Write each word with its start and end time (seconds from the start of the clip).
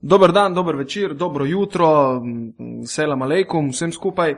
Dober 0.00 0.32
dan, 0.32 0.54
dober 0.54 0.76
večer, 0.76 1.14
dobro 1.14 1.44
jutro, 1.44 2.20
selam 2.86 3.22
aleikum, 3.22 3.70
vsem 3.70 3.92
skupaj. 3.92 4.36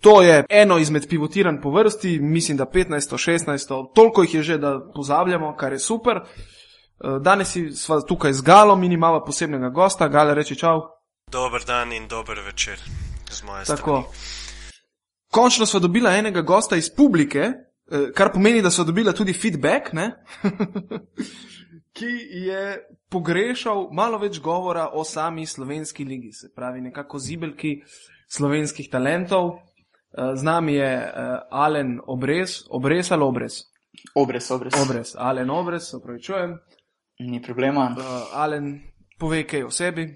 To 0.00 0.22
je 0.22 0.44
eno 0.48 0.78
izmed 0.78 1.08
pivotiran 1.08 1.60
po 1.62 1.70
vrsti, 1.70 2.18
mislim, 2.20 2.56
da 2.56 2.66
15, 2.66 3.16
16, 3.16 3.94
toliko 3.94 4.22
jih 4.22 4.34
je 4.34 4.42
že, 4.42 4.58
da 4.58 4.80
pozabljamo, 4.94 5.56
kar 5.56 5.72
je 5.72 5.78
super. 5.78 6.16
Eh, 6.16 7.18
danes 7.20 7.56
smo 7.74 8.00
tukaj 8.00 8.32
z 8.32 8.42
Galom 8.42 8.84
in 8.84 8.92
imamo 8.92 9.24
posebnega 9.24 9.68
gosta. 9.68 10.08
Gale, 10.08 10.34
reči 10.34 10.56
čau. 10.56 10.80
Dober 11.32 11.64
dan 11.66 11.92
in 11.92 12.08
dober 12.08 12.40
večer 12.46 12.78
z 13.30 13.42
moje 13.42 13.64
strani. 13.64 14.04
Končno 15.30 15.66
smo 15.66 15.80
dobili 15.80 16.18
enega 16.18 16.42
gosta 16.42 16.76
iz 16.76 16.90
publike, 16.96 17.38
eh, 17.38 18.12
kar 18.14 18.32
pomeni, 18.32 18.62
da 18.62 18.70
so 18.70 18.84
dobili 18.84 19.14
tudi 19.14 19.32
feedback. 19.32 19.92
ki 21.96 22.12
je 22.46 22.62
pogrešal 23.08 23.88
malo 23.92 24.18
več 24.20 24.40
govora 24.44 24.90
o 24.92 25.04
sami 25.04 25.46
slovenski 25.46 26.04
ligi, 26.04 26.32
se 26.32 26.52
pravi, 26.54 26.80
nekako 26.80 27.18
zibelki 27.18 27.78
slovenskih 28.28 28.90
talentov. 28.92 29.56
Eh, 30.16 30.36
z 30.36 30.42
nami 30.42 30.74
je 30.74 30.92
uh, 30.96 31.38
Alen 31.50 32.00
Obrez, 32.06 32.64
Obrez 32.70 33.12
ali 33.12 33.24
Obrez? 33.24 33.62
Obrez, 34.14 34.50
Obrez. 34.50 34.74
Obrez, 34.82 35.14
Alen 35.18 35.50
Obrez, 35.50 35.94
opravičujem. 35.94 36.58
Ni 37.18 37.42
problema. 37.42 37.88
Uh, 37.96 38.36
Alen, 38.36 38.74
povej 39.18 39.46
kaj 39.48 39.64
o 39.64 39.70
sebi. 39.70 40.08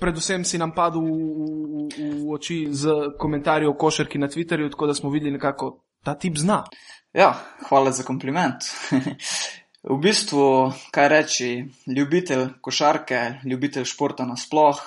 Predvsem 0.00 0.44
si 0.44 0.58
nam 0.58 0.72
padel 0.72 1.04
v, 1.04 1.88
v, 1.92 2.08
v 2.24 2.30
oči 2.32 2.68
z 2.72 3.12
komentarji 3.20 3.68
o 3.68 3.76
košarki 3.76 4.18
na 4.18 4.28
Twitterju, 4.28 4.70
tako 4.72 4.88
da 4.88 4.94
smo 4.94 5.10
videli 5.12 5.36
nekako 5.36 5.84
ta 6.04 6.14
tip 6.14 6.36
zna. 6.40 6.64
Ja, 7.12 7.34
hvala 7.68 7.92
za 7.92 8.02
kompliment. 8.02 8.64
V 9.86 9.94
bistvu, 10.02 10.72
kaj 10.90 11.08
reči, 11.08 11.48
ljubitelj 11.86 12.48
košarke, 12.60 13.38
ljubitelj 13.46 13.84
športa 13.86 14.24
nasploh, 14.26 14.80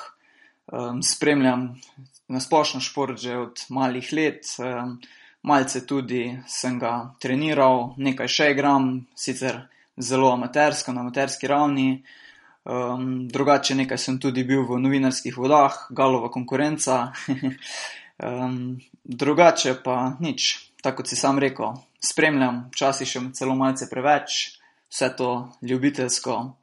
um, 0.67 0.99
spremljam 0.99 1.79
nasplošno 2.27 2.81
šport 2.83 3.15
že 3.19 3.37
od 3.37 3.63
malih 3.69 4.11
let, 4.11 4.43
um, 4.59 4.99
malce 5.47 5.85
tudi 5.87 6.35
sem 6.47 6.75
ga 6.79 7.15
treniral, 7.23 7.93
nekaj 7.97 8.27
še 8.27 8.51
igram, 8.51 9.07
sicer 9.15 9.61
zelo 9.95 10.33
amatersko, 10.35 10.91
na 10.91 11.07
amaterski 11.07 11.47
ravni. 11.47 12.03
Um, 12.67 13.29
drugače, 13.31 13.79
nekaj 13.79 13.97
sem 13.97 14.19
tudi 14.19 14.43
bil 14.43 14.67
v 14.67 14.75
novinarskih 14.77 15.37
vodah, 15.39 15.87
galova 15.89 16.27
konkurenca. 16.29 17.13
um, 18.27 18.75
drugače 19.03 19.79
pa 19.83 20.17
nič, 20.19 20.57
tako 20.83 20.99
kot 20.99 21.07
si 21.07 21.15
sam 21.15 21.39
rekel, 21.39 21.79
spremljam, 22.03 22.65
včasih 22.75 23.07
še 23.07 23.29
celo 23.39 23.55
malce 23.55 23.87
preveč 23.87 24.59
vse 24.91 25.13
to 25.17 25.51
ljubiteljsko. 25.61 26.57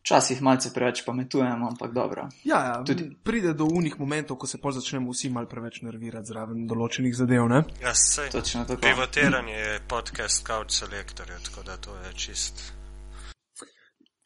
Včasih 0.00 0.42
malce 0.42 0.70
preveč 0.74 1.02
pametujemo, 1.04 1.68
ampak 1.68 1.92
dobro. 1.92 2.28
Ja, 2.44 2.64
ja 2.64 2.84
tudi 2.84 3.10
pride 3.24 3.52
do 3.52 3.64
unih 3.64 4.00
momentov, 4.00 4.38
ko 4.38 4.46
se 4.46 4.60
pa 4.60 4.72
začnemo 4.72 5.12
vsi 5.12 5.28
malce 5.28 5.50
preveč 5.50 5.82
nervirati 5.82 6.32
zraven 6.32 6.64
določenih 6.70 7.16
zadev. 7.16 7.48
Ne? 7.50 7.62
Ja, 7.82 7.92
se 7.94 8.30
je. 8.30 8.80
Pivotiranje 8.80 9.54
je 9.54 9.78
podcast 9.88 10.46
Couch 10.46 10.80
Selector, 10.80 11.36
tako 11.44 11.66
da 11.66 11.76
to 11.76 11.96
je 12.06 12.14
čist. 12.14 12.77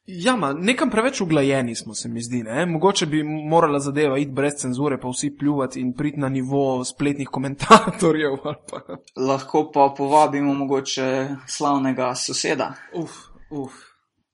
Ja, 0.07 0.37
ma, 0.37 0.53
nekam 0.53 0.91
preveč 0.91 1.21
uglajeni 1.21 1.75
smo, 1.77 1.95
se 1.95 2.09
mi 2.09 2.23
zdi. 2.23 2.43
Ne? 2.43 2.67
Mogoče 2.67 3.07
bi 3.07 3.23
morala 3.23 3.79
zadeva 3.79 4.19
iti 4.19 4.31
brez 4.31 4.53
cenzure, 4.59 5.01
pa 5.01 5.09
vsi 5.09 5.37
pljuvati 5.39 5.81
in 5.81 5.93
priti 5.95 6.21
na 6.21 6.29
nivo 6.29 6.85
spletnih 6.85 7.29
komentatorjev. 7.29 8.37
Pa. 8.71 8.81
Lahko 9.17 9.71
pa 9.75 9.95
povabimo 9.97 10.55
mogoče 10.55 11.29
slavnega 11.47 12.15
soseda. 12.15 12.75
Uf, 12.95 13.11
uf. 13.51 13.73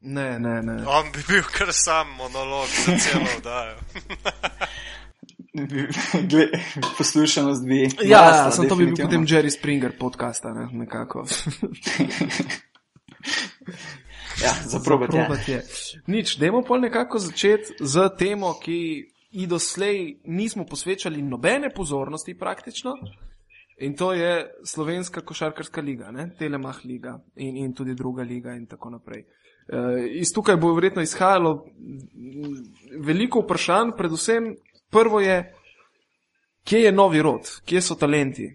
Ne, 0.00 0.38
ne, 0.38 0.62
ne. 0.62 0.72
On 0.86 1.12
bi 1.12 1.22
bil 1.28 1.42
kar 1.58 1.68
sam 1.72 2.06
monolog 2.16 2.68
za 2.86 2.96
celo 2.98 3.26
oddajo. 3.38 3.76
Poslušanost 6.98 7.66
bi. 7.66 7.82
Ja, 8.04 8.22
ja 8.24 8.50
sem 8.50 8.68
to 8.68 8.76
bi 8.76 8.86
bil 8.86 8.96
potem 8.96 9.26
Jerry 9.26 9.50
Springer 9.50 9.92
podcasta, 9.98 10.54
ne? 10.54 10.68
nekako. 10.72 11.26
Ja, 14.42 14.54
zaprobati 14.64 15.16
je. 15.52 15.62
Nič, 16.06 16.36
dajmo 16.38 16.62
pa 16.62 16.78
nekako 16.78 17.18
začeti 17.18 17.74
z 17.80 18.10
temo, 18.18 18.54
ki 18.62 18.78
ji 19.30 19.46
doslej 19.46 20.20
nismo 20.24 20.64
posvečali 20.66 21.22
nobene 21.22 21.70
pozornosti 21.74 22.38
praktično. 22.38 22.94
In 23.78 23.96
to 23.96 24.12
je 24.12 24.50
slovenska 24.64 25.20
košarkarska 25.20 25.80
liga, 25.80 26.10
ne? 26.10 26.30
Telemah 26.38 26.84
liga 26.84 27.18
in, 27.36 27.56
in 27.56 27.74
tudi 27.74 27.94
druga 27.94 28.22
liga 28.22 28.54
in 28.54 28.66
tako 28.66 28.90
naprej. 28.90 29.20
E, 29.20 29.26
iz 30.18 30.32
tukaj 30.34 30.56
bo 30.56 30.72
verjetno 30.74 31.02
izhajalo 31.02 31.66
veliko 32.98 33.40
vprašanj, 33.40 33.92
predvsem 33.96 34.56
prvo 34.90 35.20
je, 35.20 35.54
kje 36.64 36.80
je 36.80 36.92
novi 36.92 37.22
rod, 37.22 37.50
kje 37.64 37.82
so 37.82 37.94
talenti. 37.94 38.50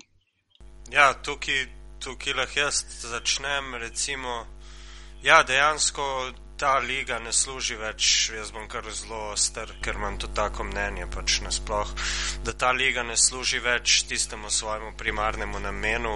Ja, 0.92 1.14
tukaj, 1.14 1.66
tukaj 2.04 2.34
lahko 2.34 2.60
jaz 2.60 2.84
začnem 3.08 3.76
recimo. 3.80 4.44
Ja, 5.24 5.44
dejansko 5.44 6.32
ta 6.60 6.78
liga 6.84 7.16
ne 7.24 7.32
služi 7.32 7.78
več, 7.80 8.08
jaz 8.36 8.50
bom 8.52 8.66
kar 8.68 8.90
zelo 8.92 9.38
star, 9.40 9.70
ker 9.80 9.96
imam 9.96 10.18
to 10.20 10.28
tako 10.36 10.66
mnenje, 10.68 11.06
pač 11.16 11.38
nasploh, 11.46 11.94
da 12.44 12.52
ta 12.52 12.74
liga 12.76 13.06
ne 13.08 13.16
služi 13.16 13.62
več 13.64 14.02
tistemu 14.10 14.52
svojemu 14.52 14.92
primarnemu 15.00 15.62
namenu, 15.64 16.16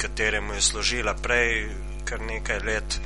kateremu 0.00 0.56
je 0.56 0.62
služila 0.70 1.14
prej 1.20 1.68
kar 2.08 2.24
nekaj 2.24 2.64
let. 2.64 2.96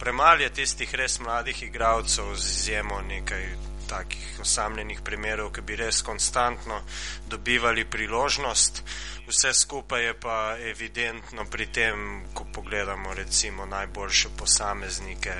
Premal 0.00 0.40
je 0.40 0.48
tistih 0.62 0.94
res 0.96 1.18
mladih 1.20 1.62
igralcev 1.68 2.32
z 2.32 2.48
izjemo 2.56 3.02
nekaj 3.12 3.44
takih 3.92 4.40
osamljenih 4.40 5.00
primerov, 5.04 5.52
ki 5.52 5.64
bi 5.68 5.76
res 5.76 6.00
konstantno 6.06 6.80
dobivali 7.28 7.84
priložnost. 7.84 8.82
Vse 9.28 9.52
skupaj 9.54 10.04
je 10.06 10.14
pa 10.20 10.38
evidentno 10.70 11.44
pri 11.50 11.66
tem, 11.72 12.24
ko 12.34 12.46
pogledamo 12.54 13.14
recimo 13.14 13.66
najboljše 13.66 14.32
posameznike 14.38 15.34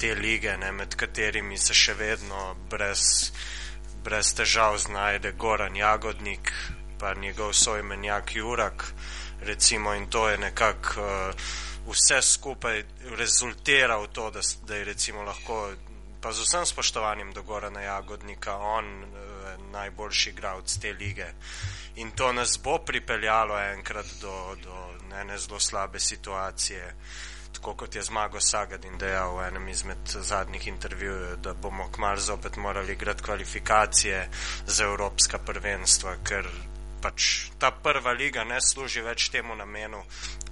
te 0.00 0.14
lige, 0.14 0.56
ne, 0.58 0.72
med 0.72 0.96
katerimi 0.98 1.58
se 1.58 1.74
še 1.74 1.94
vedno 1.94 2.42
brez, 2.70 3.32
brez 4.04 4.34
težav 4.34 4.78
znajde 4.82 5.32
Goran 5.38 5.76
Jagodnik, 5.76 6.52
pa 6.98 7.14
njegov 7.14 7.54
sojmenjak 7.54 8.34
Jurak, 8.36 8.84
recimo 9.46 9.94
in 9.94 10.06
to 10.10 10.28
je 10.28 10.38
nekako 10.38 11.02
uh, 11.02 11.46
vse 11.86 12.22
skupaj 12.22 12.84
rezultira 13.18 13.96
v 13.98 14.10
to, 14.12 14.30
da, 14.30 14.40
da 14.66 14.76
je 14.76 14.84
recimo 14.84 15.22
lahko, 15.22 15.72
pa 16.22 16.32
z 16.32 16.46
vsem 16.46 16.66
spoštovanjem 16.66 17.32
do 17.32 17.42
Gorana 17.42 17.80
Jagodnika, 17.80 18.56
on 18.56 19.04
uh, 19.04 19.08
najboljši 19.72 20.30
igralec 20.30 20.78
te 20.78 20.92
lige. 20.92 21.26
In 21.96 22.10
to 22.10 22.32
nas 22.32 22.58
bo 22.62 22.78
pripeljalo 22.78 23.58
enkrat 23.58 24.06
do, 24.20 24.56
do 24.62 24.92
ene 25.20 25.38
zelo 25.38 25.60
slabe 25.60 26.00
situacije, 26.00 26.94
tako 27.52 27.74
kot 27.74 27.94
je 27.94 28.02
zmago 28.02 28.40
Sagadin 28.40 28.98
dejal 28.98 29.36
v 29.36 29.48
enem 29.48 29.68
izmed 29.68 29.98
zadnjih 30.06 30.68
intervjujev, 30.68 31.36
da 31.36 31.54
bomo 31.54 31.88
kmalo 31.92 32.20
zopet 32.20 32.56
morali 32.56 32.92
igrati 32.92 33.22
kvalifikacije 33.22 34.28
za 34.66 34.84
evropska 34.84 35.38
prvenstva, 35.38 36.16
ker 36.24 36.48
pač 37.02 37.50
ta 37.58 37.70
prva 37.70 38.12
liga 38.12 38.44
ne 38.44 38.60
služi 38.62 39.02
več 39.02 39.28
temu 39.34 39.56
namenu, 39.58 40.04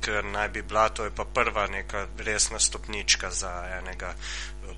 ker 0.03 0.25
naj 0.25 0.49
bi 0.49 0.63
bila 0.63 0.89
to 0.89 1.07
je 1.07 1.15
pa 1.15 1.25
prva 1.25 1.67
neka 1.71 2.07
resna 2.19 2.59
stopnička 2.59 3.31
za 3.31 3.53
enega 3.79 4.15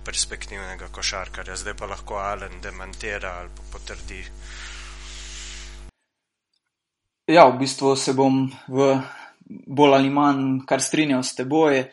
perspektivnega 0.04 0.88
košarkarja. 0.92 1.56
Zdaj 1.56 1.74
pa 1.78 1.86
lahko 1.86 2.18
Alen 2.18 2.60
demantira 2.62 3.36
ali 3.40 3.50
potrdi. 3.72 4.22
Ja, 7.30 7.46
v 7.48 7.58
bistvu 7.58 7.94
se 7.96 8.12
bom 8.12 8.44
v 8.68 8.96
bolj 9.46 9.94
ali 9.94 10.10
manj 10.10 10.64
kar 10.66 10.82
strinjal 10.82 11.22
s 11.22 11.36
teboj. 11.38 11.84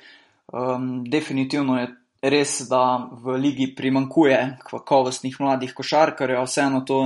Um, 0.50 1.04
definitivno 1.06 1.78
je 1.80 1.88
res, 2.22 2.62
da 2.68 3.10
v 3.12 3.38
ligi 3.38 3.70
primankuje 3.76 4.40
kakovostnih 4.66 5.38
mladih 5.40 5.74
košarkarjev, 5.78 6.44
vseeno 6.44 6.82
to 6.82 7.00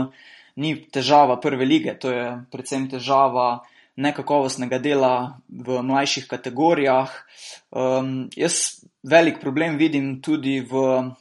ni 0.55 0.75
težava 0.89 1.37
prve 1.41 1.65
lige, 1.65 1.97
to 1.99 2.11
je 2.13 2.25
predvsem 2.51 2.87
težava 2.89 3.63
nekakovostnega 3.95 4.79
dela 4.81 5.39
v 5.49 5.81
mlajših 5.83 6.27
kategorijah. 6.27 7.11
Um, 7.69 8.29
jaz 8.35 8.85
velik 9.03 9.41
problem 9.41 9.77
vidim 9.77 10.21
tudi 10.21 10.61
v 10.61 11.13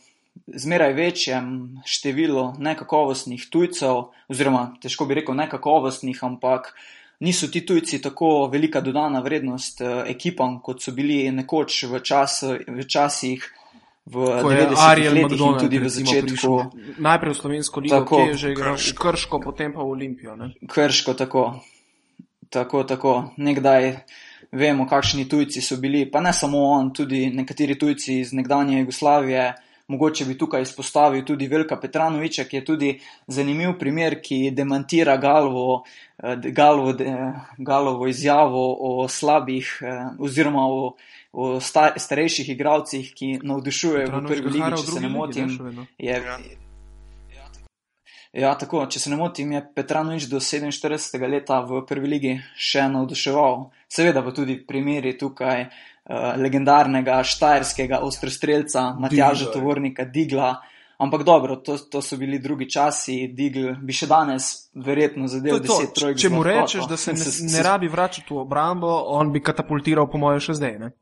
zmeraj 0.47 0.95
večjem 0.97 1.47
številu 1.85 2.53
nekakovostnih 2.59 3.47
tujcev, 3.53 4.13
oziroma 4.33 4.73
težko 4.83 5.07
bi 5.07 5.21
rekel 5.21 5.37
nekakovostnih, 5.39 6.19
ampak 6.25 6.73
niso 7.23 7.49
ti 7.53 7.65
tujci 7.67 8.01
tako 8.03 8.49
velika 8.53 8.81
dodana 8.81 9.21
vrednost 9.21 9.81
eh, 9.81 10.05
ekipam, 10.15 10.61
kot 10.61 10.83
so 10.83 10.95
bili 10.97 11.25
nekoč 11.31 11.85
v, 11.91 12.01
čas, 12.01 12.43
v 12.43 12.87
časih. 12.87 13.51
V 14.03 14.19
90-ih 14.19 15.13
letih 15.15 15.39
in 15.39 15.59
tudi 15.61 15.79
v 15.79 15.87
začetku. 15.87 16.49
Najprej 16.99 17.31
v 17.31 17.37
slovensko 17.39 17.83
ligo, 17.85 18.01
tako, 18.03 18.19
ki 18.19 18.33
je 18.35 18.39
že 18.41 18.49
igral 18.51 18.75
v 18.75 18.95
Krško, 18.99 19.39
potem 19.39 19.71
pa 19.71 19.79
v 19.79 19.95
Olimpijo. 19.95 20.35
Ne? 20.35 20.51
Krško, 20.67 21.15
tako. 21.15 21.63
Tako, 22.53 22.85
tako. 22.85 23.13
Nekdaj 23.37 23.97
vemo, 24.53 24.87
kakšni 24.87 25.29
tujci 25.29 25.63
so 25.65 25.79
bili, 25.81 26.05
pa 26.11 26.21
ne 26.21 26.33
samo 26.33 26.65
on, 26.77 26.93
tudi 26.93 27.31
nekateri 27.33 27.79
tujci 27.79 28.21
iz 28.21 28.33
nekdanje 28.33 28.81
Jugoslavije, 28.81 29.53
Mogoče 29.93 30.25
bi 30.25 30.39
tukaj 30.39 30.63
izpostavil 30.63 31.25
tudi 31.25 31.49
Velika 31.49 31.77
Petranoviča, 31.77 32.45
ki 32.45 32.57
je 32.57 32.65
tudi 32.65 32.91
zanimiv 33.27 33.75
primer, 33.79 34.21
ki 34.23 34.51
demantira 34.51 35.17
Galovo, 35.17 35.83
Galovo, 36.45 36.95
Galovo 37.59 38.07
izjavo 38.09 38.63
o 38.81 39.09
slabih 39.09 39.83
oziroma 40.19 40.65
o, 40.65 40.95
o 41.33 41.61
star, 41.61 41.99
starejših 41.99 42.49
igravcih, 42.55 43.13
ki 43.15 43.39
navdušujejo 43.43 44.09
v 44.15 44.27
prvi 44.29 44.57
ligi, 44.57 44.71
če 44.79 44.91
se 44.93 45.01
ne 45.01 45.09
motim. 45.09 45.57
Je, 45.99 46.21
Ja. 46.23 46.39
Ja, 48.33 48.55
tako, 48.57 48.87
če 48.89 48.97
se 49.01 49.11
ne 49.13 49.17
motim, 49.21 49.51
je 49.53 49.61
Petranovič 49.77 50.25
do 50.31 50.39
47. 50.41 51.21
leta 51.29 51.61
v 51.69 51.83
prvi 51.85 52.09
ligi 52.09 52.31
še 52.57 52.87
navduševal. 52.89 53.67
Seveda 53.93 54.23
pa 54.25 54.33
tudi 54.33 54.57
primeri 54.67 55.13
tukaj 55.21 55.67
uh, 55.67 56.33
legendarnega 56.41 57.19
štajerskega 57.29 58.01
ostrostrelca 58.01 58.95
Matjaža 58.97 59.45
Digla. 59.51 59.53
Tovornika 59.53 60.05
Digla. 60.09 60.55
Ampak 61.03 61.25
dobro, 61.27 61.57
to, 61.61 61.77
to 61.91 62.01
so 62.01 62.17
bili 62.17 62.39
drugi 62.39 62.71
časi, 62.71 63.27
Digl 63.37 63.73
bi 63.83 63.93
še 63.93 64.07
danes 64.07 64.71
verjetno 64.73 65.29
zadeval 65.29 65.61
je 65.61 65.67
to. 65.69 65.79
10 65.83 65.95
trojk. 65.99 66.17
Če 66.23 66.29
mu 66.31 66.43
rečeš, 66.47 66.87
da 66.89 66.97
se 66.97 67.13
ne, 67.13 67.19
Se- 67.27 67.49
ne 67.53 67.63
rabi 67.67 67.89
vračati 67.91 68.33
v 68.33 68.39
obrambo, 68.47 68.89
on 69.13 69.33
bi 69.35 69.43
katapultiral, 69.43 70.07
po 70.09 70.17
mojem, 70.23 70.41
še 70.41 70.57
zdaj. 70.57 70.79
Ne? 70.79 70.93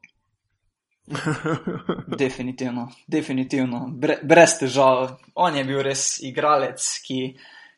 Definitivno, 2.23 2.89
definitivno, 3.07 3.87
Bre, 3.91 4.19
brez 4.23 4.59
težav. 4.61 5.17
On 5.35 5.57
je 5.57 5.65
bil 5.65 5.83
res 5.83 6.21
igralec, 6.23 6.85
ki 7.07 7.21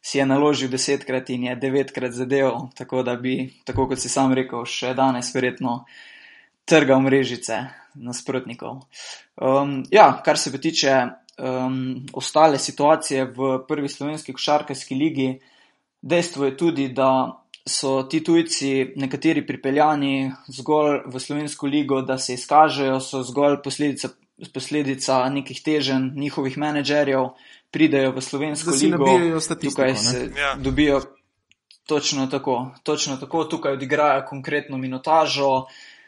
si 0.02 0.18
je 0.18 0.26
naložil 0.26 0.70
desetkrat 0.70 1.30
in 1.30 1.46
je 1.46 1.56
devetkrat 1.56 2.12
zadeval, 2.12 2.68
tako 2.74 3.02
da 3.06 3.14
bi, 3.16 3.52
tako 3.64 3.86
kot 3.92 4.02
si 4.02 4.10
sam 4.10 4.34
rekel, 4.34 4.66
še 4.66 4.92
danes 4.98 5.30
verjetno 5.34 5.84
trgal 6.68 7.00
mrežice 7.04 7.62
nasprotnikov. 7.94 8.82
Um, 9.36 9.82
ja, 9.90 10.10
kar 10.24 10.38
se 10.38 10.52
pa 10.52 10.58
tiče 10.58 10.96
um, 11.38 12.02
ostale 12.12 12.58
situacije 12.58 13.30
v 13.36 13.52
prvi 13.68 13.88
slovenski 13.88 14.34
košarkarski 14.34 14.98
ligi, 14.98 15.28
dejstvo 16.02 16.50
je 16.50 16.56
tudi, 16.56 16.88
da 16.88 17.41
so 17.68 18.02
ti 18.02 18.24
tujci 18.24 18.92
nekateri 18.96 19.46
pripeljani 19.46 20.32
zgolj 20.48 21.00
v 21.06 21.20
slovensko 21.20 21.66
ligo, 21.66 22.02
da 22.02 22.18
se 22.18 22.34
izkažejo, 22.34 23.00
so 23.00 23.22
zgolj 23.22 23.60
posledica, 23.64 24.08
posledica 24.54 25.28
nekih 25.30 25.62
teženj 25.62 26.10
njihovih 26.18 26.58
menedžerjev, 26.58 27.28
pridejo 27.70 28.12
v 28.12 28.20
slovensko 28.20 28.70
Da 28.70 28.76
ligo, 28.76 29.40
tukaj 29.60 29.96
se 29.96 30.30
Ja. 30.36 30.54
dobijo 30.54 31.00
točno 31.86 32.26
tako, 32.26 32.70
točno 32.82 33.16
tako, 33.16 33.44
tukaj 33.44 33.72
odigrajo 33.72 34.26
konkretno 34.28 34.78
minutažo, 34.78 35.66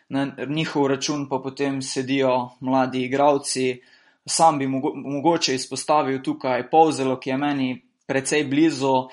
na 0.09 0.37
njihov 0.49 0.87
račun 0.87 1.29
pa 1.29 1.39
potem 1.39 1.83
sedijo 1.83 2.51
mladi 2.61 3.05
igravci. 3.05 3.81
Sam 4.27 4.59
bi 4.59 4.67
mogo, 4.67 4.93
mogoče 4.95 5.55
izpostavil 5.55 6.23
tukaj 6.23 6.71
Povzelo, 6.71 7.17
ki 7.21 7.31
je 7.31 7.37
meni 7.37 7.83
precej 8.06 8.45
blizu. 8.45 9.09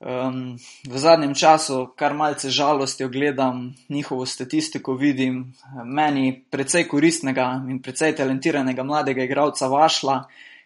Um, 0.00 0.56
v 0.88 0.96
zadnjem 0.96 1.34
času, 1.36 1.92
kar 1.92 2.14
malce 2.16 2.48
žalosti, 2.50 3.04
ogledam 3.04 3.74
njihovo 3.88 4.26
statistiko, 4.26 4.94
vidim 4.94 5.52
meni 5.84 6.44
precej 6.50 6.86
koristnega 6.88 7.60
in 7.68 7.82
precej 7.84 8.14
talentiranega 8.16 8.82
mladega 8.82 9.24
igralca 9.28 9.68
Vašla, 9.68 10.22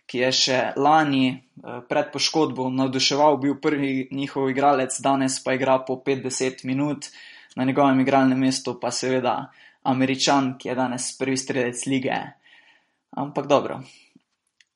ki 0.07 0.21
je 0.23 0.31
še 0.39 0.61
lani 0.77 1.27
eh, 1.33 1.81
pred 1.89 2.13
poškodbo 2.13 2.69
navduševal, 2.71 3.41
bil 3.43 3.59
prvi 3.59 4.07
njihov 4.15 4.53
igralec, 4.53 5.01
danes 5.03 5.41
pa 5.43 5.57
igra 5.59 5.81
po 5.83 5.99
50 6.07 6.63
minut, 6.69 7.11
na 7.57 7.65
njegovem 7.65 8.01
igralnem 8.07 8.39
mestu 8.39 8.79
pa 8.81 8.95
seveda 8.95 9.51
Američan, 9.83 10.55
ki 10.59 10.69
je 10.69 10.79
danes 10.79 11.11
prvi 11.19 11.37
strelec 11.37 11.87
lige. 11.91 12.23
Ampak 13.19 13.51
dobro, 13.51 13.83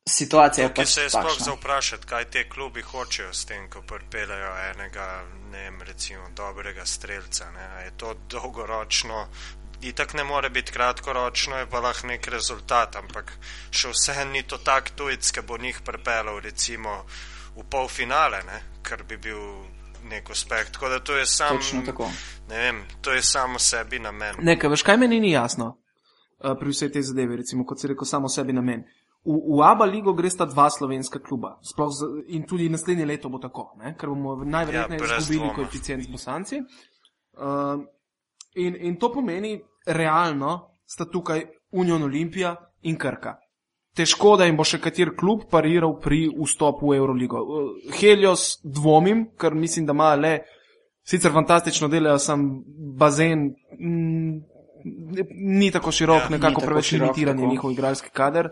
situacija 0.08 0.64
je 0.64 0.68
Tukaj 0.68 0.84
pač 0.84 0.94
se 0.94 1.02
je 1.02 1.10
sploh 1.10 1.38
za 1.38 1.52
vprašati, 1.52 2.06
kaj 2.06 2.24
te 2.24 2.48
klubi 2.48 2.82
hočejo 2.82 3.32
s 3.32 3.44
tem, 3.44 3.68
ko 3.70 3.82
pripeljajo 3.82 4.52
enega, 4.72 5.06
ne 5.52 5.62
vem, 5.64 5.82
recimo 5.82 6.28
dobrega 6.36 6.86
strelca. 6.86 7.50
Ne? 7.50 7.84
Je 7.84 7.92
to 7.96 8.14
dolgoročno, 8.30 9.26
itak 9.82 10.14
ne 10.14 10.24
more 10.24 10.50
biti 10.50 10.72
kratkoročno, 10.72 11.56
je 11.56 11.66
pa 11.70 11.80
lahko 11.80 12.06
nek 12.06 12.28
rezultat, 12.28 12.96
ampak 12.96 13.32
še 13.70 13.92
vse 13.94 14.24
ni 14.32 14.42
to 14.42 14.58
tak 14.58 14.90
tujec, 14.90 15.30
ki 15.30 15.46
bo 15.46 15.58
njih 15.58 15.80
pripeljal 15.84 16.40
recimo 16.40 17.04
v 17.56 17.66
polfinale, 17.70 18.42
ne? 18.46 18.62
kar 18.82 19.02
bi 19.04 19.16
bil 19.16 19.42
nek 20.08 20.30
uspeh. 20.30 20.70
Tako 20.72 20.88
da 20.88 20.98
to 21.00 21.16
je 21.16 21.26
sam, 21.26 21.56
Točno 21.56 21.82
tako. 21.86 22.10
ne 22.48 22.58
vem, 22.58 22.84
to 23.00 23.12
je 23.12 23.22
samo 23.22 23.58
sebi 23.58 23.98
namen. 23.98 24.36
Nekaj, 24.38 24.70
veš, 24.70 24.82
kaj 24.82 24.96
meni 24.96 25.20
ni 25.20 25.32
jasno 25.32 25.76
uh, 26.38 26.54
pri 26.58 26.70
vsej 26.70 26.92
tej 26.92 27.02
zadevi, 27.02 27.36
recimo, 27.36 27.66
kot 27.66 27.80
si 27.80 27.90
rekel, 27.90 28.06
samo 28.06 28.28
sebi 28.28 28.52
namen. 28.52 28.84
V, 29.28 29.34
v 29.56 29.60
ABA 29.60 29.84
ligo 29.84 30.14
gresta 30.16 30.46
dva 30.48 30.70
slovenska 30.72 31.20
kluba, 31.20 31.58
sploh 31.60 31.90
z, 31.92 32.06
in 32.32 32.46
tudi 32.48 32.68
naslednje 32.72 33.06
leto 33.06 33.28
bo 33.28 33.38
tako, 33.38 33.74
ne? 33.76 33.92
ker 33.98 34.08
bomo 34.08 34.38
najverjetneje 34.44 35.02
Ja, 35.04 35.18
izgubili 35.20 35.52
koeficient 35.54 36.04
z 36.04 36.12
Bosanci. 36.12 36.62
Uh, 37.36 37.84
in, 38.56 38.76
in 38.88 38.96
to 38.96 39.12
pomeni, 39.12 39.58
realno 39.86 40.72
sta 40.88 41.04
tukaj 41.04 41.44
Union 41.76 42.02
Olimpija 42.02 42.56
in 42.88 42.96
Krka. 42.96 43.36
Težko, 43.94 44.36
da 44.40 44.46
jim 44.48 44.56
bo 44.56 44.64
še 44.64 44.80
kater 44.80 45.12
klub 45.18 45.44
pariral 45.50 45.98
pri 46.00 46.28
vstopu 46.32 46.88
v 46.92 46.96
Euroligo. 46.96 47.42
Uh, 47.44 47.72
Helios 48.00 48.56
dvomim, 48.64 49.28
ker 49.36 49.52
mislim, 49.52 49.84
da 49.86 49.92
ima 49.92 50.14
le, 50.16 50.38
sicer 51.04 51.32
fantastično 51.32 51.88
delajo, 51.92 52.18
sam 52.22 52.46
bazen 52.96 53.50
mm, 53.76 54.32
ni 55.60 55.70
tako 55.70 55.92
širok, 55.92 56.22
Ja, 56.22 56.28
nekako 56.28 56.60
tako 56.60 56.66
preveč 56.66 56.92
limitiran 56.92 57.38
je 57.38 57.46
njihov 57.46 57.72
igralski 57.72 58.10
kader, 58.12 58.50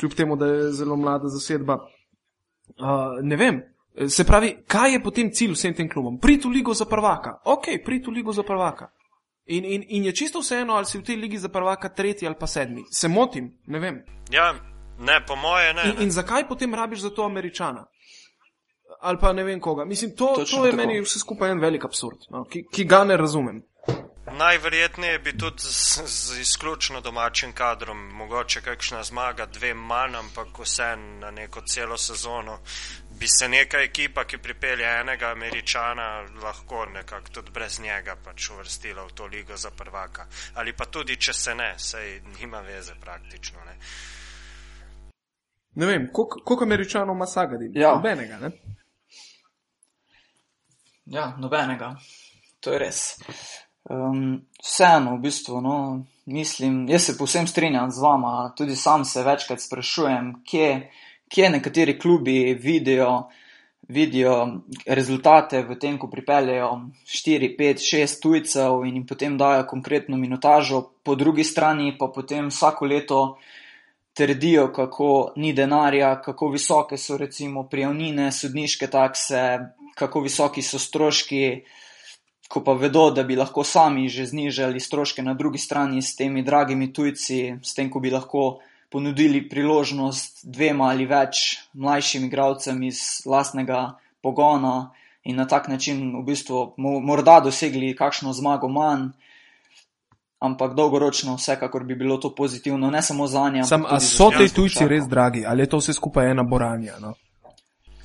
kljub 0.00 0.14
temu, 0.14 0.36
da 0.36 0.46
je 0.46 0.72
zelo 0.72 0.96
mlada 0.96 1.28
zasedba. 1.28 1.74
Uh, 1.74 3.22
ne 3.22 3.36
vem. 3.36 3.62
Se 4.08 4.24
pravi, 4.24 4.56
kaj 4.68 4.92
je 4.92 5.02
potem 5.02 5.30
cilj 5.32 5.52
vsem 5.52 5.74
tem 5.74 5.88
klubom? 5.88 6.18
Priti 6.20 6.48
v 6.48 6.50
ligo 6.50 6.74
za 6.74 6.84
prvaka. 6.84 7.40
Ok, 7.44 7.64
priti 7.84 8.10
v 8.10 8.14
ligo 8.14 8.32
za 8.32 8.42
prvaka. 8.42 8.90
In, 9.46 9.64
in, 9.64 9.84
in 9.88 10.04
je 10.04 10.14
čisto 10.14 10.40
vseeno, 10.40 10.74
ali 10.74 10.86
si 10.86 10.98
v 10.98 11.02
tej 11.02 11.16
ligi 11.16 11.38
za 11.38 11.48
prvaka 11.48 11.88
tretji 11.88 12.26
ali 12.26 12.36
pa 12.38 12.46
sedmi. 12.46 12.82
Se 12.90 13.08
motim, 13.08 13.52
ne 13.66 13.78
vem. 13.78 14.02
Ja, 14.30 14.52
ne, 14.98 15.20
po 15.26 15.36
moje 15.36 15.74
ne. 15.74 15.82
In, 15.88 15.94
ne. 15.96 16.04
in 16.04 16.10
zakaj 16.10 16.48
potem 16.48 16.74
rabiš 16.74 17.00
za 17.00 17.10
to 17.10 17.24
američana? 17.24 17.86
Ali 19.00 19.18
pa 19.20 19.32
ne 19.32 19.44
vem 19.44 19.60
koga. 19.60 19.84
Mislim, 19.84 20.16
to, 20.16 20.32
Točno 20.36 20.58
to 20.58 20.66
je 20.66 20.72
tako. 20.72 20.82
meni 20.82 21.00
vse 21.00 21.18
skupaj 21.18 21.50
en 21.50 21.60
velik 21.60 21.84
absurd, 21.84 22.26
no, 22.30 22.44
ki, 22.44 22.64
ki 22.72 22.84
ga 22.84 23.04
ne 23.04 23.16
razumem. 23.16 23.62
Najverjetneje 24.32 25.18
bi 25.18 25.38
tudi 25.38 25.62
z, 25.62 26.02
z 26.06 26.40
izključno 26.40 27.00
domačim 27.00 27.52
kadrom, 27.52 27.98
mogoče 27.98 28.60
kakšna 28.60 29.02
zmaga, 29.02 29.46
dve 29.46 29.74
manj, 29.74 30.16
ampak 30.16 30.58
vse 30.58 30.96
na 30.96 31.30
neko 31.30 31.60
celo 31.60 31.98
sezono. 31.98 32.58
Bi 33.20 33.28
se 33.28 33.48
neka 33.48 33.78
ekipa, 33.78 34.24
ki 34.24 34.38
pripelje 34.38 34.86
enega 35.00 35.30
američana, 35.30 36.26
lahko 36.42 36.86
nekako 36.86 37.30
tudi 37.30 37.50
brez 37.50 37.80
njega 37.80 38.16
pač 38.24 38.50
uvrstila 38.50 39.04
v 39.04 39.12
to 39.14 39.26
ligo 39.26 39.56
za 39.56 39.70
prvaka. 39.70 40.26
Ali 40.54 40.72
pa 40.72 40.84
tudi, 40.84 41.16
če 41.16 41.32
se 41.32 41.54
ne, 41.54 41.74
sej 41.78 42.20
nima 42.40 42.60
veze 42.60 42.94
praktično. 43.00 43.64
Ne. 43.64 43.76
Ne 45.74 45.86
vem, 45.86 46.10
koliko 46.12 46.42
koliko 46.44 46.64
američanov 46.64 47.16
ima 47.16 47.26
Sagadin? 47.26 47.72
Ja. 47.74 47.94
Nobenega, 47.94 48.38
ne? 48.38 48.50
Ja, 51.06 51.36
nobenega. 51.38 51.94
To 52.60 52.72
je 52.72 52.78
res. 52.78 53.04
Um, 53.88 54.42
vseeno, 54.62 55.14
v 55.16 55.20
bistvu, 55.20 55.60
no, 55.62 56.04
mislim, 56.26 56.88
jaz 56.88 57.04
se 57.06 57.18
povsem 57.18 57.46
strinjam 57.46 57.90
z 57.90 58.02
vama, 58.02 58.52
tudi 58.56 58.76
sam 58.76 59.04
se 59.04 59.22
večkrat 59.22 59.60
sprašujem, 59.62 60.32
kje, 60.44 60.90
kje 61.28 61.50
nekateri 61.50 61.98
klubi 61.98 62.54
vidijo, 62.54 63.28
vidijo 63.88 64.62
rezultate 64.86 65.62
v 65.62 65.78
tem, 65.78 65.98
ko 65.98 66.10
pripeljejo 66.10 66.72
4, 67.06 67.52
5, 67.58 67.86
6 67.86 68.22
tujcev 68.22 68.82
in 68.88 68.98
jim 68.98 69.06
potem 69.06 69.38
dajo 69.38 69.62
konkretno 69.70 70.16
minutažo, 70.16 70.82
po 71.02 71.14
drugi 71.14 71.44
strani 71.44 71.94
pa 71.98 72.10
potem 72.14 72.50
vsako 72.50 72.90
leto 72.90 73.20
trdijo, 74.16 74.72
kako 74.72 75.32
ni 75.36 75.52
denarja, 75.52 76.20
kako 76.24 76.48
visoke 76.48 76.98
so 76.98 77.16
recimo 77.16 77.68
prijavnine, 77.68 78.32
sodniške 78.32 78.90
takse, 78.90 79.58
kako 79.94 80.20
visoki 80.26 80.62
so 80.62 80.78
stroški, 80.78 81.42
ko 82.48 82.62
pa 82.64 82.72
vedo, 82.72 83.10
da 83.10 83.22
bi 83.22 83.36
lahko 83.36 83.64
sami 83.64 84.08
že 84.08 84.26
znižali 84.26 84.80
stroške 84.80 85.22
na 85.22 85.34
drugi 85.34 85.58
strani 85.58 86.02
s 86.02 86.16
temi 86.16 86.42
dragimi 86.42 86.92
tujci, 86.92 87.58
s 87.62 87.74
tem, 87.74 87.90
ko 87.90 88.00
bi 88.00 88.10
lahko 88.10 88.58
ponudili 88.90 89.48
priložnost 89.48 90.46
dvema 90.46 90.90
ali 90.94 91.06
več 91.06 91.58
mlajšim 91.74 92.24
igralcem 92.24 92.82
iz 92.82 93.26
lastnega 93.26 93.98
pogona 94.22 94.92
in 95.24 95.36
na 95.36 95.46
tak 95.46 95.68
način 95.68 96.14
v 96.20 96.22
bistvu 96.24 96.74
mo- 96.78 97.00
morda 97.02 97.40
dosegli 97.40 97.96
kakšno 97.96 98.32
zmago 98.32 98.68
manj. 98.68 99.10
Ampak 100.38 100.74
dolgoročno 100.76 101.34
vsekakor 101.36 101.84
bi 101.84 101.94
bilo 101.94 102.18
to 102.20 102.34
pozitivno, 102.34 102.90
ne 102.90 103.02
samo 103.02 103.26
za 103.26 103.48
nje. 103.50 103.64
Sam, 103.64 103.86
ampak 103.86 103.92
a 103.92 103.98
tudi 103.98 104.06
za 104.06 104.16
so 104.16 104.30
ti 104.30 104.54
tujci 104.54 104.88
res 104.88 105.08
dragi, 105.08 105.46
ali 105.46 105.62
je 105.62 105.68
to 105.72 105.80
vse 105.80 105.92
skupaj 105.92 106.30
ena 106.30 106.42
boranja? 106.42 106.98
No? 107.00 107.14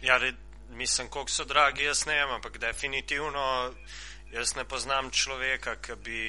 Ja, 0.01 0.17
re, 0.17 0.31
mislim, 0.69 1.07
koliko 1.07 1.31
so 1.31 1.45
dragi, 1.45 1.83
jaz 1.83 2.05
ne 2.07 2.15
vem, 2.15 2.31
ampak 2.35 2.57
definitivno 2.57 3.69
Jaz 4.31 4.55
ne 4.55 4.63
poznam 4.63 5.09
človeka, 5.11 5.75
ki 5.83 5.95
bi, 6.03 6.21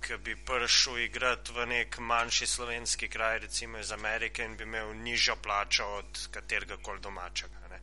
ki 0.00 0.16
bi 0.24 0.36
prišel 0.36 0.98
igrati 1.04 1.52
v 1.52 1.66
nek 1.68 1.98
manjši 1.98 2.46
slovenski 2.46 3.08
kraj, 3.08 3.38
recimo 3.38 3.78
iz 3.78 3.92
Amerike, 3.92 4.44
in 4.44 4.56
bi 4.56 4.64
imel 4.64 4.94
nižjo 4.96 5.36
plačo 5.42 5.84
od 5.98 6.28
katerega 6.32 6.80
koli 6.82 7.00
domačega. 7.00 7.68
Ne. 7.70 7.80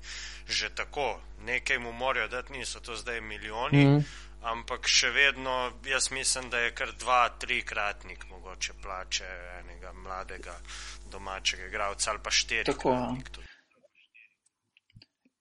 Že 0.48 0.70
tako, 0.76 1.20
nekaj 1.46 1.80
mu 1.80 1.92
morajo 1.92 2.28
dati, 2.28 2.54
niso 2.54 2.80
to 2.80 2.96
zdaj 2.96 3.22
milijoni, 3.22 3.86
mm 3.86 4.28
ampak 4.48 4.88
še 4.88 5.10
vedno 5.10 5.72
jaz 5.86 6.12
mislim, 6.12 6.50
da 6.50 6.60
je 6.60 6.74
kar 6.78 6.92
dva, 7.00 7.30
trikratnik 7.40 8.26
mogoče 8.30 8.74
plače 8.84 9.28
enega 9.60 9.94
mladega 9.94 10.56
domačega 11.12 11.68
igralca 11.68 12.12
ali 12.12 12.20
pa 12.24 12.32
štiri. 12.32 12.66
Tako, 12.70 12.94
ja. 12.94 13.47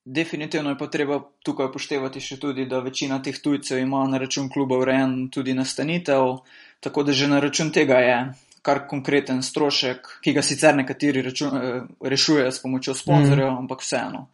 Definitivno 0.09 0.69
je 0.69 0.77
pa 0.79 0.87
treba 0.87 1.17
tukaj 1.43 1.67
upoštevati 1.67 2.21
še 2.23 2.37
tudi, 2.39 2.63
da 2.65 2.79
večina 2.79 3.17
teh 3.19 3.35
tujcev 3.43 3.81
ima 3.81 4.05
na 4.07 4.21
račun 4.23 4.45
kluba 4.49 4.77
urejen 4.79 5.25
tudi 5.35 5.51
nastanitev, 5.53 6.37
tako 6.79 7.03
da 7.03 7.11
že 7.11 7.27
na 7.27 7.41
račun 7.43 7.73
tega 7.75 7.97
je 7.99 8.19
kar 8.63 8.85
konkreten 8.87 9.41
strošek, 9.43 10.07
ki 10.23 10.33
ga 10.37 10.43
sicer 10.43 10.75
nekateri 10.79 11.21
račun, 11.25 11.57
eh, 11.57 11.81
rešujejo 12.13 12.51
s 12.51 12.63
pomočjo 12.63 12.95
sponzorjev, 12.95 13.51
mm. 13.51 13.57
ampak 13.57 13.83
vseeno. 13.83 14.29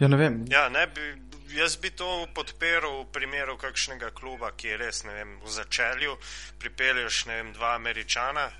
Ja, 0.00 0.08
ne 0.08 0.16
vem. 0.20 0.36
Ja, 0.52 0.66
ne 0.68 0.84
bi, 0.92 1.08
jaz 1.56 1.78
bi 1.80 1.90
to 1.96 2.26
podprl 2.36 3.00
v 3.00 3.06
primeru 3.12 3.56
kakšnega 3.60 4.12
kluba, 4.16 4.52
ki 4.56 4.74
je 4.74 4.76
res 4.84 5.04
vem, 5.08 5.38
v 5.40 5.54
začelju, 5.56 6.18
pripelješ 6.60 7.24
dva 7.56 7.74
američana 7.80 8.50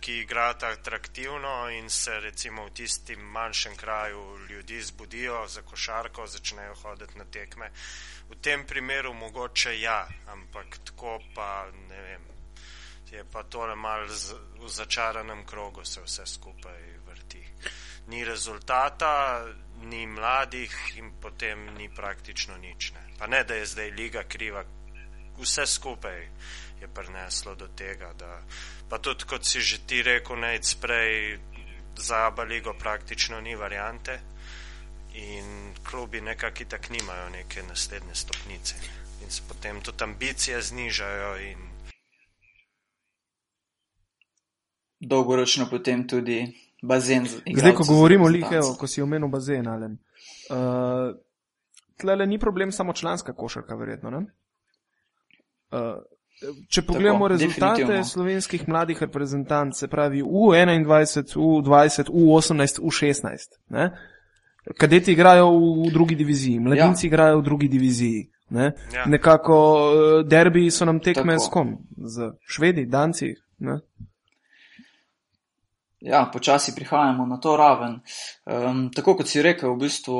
ki 0.00 0.18
igrata 0.18 0.68
atraktivno 0.68 1.70
in 1.70 1.90
se 1.90 2.20
recimo 2.20 2.64
v 2.66 2.70
tistim 2.70 3.20
manjšem 3.20 3.76
kraju 3.76 4.38
ljudi 4.50 4.80
zbudijo 4.82 5.46
za 5.48 5.62
košarko, 5.62 6.26
začnejo 6.26 6.74
hoditi 6.74 7.18
na 7.18 7.24
tekme. 7.24 7.70
V 8.28 8.36
tem 8.42 8.66
primeru 8.66 9.14
mogoče 9.14 9.80
ja, 9.80 10.08
ampak 10.26 10.78
tako 10.84 11.18
pa 11.34 11.66
ne 11.88 12.02
vem. 12.02 12.22
Je 13.10 13.24
pa 13.32 13.42
tole 13.42 13.74
mal 13.74 14.06
v 14.58 14.68
začaranem 14.68 15.44
krogu 15.46 15.84
se 15.84 16.00
vse 16.02 16.26
skupaj 16.26 16.82
vrti. 17.06 17.44
Ni 18.06 18.24
rezultata, 18.24 19.46
ni 19.82 20.06
mladih 20.06 20.74
in 20.96 21.12
potem 21.20 21.74
ni 21.74 21.88
praktično 21.94 22.56
nič. 22.56 22.92
Ne. 22.92 23.06
Pa 23.18 23.26
ne, 23.26 23.44
da 23.44 23.54
je 23.54 23.66
zdaj 23.66 23.90
liga 23.90 24.22
kriva, 24.28 24.64
vse 25.38 25.66
skupaj 25.66 26.28
je 26.86 26.94
prineslo 26.94 27.54
do 27.54 27.68
tega, 27.76 28.12
da 28.18 28.40
pa 28.88 28.98
tudi 28.98 29.24
kot 29.28 29.44
si 29.44 29.60
že 29.60 29.82
ti 29.86 30.02
rekel, 30.02 30.38
najc 30.38 30.74
prej 30.80 31.38
za 31.98 32.26
Aba 32.26 32.42
ligo 32.42 32.74
praktično 32.78 33.40
ni 33.40 33.54
variante 33.54 34.20
in 35.14 35.74
klubi 35.90 36.20
nekako 36.20 36.62
itak 36.62 36.90
nimajo 36.90 37.28
neke 37.30 37.62
naslednje 37.62 38.14
stopnice 38.14 38.74
in 39.24 39.30
se 39.30 39.42
potem 39.48 39.80
tudi 39.80 40.04
ambicije 40.04 40.62
znižajo 40.62 41.36
in 41.40 41.58
dolgoročno 45.00 45.66
potem 45.70 46.08
tudi 46.08 46.52
bazen. 46.82 47.26
Zdaj, 47.56 47.74
ko 47.74 47.84
govorimo 47.88 48.24
o 48.24 48.28
Liheju, 48.28 48.76
ko 48.78 48.86
si 48.86 49.02
omenil 49.02 49.28
bazen, 49.28 49.68
ali 49.68 49.86
uh, 49.86 51.16
tle 51.96 52.26
ni 52.26 52.38
problem 52.38 52.72
samo 52.72 52.92
članska 52.92 53.34
košarka, 53.34 53.74
verjetno. 53.74 54.18
Uh, 54.18 54.22
Če 56.68 56.82
pogledamo 56.84 57.24
Tako, 57.24 57.28
rezultate 57.32 58.02
slovenskih 58.04 58.66
mladih 58.68 58.98
reprezentanc, 59.00 59.78
se 59.78 59.88
pravi 59.88 60.22
U21, 60.22 61.32
U20, 61.32 62.10
U18, 62.12 62.80
U16, 62.80 63.56
ne? 63.72 63.90
kadeti 64.78 65.12
igrajo 65.12 65.48
v 65.86 65.90
drugi 65.92 66.14
diviziji, 66.14 66.60
mladinci 66.60 67.06
ja. 67.06 67.08
igrajo 67.08 67.38
v 67.38 67.42
drugi 67.42 67.68
diviziji. 67.68 68.26
Ne? 68.50 68.72
Ja. 68.94 69.06
Nekako 69.06 69.56
eh, 69.78 70.24
derbi 70.24 70.70
so 70.70 70.84
nam 70.84 71.00
tekme 71.00 71.34
Tako. 71.36 71.44
s 71.44 71.48
kom? 71.50 71.72
Z 71.96 72.30
švedi, 72.46 72.86
danci. 72.86 73.32
Ne? 73.58 73.78
Ja, 76.00 76.26
počasi 76.32 76.74
prihajamo 76.74 77.26
na 77.26 77.40
to 77.40 77.56
raven. 77.56 78.00
Um, 78.44 78.90
tako 78.94 79.16
kot 79.16 79.28
si 79.28 79.42
rekel, 79.42 79.72
v 79.74 79.88
bistvu 79.88 80.18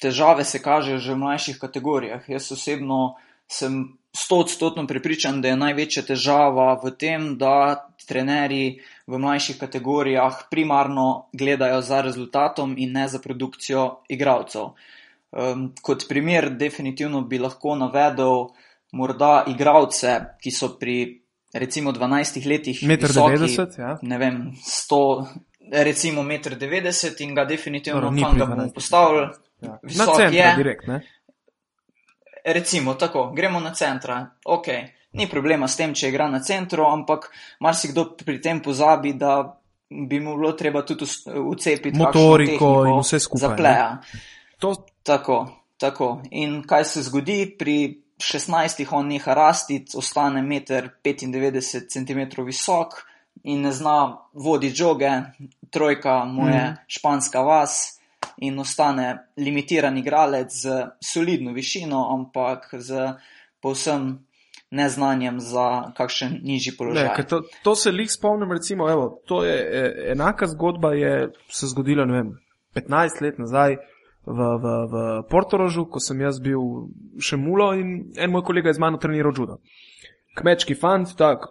težave 0.00 0.44
se 0.44 0.62
kažejo 0.62 0.98
že 0.98 1.12
v 1.12 1.18
mlajših 1.18 1.58
kategorijah. 1.60 2.28
Jaz 2.28 2.52
osebno 2.52 3.18
sem 3.50 3.98
stotodstotno 4.16 4.86
prepričan, 4.86 5.40
da 5.40 5.48
je 5.48 5.56
največja 5.56 6.02
težava 6.04 6.74
v 6.82 6.92
tem, 6.98 7.32
da 7.38 7.88
trenerji 8.08 8.80
v 9.06 9.18
mlajših 9.18 9.58
kategorijah 9.60 10.44
primarno 10.50 11.28
gledajo 11.32 11.80
za 11.80 12.02
rezultatom 12.02 12.74
in 12.78 12.92
ne 12.92 13.06
za 13.08 13.18
produkcijo 13.18 14.02
igralcev. 14.08 14.74
Um, 15.32 15.70
kot 15.82 16.04
primer, 16.08 16.50
definitivno 16.50 17.22
bi 17.24 17.38
lahko 17.40 17.76
navedel 17.76 18.50
morda 18.92 19.44
igralce, 19.48 20.18
ki 20.42 20.50
so 20.52 20.74
pri 20.76 21.22
recimo 21.54 21.92
12 21.92 22.46
letih. 22.46 22.82
1,90 22.82 23.62
m. 23.62 23.72
Ja. 23.78 23.96
Ne 24.02 24.18
vem, 24.18 24.42
100, 24.60 25.00
recimo 25.84 26.22
1,90 26.22 27.08
m 27.08 27.28
in 27.28 27.34
ga 27.34 27.44
definitivno 27.44 28.12
kam 28.12 28.38
ga 28.38 28.46
bomo 28.46 28.68
postavili. 28.74 29.26
Ja. 29.62 29.78
Na 29.82 30.06
center, 30.06 30.34
je, 30.34 30.54
direkt, 30.56 30.86
ne? 30.86 31.00
Recimo 32.44 32.94
tako, 32.94 33.30
gremo 33.36 33.60
na 33.60 33.74
centra, 33.74 34.26
ok, 34.44 34.66
ni 35.12 35.28
problema 35.28 35.68
s 35.68 35.76
tem, 35.76 35.94
če 35.94 36.08
igra 36.08 36.28
na 36.30 36.40
centru, 36.40 36.86
ampak 36.88 37.30
marsikdo 37.60 38.12
pri 38.16 38.40
tem 38.40 38.62
pozabi, 38.64 39.14
da 39.14 39.58
bi 39.90 40.20
mu 40.20 40.36
bilo 40.36 40.52
treba 40.52 40.82
tudi 40.82 41.04
ucepiti 41.36 41.98
motoriko 41.98 42.70
in 42.86 43.00
vse 43.00 43.20
skupaj. 43.20 43.48
Zapleja. 43.48 43.88
To... 44.58 44.74
Tako, 45.02 45.36
tako. 45.76 46.22
In 46.30 46.60
kaj 46.62 46.84
se 46.86 47.02
zgodi 47.02 47.56
pri 47.58 48.02
16, 48.22 48.86
on 48.94 49.08
neha 49.10 49.34
rasti, 49.34 49.80
ostane 49.98 50.42
1,95 50.42 51.88
cm 51.90 52.44
visok 52.46 52.94
in 53.42 53.64
ne 53.66 53.72
zna 53.72 53.96
voditi 54.32 54.76
žoge, 54.78 55.10
trojka 55.70 56.24
mu 56.24 56.46
je 56.48 56.62
mm. 56.62 56.76
španska 56.86 57.42
vas 57.42 57.98
in 58.42 58.58
ostane 58.58 59.28
limitiran 59.36 59.96
igralec 59.98 60.50
z 60.50 60.86
solidno 61.00 61.52
višino, 61.52 62.02
ampak 62.14 62.68
z 62.78 63.14
povsem 63.62 64.18
neznanjem 64.72 65.40
za 65.40 65.92
kakšen 65.96 66.40
nižji 66.42 66.76
položaj. 66.78 67.08
Ne, 67.18 67.26
to, 67.28 67.42
to 67.62 67.74
se 67.76 67.92
lih 67.92 68.10
spomnim, 68.10 68.52
recimo, 68.52 68.90
evo, 68.90 69.22
to 69.26 69.44
je 69.44 69.54
e, 69.54 69.82
enaka 70.12 70.46
zgodba, 70.46 70.94
je 70.94 71.28
se 71.48 71.66
zgodila, 71.66 72.06
ne 72.08 72.12
vem, 72.12 72.30
15 72.74 73.22
let 73.22 73.38
nazaj. 73.38 73.76
V, 74.22 74.38
v, 74.38 74.66
v 74.86 74.96
Portorožu, 75.26 75.82
ko 75.90 75.98
sem 75.98 76.20
jaz 76.22 76.36
bil 76.38 76.86
še 77.18 77.34
mulo 77.34 77.72
in 77.74 78.12
en 78.14 78.30
moj 78.30 78.44
kolega 78.46 78.70
je 78.70 78.78
z 78.78 78.82
mano 78.82 79.00
treniral 79.02 79.34
judo. 79.34 79.58
Kmečki 80.38 80.76
fant, 80.78 81.10
tak, 81.18 81.48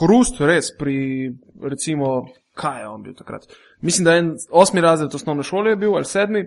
hrust, 0.00 0.40
res, 0.40 0.72
pri 0.80 1.28
recimo 1.60 2.24
kaj 2.58 2.82
je 2.82 2.88
on 2.88 3.02
bil 3.02 3.14
takrat. 3.14 3.46
Mislim, 3.80 4.04
da 4.04 4.14
je 4.14 4.24
en 4.24 4.34
osmi 4.50 4.82
razred 4.84 5.14
osnovne 5.14 5.46
šole 5.46 5.76
bil 5.76 5.94
ali 5.96 6.04
sedmi 6.04 6.44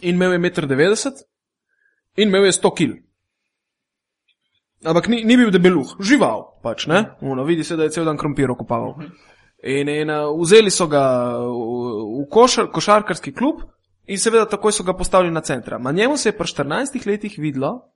in 0.00 0.14
imel 0.14 0.36
je 0.36 0.38
1,90 0.38 1.06
m 1.08 1.12
in 2.16 2.28
imel 2.28 2.44
je 2.44 2.52
100 2.52 2.74
kg. 2.76 2.98
Ampak 4.84 5.08
ni, 5.08 5.24
ni 5.24 5.36
bil 5.36 5.50
debeluh, 5.50 5.96
žival 6.00 6.44
pač, 6.62 6.86
ne? 6.86 7.04
Uno, 7.20 7.44
vidi 7.44 7.64
se, 7.64 7.76
da 7.76 7.88
je 7.88 7.96
cel 7.96 8.06
dan 8.06 8.18
krompir 8.18 8.50
okupaval. 8.50 8.94
In, 9.62 9.88
in 9.90 10.10
uh, 10.10 10.28
vzeli 10.38 10.70
so 10.70 10.86
ga 10.86 11.02
v, 11.34 12.22
v 12.22 12.26
košar, 12.30 12.68
košarkarski 12.70 13.32
klub 13.34 13.64
in 14.06 14.20
seveda 14.22 14.46
takoj 14.46 14.72
so 14.72 14.86
ga 14.86 14.94
postavili 14.94 15.34
na 15.34 15.42
centra. 15.42 15.80
Ma 15.82 15.92
njemu 15.92 16.16
se 16.16 16.28
je 16.28 16.36
pri 16.38 16.46
14 16.46 17.06
letih 17.06 17.34
videlo, 17.38 17.90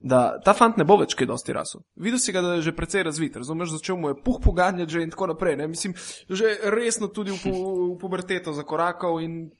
da 0.00 0.40
ta 0.44 0.52
fant 0.54 0.76
ne 0.76 0.84
bo 0.84 0.98
več 1.00 1.14
kaj 1.16 1.28
dosti 1.30 1.54
rasel. 1.56 1.82
Videl 1.96 2.20
si 2.20 2.32
ga, 2.32 2.42
da 2.44 2.56
je 2.56 2.66
že 2.68 2.74
precej 2.76 3.06
razvit, 3.06 3.36
razumeš, 3.36 3.76
začel 3.78 3.96
mu 3.96 4.12
je 4.12 4.18
puh 4.20 4.40
poganjati 4.44 4.92
že 4.92 5.02
in 5.02 5.10
tako 5.10 5.32
naprej. 5.32 5.56
Ne? 5.56 5.68
Mislim, 5.68 5.94
že 6.28 6.58
resno 6.72 7.08
tudi 7.08 7.32
v, 7.32 7.44
v 7.48 7.96
puberteto 8.00 8.52
zakorakal 8.52 9.20
in 9.24 9.50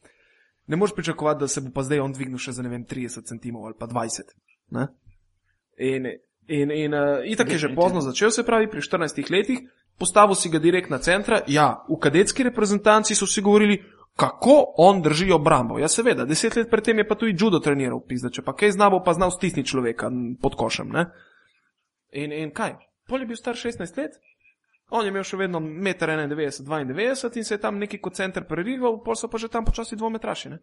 ne 0.66 0.76
moreš 0.76 0.94
pričakovati, 0.94 1.40
da 1.40 1.48
se 1.48 1.60
bo 1.60 1.72
pa 1.74 1.82
zdaj 1.82 2.04
on 2.04 2.12
dvignil 2.12 2.38
še 2.38 2.52
za 2.52 2.62
ne 2.62 2.68
vem 2.68 2.84
30 2.84 3.24
cm 3.24 3.56
ali 3.56 3.74
pa 3.78 3.86
20. 3.86 4.36
Ne? 4.76 4.88
In, 5.78 6.06
in, 6.48 6.70
in 6.70 6.94
uh, 6.94 7.24
itak 7.24 7.50
je 7.52 7.58
že 7.58 7.74
pozno 7.74 8.00
začel, 8.00 8.30
se 8.30 8.44
pravi, 8.44 8.68
pri 8.70 8.80
14 8.80 9.30
letih, 9.30 9.64
postavil 9.98 10.36
si 10.36 10.48
ga 10.52 10.58
direkt 10.58 10.90
na 10.90 10.98
centra. 10.98 11.42
Ja, 11.48 11.84
v 11.88 11.96
kadetski 12.00 12.44
reprezentanci 12.48 13.14
so 13.14 13.26
si 13.26 13.40
govorili, 13.40 13.80
kako 14.16 14.74
on 14.76 15.02
drži 15.02 15.32
obrambo. 15.32 15.78
Ja, 15.78 15.88
seveda, 15.88 16.24
deset 16.24 16.56
let 16.56 16.70
predtem 16.70 16.98
je 16.98 17.08
pa 17.08 17.14
tudi 17.14 17.36
judo 17.38 17.60
treniral, 17.60 18.00
pizda, 18.08 18.30
če 18.32 18.42
pa 18.42 18.56
kaj 18.56 18.72
zna, 18.72 18.88
bo 18.90 19.02
pa 19.04 19.12
znal 19.12 19.30
stisniti 19.30 19.68
človeka 19.68 20.10
pod 20.42 20.56
košem. 20.56 20.88
Ne? 20.88 21.06
In, 22.16 22.32
in 22.32 22.54
kaj? 22.56 22.78
Pol 23.08 23.22
je 23.22 23.28
bil 23.28 23.36
star 23.36 23.54
16 23.54 24.00
let, 24.00 24.16
on 24.90 25.04
je 25.04 25.12
imel 25.12 25.26
še 25.26 25.36
vedno 25.36 25.60
1,91 25.60 26.64
m, 26.64 26.88
92 26.96 27.36
in 27.36 27.44
se 27.44 27.54
je 27.54 27.60
tam 27.60 27.78
neki 27.78 28.00
kot 28.00 28.16
center 28.16 28.46
prerival, 28.48 29.02
pol 29.04 29.18
so 29.18 29.28
pa 29.28 29.38
že 29.38 29.52
tam 29.52 29.68
počasi 29.68 29.98
dvometraši. 30.00 30.54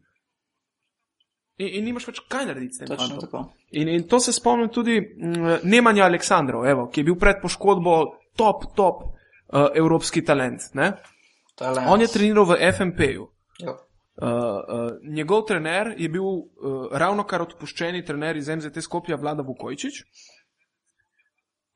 In, 1.61 1.69
in 1.69 1.85
nimaš 1.85 2.07
več 2.09 2.23
kaj 2.31 2.47
narediti 2.49 2.79
s 2.79 2.81
tem. 2.81 3.45
In, 3.77 3.91
in 3.93 4.07
to 4.09 4.19
se 4.19 4.33
spomnim 4.33 4.71
tudi 4.73 4.97
mm, 4.97 5.61
Nemanja 5.69 6.07
Aleksandrov, 6.09 6.65
evo, 6.65 6.87
ki 6.89 7.03
je 7.03 7.09
bil 7.11 7.19
pred 7.21 7.37
poškodbo 7.43 7.97
top, 8.35 8.71
top 8.73 9.03
uh, 9.05 9.69
evropski 9.77 10.25
talent. 10.25 10.65
talent. 10.73 11.85
On 11.85 12.01
je 12.01 12.09
treniral 12.09 12.49
v 12.49 12.57
FMP-ju. 12.73 13.32
Uh, 13.61 14.27
uh, 14.27 15.13
njegov 15.13 15.45
trener 15.45 15.95
je 15.97 16.09
bil 16.09 16.23
uh, 16.23 16.45
ravno 16.91 17.23
kar 17.23 17.41
odpuščeni 17.41 18.05
trener 18.05 18.37
iz 18.37 18.49
MZT 18.49 18.81
Skopja, 18.85 19.17
Vlada 19.17 19.41
Vukojčič. 19.41 20.03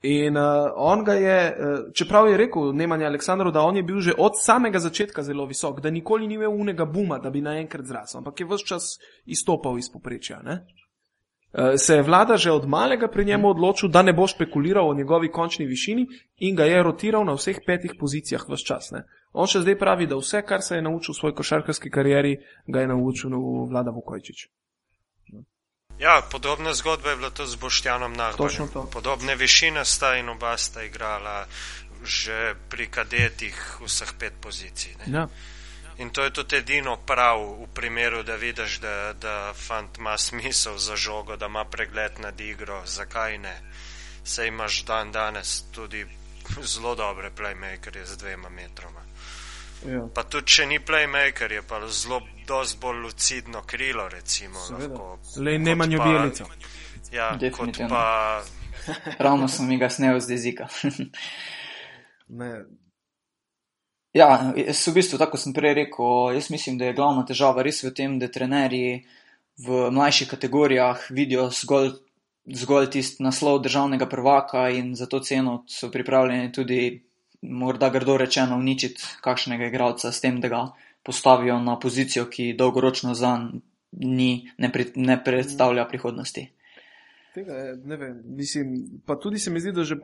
In 0.02 0.38
uh, 0.38 0.70
on 0.76 1.04
ga 1.04 1.14
je, 1.14 1.38
uh, 1.50 1.80
čeprav 1.98 2.30
je 2.30 2.38
rekel 2.38 2.74
Nemanja 2.78 3.08
Aleksandru, 3.08 3.52
da 3.52 3.62
on 3.66 3.78
je 3.78 3.84
bil 3.84 4.00
že 4.02 4.14
od 4.18 4.38
samega 4.38 4.80
začetka 4.80 5.24
zelo 5.24 5.46
visok, 5.46 5.82
da 5.82 5.90
nikoli 5.90 6.28
ni 6.28 6.38
imel 6.38 6.54
unega 6.54 6.86
buma, 6.86 7.18
da 7.18 7.30
bi 7.30 7.42
naenkrat 7.42 7.86
zrasel, 7.86 8.20
ampak 8.22 8.40
je 8.40 8.46
vse 8.46 8.66
čas 8.66 8.84
izstopal 9.26 9.80
iz 9.80 9.90
poprečja. 9.90 10.42
Uh, 10.46 11.74
se 11.76 11.96
je 11.96 12.04
vlada 12.04 12.38
že 12.38 12.52
od 12.52 12.68
malega 12.70 13.08
pri 13.08 13.26
njemu 13.26 13.50
odločil, 13.50 13.90
da 13.90 14.02
ne 14.02 14.14
bo 14.14 14.28
špekuliral 14.28 14.90
o 14.90 14.94
njegovi 14.94 15.32
končni 15.32 15.66
višini 15.66 16.06
in 16.38 16.56
ga 16.56 16.66
je 16.70 16.84
rotiral 16.84 17.26
na 17.26 17.34
vseh 17.34 17.58
petih 17.66 17.98
pozicijah 18.00 18.46
vse 18.50 18.66
čas. 18.66 18.92
Ne? 18.92 19.08
On 19.38 19.50
še 19.50 19.62
zdaj 19.62 19.78
pravi, 19.78 20.08
da 20.10 20.18
vse, 20.18 20.42
kar 20.42 20.64
se 20.66 20.80
je 20.80 20.82
naučil 20.82 21.14
v 21.14 21.18
svoji 21.18 21.36
košarkarski 21.38 21.92
karieri, 21.94 22.38
ga 22.66 22.82
je 22.82 22.88
naučil 22.90 23.36
vlada 23.70 23.94
Vukojčič. 23.94 24.48
Ja, 26.00 26.22
podobna 26.32 26.74
zgodba 26.74 27.10
je 27.10 27.16
bila 27.16 27.30
tudi 27.30 27.50
z 27.50 27.56
Boštjanom 27.62 28.14
Nahbarjem. 28.14 28.70
Podobne 28.94 29.36
višine 29.36 29.86
sta 29.86 30.16
in 30.18 30.30
oba 30.30 30.58
sta 30.58 30.84
igrala 30.84 31.46
že 32.04 32.54
pri 32.70 32.88
kadetih 32.88 33.82
vseh 33.82 34.14
pet 34.20 34.38
pozicij. 34.38 34.94
Ja. 35.10 35.26
In 35.98 36.14
to 36.14 36.22
je 36.24 36.30
tudi 36.30 36.62
edino 36.62 36.98
prav 37.02 37.42
v 37.42 37.68
primeru, 37.74 38.22
da 38.24 38.38
vidiš, 38.38 38.78
da, 38.80 39.14
da 39.18 39.54
fant 39.54 39.98
ima 39.98 40.18
smisel 40.18 40.78
za 40.78 40.96
žogo, 40.96 41.36
da 41.36 41.50
ima 41.50 41.66
pregled 41.66 42.20
nad 42.22 42.40
igro, 42.42 42.86
zakaj 42.86 43.38
ne. 43.38 43.58
Se 44.24 44.48
imaš 44.48 44.86
dan 44.86 45.12
danes 45.12 45.64
tudi 45.72 46.06
zelo 46.62 46.96
dobre 46.96 47.32
playmakerje 47.34 48.06
z 48.06 48.18
dvema 48.18 48.50
metroma. 48.50 49.07
Ja. 49.88 50.04
Pa 50.14 50.24
tudi, 50.24 50.52
če 50.52 50.66
ni 50.68 50.80
playmaker, 50.84 51.52
je 51.52 51.62
pa 51.64 51.80
zelo 51.88 52.22
dosti 52.48 52.80
bolj 52.82 53.02
lucidno 53.06 53.62
krilo, 53.66 54.10
recimo. 54.10 54.60
Le 55.38 55.58
ne 55.60 55.76
manj 55.76 55.96
objelica. 55.96 56.48
Ja, 57.12 57.30
kot 57.32 57.40
Definitivno. 57.40 57.90
pa 57.90 58.44
Ravno 59.26 59.48
sem 59.48 59.68
mi 59.68 59.78
ga 59.78 59.90
snel 59.90 60.20
z 60.20 60.36
jezika. 60.36 60.68
Ne, 62.28 62.66
Ja, 64.18 64.54
jaz 64.56 64.82
v 64.88 64.94
bistvu, 64.98 65.20
tako 65.22 65.38
sem 65.38 65.54
prej 65.54 65.76
rekel, 65.78 66.34
jaz 66.38 66.50
mislim, 66.50 66.78
da 66.80 66.88
je 66.88 66.96
glavna 66.98 67.26
težava 67.28 67.62
res 67.66 67.84
v 67.84 67.92
tem, 67.94 68.16
da 68.20 68.30
trenerji 68.32 69.04
v 69.62 69.90
mlajših 69.94 70.30
kategorijah 70.32 71.04
vidijo 71.14 71.50
zgolj, 71.54 71.92
zgolj 72.50 72.90
tisti 72.96 73.24
naslov 73.26 73.60
državnega 73.66 74.08
prvaka 74.10 74.70
in 74.74 74.96
za 74.96 75.06
to 75.12 75.20
ceno 75.20 75.60
so 75.70 75.92
pripravljeni 75.94 76.52
tudi, 76.52 76.80
morda 77.42 77.90
grdo 77.90 78.18
rečeno, 78.18 78.58
uničiti 78.58 79.04
kakšnega 79.22 79.68
igralca 79.68 80.12
s 80.12 80.22
tem, 80.22 80.42
da 80.42 80.48
ga 80.48 80.62
postavijo 81.04 81.60
na 81.60 81.80
pozicijo, 81.80 82.26
ki 82.30 82.54
dolgoročno 82.58 83.14
za 83.14 83.38
ni, 83.92 84.50
ne, 84.58 84.72
pri, 84.72 84.92
ne 84.96 85.24
predstavlja 85.24 85.86
prihodnosti. 85.88 86.48
tega 87.34 87.54
je, 87.54 87.76
ne 87.86 87.98
vem, 87.98 88.22
mislim, 88.26 88.74
pa 89.06 89.20
tudi 89.20 89.40
se 89.40 89.52
mi 89.52 89.60
zdi, 89.60 89.72
da 89.72 89.84
že. 89.84 89.96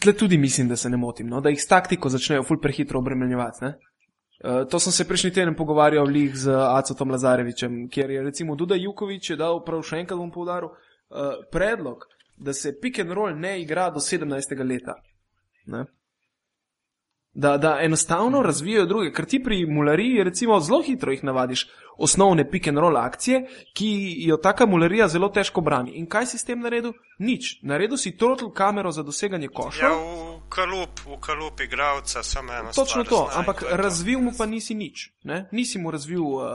Tle 0.00 0.12
tudi 0.16 0.38
mislim, 0.38 0.68
da 0.68 0.76
se 0.76 0.90
ne 0.90 0.96
motim, 0.96 1.28
no? 1.28 1.40
da 1.40 1.50
jih 1.52 1.60
s 1.62 1.68
taktiko 1.68 2.08
začnejo 2.08 2.42
ful 2.42 2.60
prehitro 2.60 2.98
obremenjevati. 2.98 3.64
ne. 3.64 3.74
Uh, 4.44 4.68
to 4.68 4.78
sem 4.80 4.92
se 4.92 5.04
prejšnji 5.08 5.30
teden 5.30 5.54
pogovarjal 5.56 6.06
lih 6.06 6.36
z 6.36 6.52
Acotom 6.52 7.10
Lazarevičem, 7.10 7.88
kjer 7.88 8.10
je 8.10 8.22
recimo 8.22 8.54
Duda 8.54 8.76
Jukovič 8.76 9.30
je 9.30 9.36
dal, 9.36 9.62
prav 9.64 9.82
še 9.82 10.02
enkrat 10.02 10.20
bom 10.20 10.30
povdaril, 10.30 10.72
uh, 10.72 11.38
predlog, 11.52 12.04
da 12.36 12.52
se 12.52 12.74
pick 12.80 13.00
and 13.00 13.12
roll 13.16 13.32
ne 13.36 13.60
igra 13.62 13.90
do 13.90 14.00
17. 14.00 14.64
leta. 14.64 14.96
Ne? 15.66 15.84
Da, 17.34 17.58
da 17.58 17.78
enostavno 17.82 18.42
razvijajo 18.42 18.86
druge, 18.86 19.10
ker 19.12 19.24
ti 19.24 19.42
pri 19.42 19.66
mulariji 19.66 20.24
recimo 20.24 20.60
zelo 20.60 20.82
hitro 20.82 21.12
jih 21.12 21.24
navadiš 21.24 21.66
osnovne 21.98 22.50
pick 22.50 22.68
and 22.68 22.78
roll 22.78 22.96
akcije, 22.96 23.42
ki 23.74 23.90
jo 24.18 24.36
taka 24.36 24.66
mularija 24.66 25.08
zelo 25.08 25.28
težko 25.28 25.60
brani. 25.60 25.90
In 25.92 26.06
kaj 26.06 26.26
si 26.26 26.38
s 26.38 26.44
tem 26.44 26.60
naredil? 26.60 26.92
Nič. 27.18 27.58
Naredil 27.62 27.96
si 27.96 28.16
throttle 28.16 28.48
kamero 28.54 28.90
za 28.90 29.02
doseganje 29.02 29.48
koša. 29.48 29.82
ja, 29.82 29.92
v 29.92 30.48
kalup, 30.48 31.00
v 31.06 31.20
kalup 31.20 31.60
igravca 31.60 32.22
samo 32.22 32.52
eno 32.52 32.72
Točno 32.72 33.04
to, 33.04 33.16
zna 33.24 33.32
in 33.32 33.38
ampak 33.38 33.60
to 33.60 33.66
je 33.66 33.70
to. 33.70 33.76
razvil 33.76 34.20
mu 34.20 34.32
pa 34.38 34.46
nisi 34.46 34.74
nič. 34.74 35.10
Ne? 35.24 35.48
Nisi 35.52 35.78
mu 35.78 35.90
razvil 35.90 36.22
uh, 36.22 36.42
uh, 36.42 36.48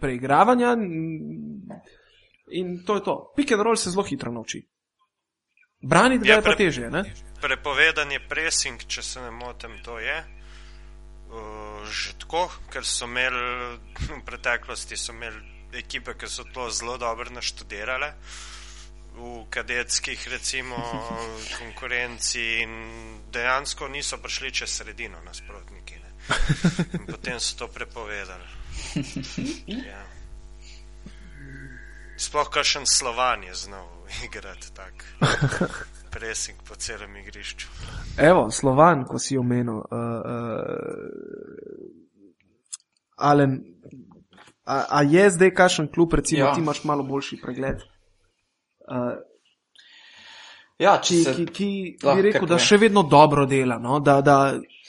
preigravanja 0.00 0.72
n- 0.72 1.68
in 2.48 2.84
to 2.86 2.94
je 2.94 3.02
to. 3.02 3.32
Pick 3.36 3.52
and 3.52 3.62
roll 3.62 3.76
se 3.76 3.90
zelo 3.90 4.02
hitro 4.04 4.32
nauči. 4.32 4.64
Braniti 5.82 6.24
ga 6.24 6.30
Ja, 6.30 6.36
je 6.36 6.42
pa 6.42 6.54
težje. 6.54 6.90
Ne? 6.90 7.04
Prepovedan 7.42 8.12
je 8.12 8.20
pressing, 8.28 8.84
če 8.86 9.02
se 9.02 9.20
ne 9.20 9.30
motim, 9.34 9.80
to 9.82 9.98
je. 9.98 10.18
Uh, 11.32 11.82
že 11.90 12.14
tako, 12.22 12.44
ker 12.70 12.86
so 12.86 13.08
imeli 13.08 13.78
v 13.98 14.20
preteklosti 14.26 14.98
imeli 15.10 15.40
ekipe, 15.80 16.14
ki 16.14 16.28
so 16.28 16.44
to 16.54 16.68
zelo 16.70 16.98
dobro 17.02 17.30
naštudirale. 17.34 18.12
V 19.16 19.44
kadetskih, 19.50 20.28
recimo, 20.30 20.76
konkurenci 21.60 22.44
in 22.62 22.72
dejansko 23.32 23.88
niso 23.88 24.22
prišli 24.22 24.52
čez 24.62 24.78
sredino 24.78 25.18
nasprotniki. 25.26 25.98
Ne. 25.98 26.10
In 27.00 27.06
potem 27.10 27.40
so 27.40 27.64
to 27.64 27.68
prepovedali. 27.68 28.46
Ja. 29.66 30.00
Sploh 32.16 32.48
kakšen 32.50 32.86
slovan 32.86 33.42
je 33.42 33.54
znal 33.54 33.88
igrati 34.24 34.70
tak 34.74 35.04
pressing 36.12 36.58
po 36.68 36.74
celem 36.74 37.16
igrišču. 37.16 37.68
Evo, 38.18 38.50
Slovan, 38.50 39.04
ko 39.08 39.18
si 39.18 39.38
omenil. 39.38 39.74
Uh, 39.74 39.84
uh, 39.88 40.30
Alen, 43.16 43.58
a, 44.66 44.84
a 44.90 45.02
je 45.02 45.30
zdaj 45.30 45.54
kakšen 45.54 45.88
klub, 45.94 46.14
recimo, 46.14 46.44
ja. 46.44 46.54
Ti 46.54 46.60
imaš 46.60 46.84
malo 46.84 47.02
boljši 47.02 47.40
pregled? 47.42 47.82
Uh, 48.88 49.16
Ja, 50.82 50.96
ki, 51.00 51.22
se, 51.22 51.34
ki, 51.36 51.44
ki 51.46 51.66
lahko 52.02 52.16
bi 52.18 52.22
rekel, 52.26 52.40
kar 52.40 52.48
da 52.48 52.56
povem. 52.56 52.66
še 52.66 52.76
vedno 52.82 53.02
dobro 53.06 53.44
dela, 53.46 53.76
no? 53.78 54.00
da, 54.02 54.16
da 54.24 54.36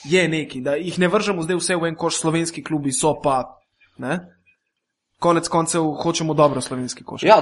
je 0.10 0.24
neki, 0.30 0.62
da 0.66 0.74
jih 0.80 0.96
ne 1.00 1.10
vržemo 1.12 1.44
zdaj 1.46 1.60
vse 1.60 1.78
v 1.78 1.92
en 1.92 1.98
koš, 2.00 2.18
slovenski 2.24 2.64
klubi 2.66 2.94
so 2.96 3.12
pa. 3.22 3.44
Ne? 4.02 4.18
Konec 5.22 5.48
koncev 5.54 5.86
hočemo 6.02 6.34
dobro 6.34 6.64
slovenski 6.66 7.06
koš. 7.06 7.28
Ja, 7.28 7.38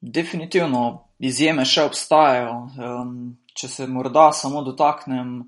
definitivno 0.00 1.05
izjeme 1.18 1.64
še 1.64 1.86
obstajajo. 1.88 2.56
Če 3.56 3.68
se 3.72 3.86
morda 3.88 4.30
samo 4.36 4.62
dotaknem 4.64 5.38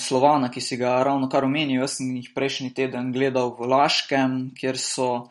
Slovana, 0.00 0.50
ki 0.50 0.60
si 0.60 0.76
ga 0.80 0.96
ravno 1.04 1.28
kar 1.32 1.44
omenil, 1.46 1.82
jaz 1.84 1.98
sem 1.98 2.14
jih 2.18 2.32
prejšnji 2.34 2.72
teden 2.74 3.12
gledal 3.14 3.54
v 3.56 3.68
Laškem, 3.70 4.38
kjer 4.56 4.78
so 4.80 5.28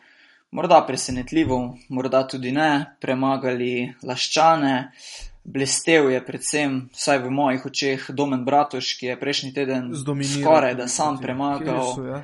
morda 0.56 0.80
presenetljivo, 0.86 1.58
morda 1.90 2.22
tudi 2.26 2.52
ne, 2.54 2.96
premagali 3.02 3.92
Laščane. 4.02 4.76
Blestev 5.46 6.08
je 6.10 6.18
predvsem, 6.26 6.78
vsaj 6.90 7.20
v 7.22 7.30
mojih 7.30 7.66
očeh, 7.68 8.08
Domen 8.18 8.42
Bratoš, 8.46 8.96
ki 8.98 9.12
je 9.12 9.18
prejšnji 9.20 9.52
teden 9.54 9.92
skoraj 9.94 10.74
da 10.74 10.88
sam 10.90 11.20
premagal. 11.22 11.84
Kjer 11.84 11.94
so, 11.94 12.06
ja? 12.08 12.22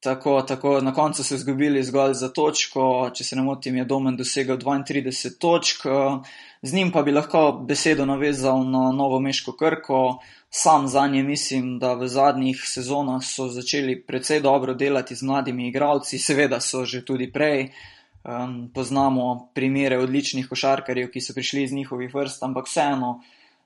Tako, 0.00 0.42
tako, 0.42 0.80
na 0.80 0.94
koncu 0.94 1.24
so 1.24 1.34
izgubili 1.34 1.82
zgolj 1.84 2.14
za 2.14 2.30
točko, 2.32 3.10
če 3.14 3.24
se 3.24 3.36
ne 3.36 3.42
motim, 3.42 3.76
je 3.76 3.84
Domen 3.84 4.16
dosegel 4.16 4.56
32 4.56 5.38
točk. 5.38 5.84
eh, 5.86 6.30
Z 6.62 6.74
njim 6.74 6.92
pa 6.92 7.02
bi 7.02 7.12
lahko 7.12 7.52
besedo 7.68 8.06
navezal 8.06 8.64
na 8.64 8.92
Novo 8.92 9.20
Meško 9.20 9.52
Krko. 9.52 10.18
Sam 10.50 10.88
za 10.88 11.06
nje 11.06 11.22
mislim, 11.22 11.78
da 11.78 11.94
v 11.94 12.08
zadnjih 12.08 12.62
sezonah 12.64 13.22
so 13.24 13.48
začeli 13.48 14.00
precej 14.06 14.40
dobro 14.40 14.74
delati 14.74 15.14
z 15.14 15.22
mladimi 15.22 15.68
igralci, 15.68 16.18
seveda 16.18 16.60
so 16.60 16.84
že 16.84 17.04
tudi 17.04 17.32
prej. 17.32 17.70
Um, 18.24 18.70
poznamo 18.74 19.50
primere 19.54 19.98
odličnih 19.98 20.48
košarkarjev, 20.48 21.10
ki 21.10 21.20
so 21.20 21.32
prišli 21.32 21.62
iz 21.62 21.72
njihovih 21.72 22.14
vrst, 22.14 22.42
ampak 22.42 22.66
vseeno 22.68 23.20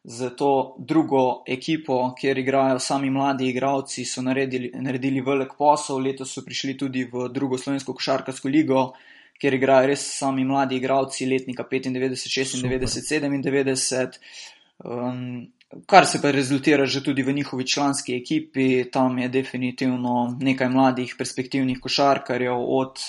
z 0.05 0.37
to 0.37 0.77
drugo 0.79 1.43
ekipo, 1.49 2.15
kjer 2.21 2.39
igrajo 2.39 2.79
sami 2.79 3.11
mladi 3.11 3.49
igralci, 3.49 4.05
so 4.05 4.23
naredili, 4.23 4.71
naredili 4.75 5.21
velik 5.25 5.55
posel. 5.59 6.03
Letos 6.05 6.35
so 6.35 6.43
prišli 6.45 6.77
tudi 6.77 7.07
v 7.13 7.29
drugo 7.33 7.59
slovensko 7.59 7.95
košarkarsko 7.97 8.49
ligo, 8.53 8.83
kjer 9.41 9.57
igrajo 9.57 9.89
res 9.89 10.05
sami 10.19 10.45
mladi 10.45 10.77
igralci 10.77 11.27
letnika 11.27 11.65
95, 11.65 11.89
96, 11.97 12.61
97. 12.69 14.19
Um, 14.85 15.47
kar 15.87 16.05
se 16.07 16.21
pa 16.21 16.31
rezultira 16.31 16.85
že 16.85 17.01
tudi 17.03 17.23
v 17.23 17.33
njihovi 17.33 17.67
članski 17.67 18.17
ekipi, 18.17 18.85
tam 18.93 19.19
je 19.19 19.29
definitivno 19.29 20.37
nekaj 20.41 20.69
mladih 20.69 21.15
perspektivnih 21.19 21.81
košarkarjev 21.81 22.61
od. 22.61 23.01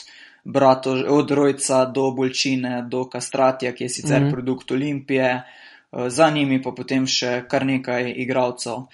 Brato, 0.47 0.91
od 1.10 1.31
Rojca 1.31 1.86
do 1.89 2.12
Bolčine, 2.13 2.84
do 2.86 3.08
Kastratija, 3.10 3.71
ki 3.73 3.84
je 3.84 3.89
sicer 3.89 4.21
mm. 4.21 4.25
-hmm. 4.25 4.31
produkt 4.31 4.71
Olimpije, 4.71 5.25
eh, 5.25 5.43
za 5.91 6.30
njimi 6.30 6.62
pa 6.62 6.71
potem 6.71 7.08
še 7.08 7.45
kar 7.50 7.65
nekaj 7.65 8.12
igralcev. 8.12 8.86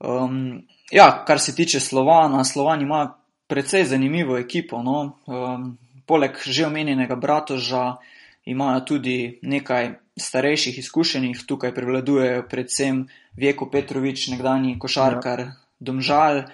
Um, 0.00 0.62
ja, 0.90 1.24
kar 1.26 1.40
se 1.40 1.54
tiče 1.54 1.80
Slovana, 1.80 2.44
Slovan 2.44 2.82
ima 2.82 3.04
precej 3.46 3.84
zanimivo 3.84 4.38
ekipo. 4.38 4.82
No? 4.82 5.18
Um, 5.26 5.78
poleg 6.06 6.38
že 6.46 6.66
omenjenega 6.66 7.16
Bratoža 7.16 7.96
imajo 8.44 8.80
tudi 8.80 9.38
nekaj 9.42 9.94
starejših 10.16 10.78
izkušenih, 10.78 11.44
tukaj 11.46 11.74
prevladujejo 11.74 12.46
predvsem 12.50 13.06
Vjeko 13.36 13.70
Petrovič, 13.70 14.28
nekdani 14.34 14.78
košarkar, 14.78 15.40
ja. 15.40 15.52
Domžal. 15.80 16.44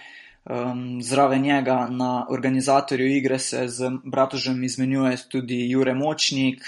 Um, 0.46 1.02
zraven 1.02 1.42
njega 1.42 1.88
na 1.90 2.26
organizatorju 2.30 3.08
igre 3.16 3.38
se 3.38 3.64
z 3.68 3.90
Bratožem 4.04 4.62
izmenjuje 4.64 5.16
tudi 5.28 5.70
Jure 5.70 5.94
Močnik, 5.94 6.62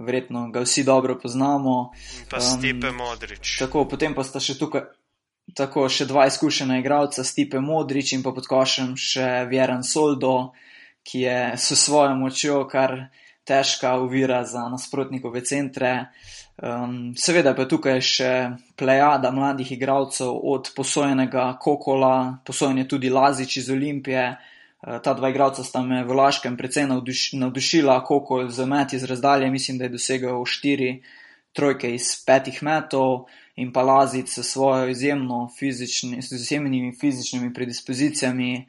verjetno 0.00 0.48
ga 0.50 0.60
vsi 0.60 0.84
dobro 0.84 1.18
poznamo. 1.18 1.92
Pa 2.30 2.40
Stipe 2.40 2.90
um, 2.90 2.96
Modrič. 2.96 3.58
Tako, 3.58 3.86
potem 3.88 4.14
pa 4.14 4.24
sta 4.24 4.42
še 4.42 4.58
tukaj 4.58 4.86
tako, 5.52 5.88
še 5.88 6.06
dva 6.08 6.26
izkušena 6.30 6.78
igralca, 6.80 7.24
Stipe 7.24 7.60
Modrič 7.60 8.14
in 8.16 8.24
pa 8.24 8.32
pod 8.32 8.48
košem 8.48 8.94
še 8.96 9.44
Vjeran 9.50 9.84
Soldo, 9.84 10.54
ki 11.04 11.26
je 11.26 11.40
s 11.60 11.76
svojo 11.76 12.14
močjo 12.16 12.64
kar 12.70 13.10
težka 13.44 13.98
uvira 14.00 14.40
za 14.48 14.64
nasprotnikove 14.72 15.44
centre. 15.44 16.08
Um, 16.54 17.12
seveda 17.18 17.52
pa 17.54 17.66
tukaj 17.68 18.00
še 18.00 18.32
plejada 18.78 19.32
mladih 19.34 19.72
igralcev 19.74 20.30
od 20.32 20.70
posojenega 20.76 21.50
Kokola, 21.60 22.40
posojen 22.46 22.78
je 22.80 22.88
tudi 22.88 23.10
Lazič 23.10 23.58
iz 23.60 23.70
Olimpije. 23.70 24.32
Uh, 24.84 25.00
ta 25.02 25.14
dva 25.16 25.30
igralca 25.32 25.64
sta 25.64 25.82
me 25.82 26.04
v 26.04 26.12
Laškem 26.12 26.56
precej 26.56 26.86
navduš 26.86 27.32
navdušila, 27.40 28.02
Kokol 28.04 28.48
z 28.48 28.66
meti 28.68 28.98
z 28.98 29.08
razdalje, 29.08 29.50
mislim, 29.50 29.78
da 29.78 29.88
je 29.88 29.96
dosegel 29.96 30.44
štiri 30.44 31.02
trojke 31.54 31.94
iz 31.94 32.24
petih 32.26 32.62
metov 32.62 33.26
in 33.56 33.72
pa 33.72 33.82
Lazic 33.82 34.28
s 34.28 34.42
svojo 34.42 34.88
izjemno 34.88 35.48
fizični, 35.58 36.22
s 36.22 36.32
izjemnimi 36.32 36.92
fizičnimi 37.00 37.52
predispozicijami. 37.54 38.66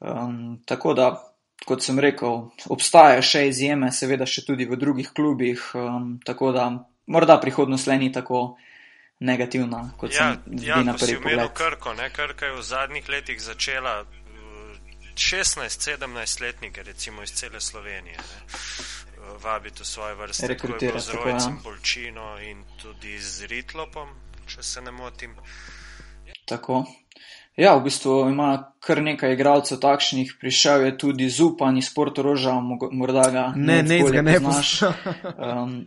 Um, 0.00 0.62
tako 0.64 0.94
da 0.94 1.30
kot 1.66 1.84
sem 1.84 1.98
rekel, 2.00 2.46
obstajajo 2.72 3.22
še 3.22 3.44
izjeme, 3.50 3.90
seveda 3.92 4.26
še 4.28 4.44
tudi 4.46 4.64
v 4.68 4.78
drugih 4.80 5.12
klubih, 5.16 5.64
um, 5.76 6.14
tako 6.24 6.54
da 6.56 6.70
morda 7.10 7.36
prihodnost 7.42 7.90
le 7.90 7.98
ni 8.00 8.12
tako 8.12 8.56
negativna, 9.20 9.82
kot 10.00 10.14
ja, 10.16 10.30
se 10.32 10.56
zdi 10.56 10.70
ja, 10.70 10.80
na 10.86 10.94
prvi 10.96 11.18
pogled. 11.20 11.42
Ja, 11.42 11.48
Krko, 11.52 11.92
ne, 11.98 12.08
Krka 12.14 12.48
je 12.48 12.56
v 12.56 12.64
zadnjih 12.64 13.10
letih 13.12 13.42
začela 13.44 13.98
16-17 15.20 16.42
letnike, 16.42 16.82
recimo 16.82 17.22
iz 17.22 17.32
cele 17.32 17.60
Slovenije, 17.60 18.16
ne, 18.16 18.24
vabiti 19.42 19.82
v 19.82 19.86
svoje 19.86 20.14
vrste, 20.14 20.46
rekrutirati 20.46 21.00
z 21.00 21.14
Rojcem 21.14 21.54
ja. 21.54 21.60
Bolčino 21.64 22.40
in 22.40 22.64
tudi 22.82 23.18
z 23.20 23.46
Ritlopom, 23.46 24.08
če 24.46 24.62
se 24.62 24.80
ne 24.80 24.90
motim. 24.90 25.36
Tako. 26.48 26.84
Ja, 27.56 27.74
v 27.76 27.82
bistvu 27.84 28.30
ima 28.30 28.72
kar 28.80 29.02
nekaj 29.02 29.34
igralcev 29.34 29.80
takšnih, 29.82 30.36
prišel 30.40 30.84
je 30.86 30.92
tudi 30.98 31.28
Zupan 31.28 31.76
iz 31.78 31.90
Portoroža, 31.94 32.54
morda 32.90 33.26
ga 33.30 33.44
ne, 33.56 33.82
ne, 33.82 33.98
ga 34.00 34.22
ne 34.22 34.38
poznaš. 34.40 34.72
Um, 35.50 35.84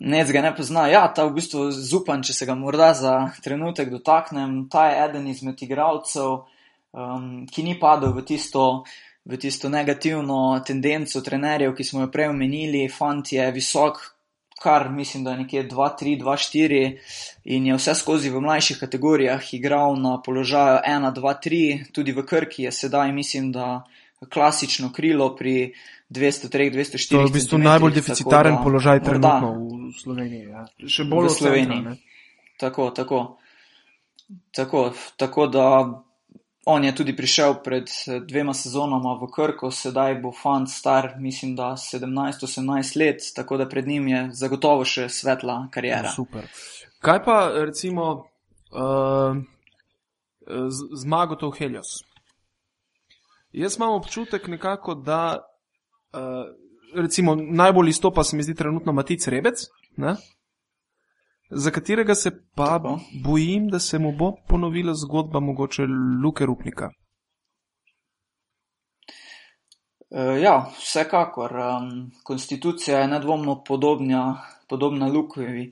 Nec 0.00 0.30
ga 0.30 0.42
ne 0.42 0.52
pozna. 0.54 0.86
Ja, 0.86 1.06
ta 1.14 1.24
v 1.26 1.34
bistvu 1.38 1.68
Zupan, 1.74 2.22
če 2.22 2.34
se 2.34 2.46
ga 2.46 2.54
morda 2.54 2.92
za 2.94 3.14
trenutek 3.42 3.90
dotaknem, 3.90 4.68
ta 4.70 4.88
je 4.90 4.98
eden 5.04 5.26
izmed 5.30 5.62
igralcev, 5.62 6.46
um, 6.92 7.46
ki 7.46 7.62
ni 7.62 7.78
padel 7.80 8.12
v 8.16 8.24
tisto, 8.24 8.84
v 9.24 9.38
tisto 9.40 9.68
negativno 9.68 10.60
tendenco 10.66 11.20
trenerjev, 11.20 11.74
ki 11.76 11.84
smo 11.84 12.06
jo 12.06 12.12
prej 12.12 12.32
omenili. 12.32 12.88
Fant 12.92 13.32
je 13.32 13.50
visok, 13.52 14.00
kar 14.62 14.88
mislim, 14.90 15.24
da 15.24 15.30
je 15.30 15.44
nekje 15.44 15.68
2-3, 15.68 16.16
2-4 16.22 16.98
in 17.44 17.66
je 17.66 17.76
vse 17.78 17.94
skozi 17.94 18.30
v 18.30 18.40
mlajših 18.40 18.80
kategorijah 18.80 19.54
igral 19.54 19.96
na 20.00 20.18
položaju 20.22 20.82
1-2-3, 20.86 21.92
tudi 21.92 22.12
v 22.12 22.26
Krki 22.26 22.66
je 22.66 22.72
sedaj, 22.72 23.12
mislim, 23.12 23.52
da 23.52 23.84
klasično 24.32 24.92
krilo 24.92 25.36
pri 25.36 25.74
203-204. 26.10 27.10
To 27.10 27.20
je 27.20 27.26
v 27.26 27.32
bistvu 27.32 27.58
najbolj 27.58 27.94
deficitaren 28.00 28.56
da, 28.56 28.62
položaj 28.62 29.02
trenutno 29.04 29.52
v 29.88 29.92
Sloveniji. 30.02 30.44
Ja. 30.48 30.64
Še 30.88 31.04
bolj 31.04 31.28
v 31.28 31.34
Sloveniji. 31.36 31.82
Centra, 31.84 31.96
tako, 32.58 32.90
tako. 32.90 33.20
Tako, 34.52 34.80
tako 35.16 35.46
da 35.46 35.66
On 36.70 36.84
je 36.84 36.90
tudi 36.94 37.14
prišel 37.16 37.54
pred 37.64 37.88
eh, 37.88 38.20
dvema 38.20 38.52
sezonama 38.54 39.14
v 39.22 39.30
Krko, 39.32 39.70
sedaj 39.72 40.18
bo 40.20 40.32
fant 40.36 40.68
star, 40.68 41.14
mislim, 41.16 41.54
da 41.56 41.72
17-18 41.80 42.98
let, 43.00 43.24
tako 43.36 43.56
da 43.56 43.68
pred 43.68 43.88
njim 43.88 44.08
je 44.08 44.20
zagotovo 44.32 44.84
še 44.84 45.08
svetla 45.08 45.68
karijera. 45.72 46.12
Super. 46.12 46.44
Kaj 47.00 47.22
pa 47.24 47.38
recimo 47.64 48.04
uh, 48.12 49.38
zmago 51.00 51.38
to 51.40 51.50
Helios? 51.56 52.02
Jaz 53.52 53.76
imam 53.78 53.94
občutek 53.96 54.48
nekako, 54.48 54.94
da 54.94 55.38
uh, 56.12 56.20
recimo 56.94 57.34
najbolj 57.34 57.88
izstopa 57.88 58.24
se 58.24 58.36
mi 58.36 58.42
zdi 58.42 58.54
trenutno 58.54 58.92
Matic 58.92 59.28
Rebec. 59.28 59.64
Ne? 59.96 60.16
Za 61.50 61.70
katerega 61.70 62.14
se 62.14 62.30
pa 62.54 62.80
bojim, 63.24 63.68
da 63.68 63.78
se 63.78 63.98
mu 63.98 64.12
bo 64.12 64.32
ponovila 64.48 64.94
zgodba 64.94 65.40
mogoče 65.40 65.82
Luke 66.24 66.46
Rupnika. 66.46 66.90
E, 70.10 70.40
ja, 70.40 70.70
vsekakor. 70.78 71.52
Um, 71.56 72.10
konstitucija 72.24 72.98
je 72.98 73.08
nedvomno 73.08 73.64
podobnja, 73.64 74.34
podobna 74.68 75.06
Lukovi, 75.06 75.70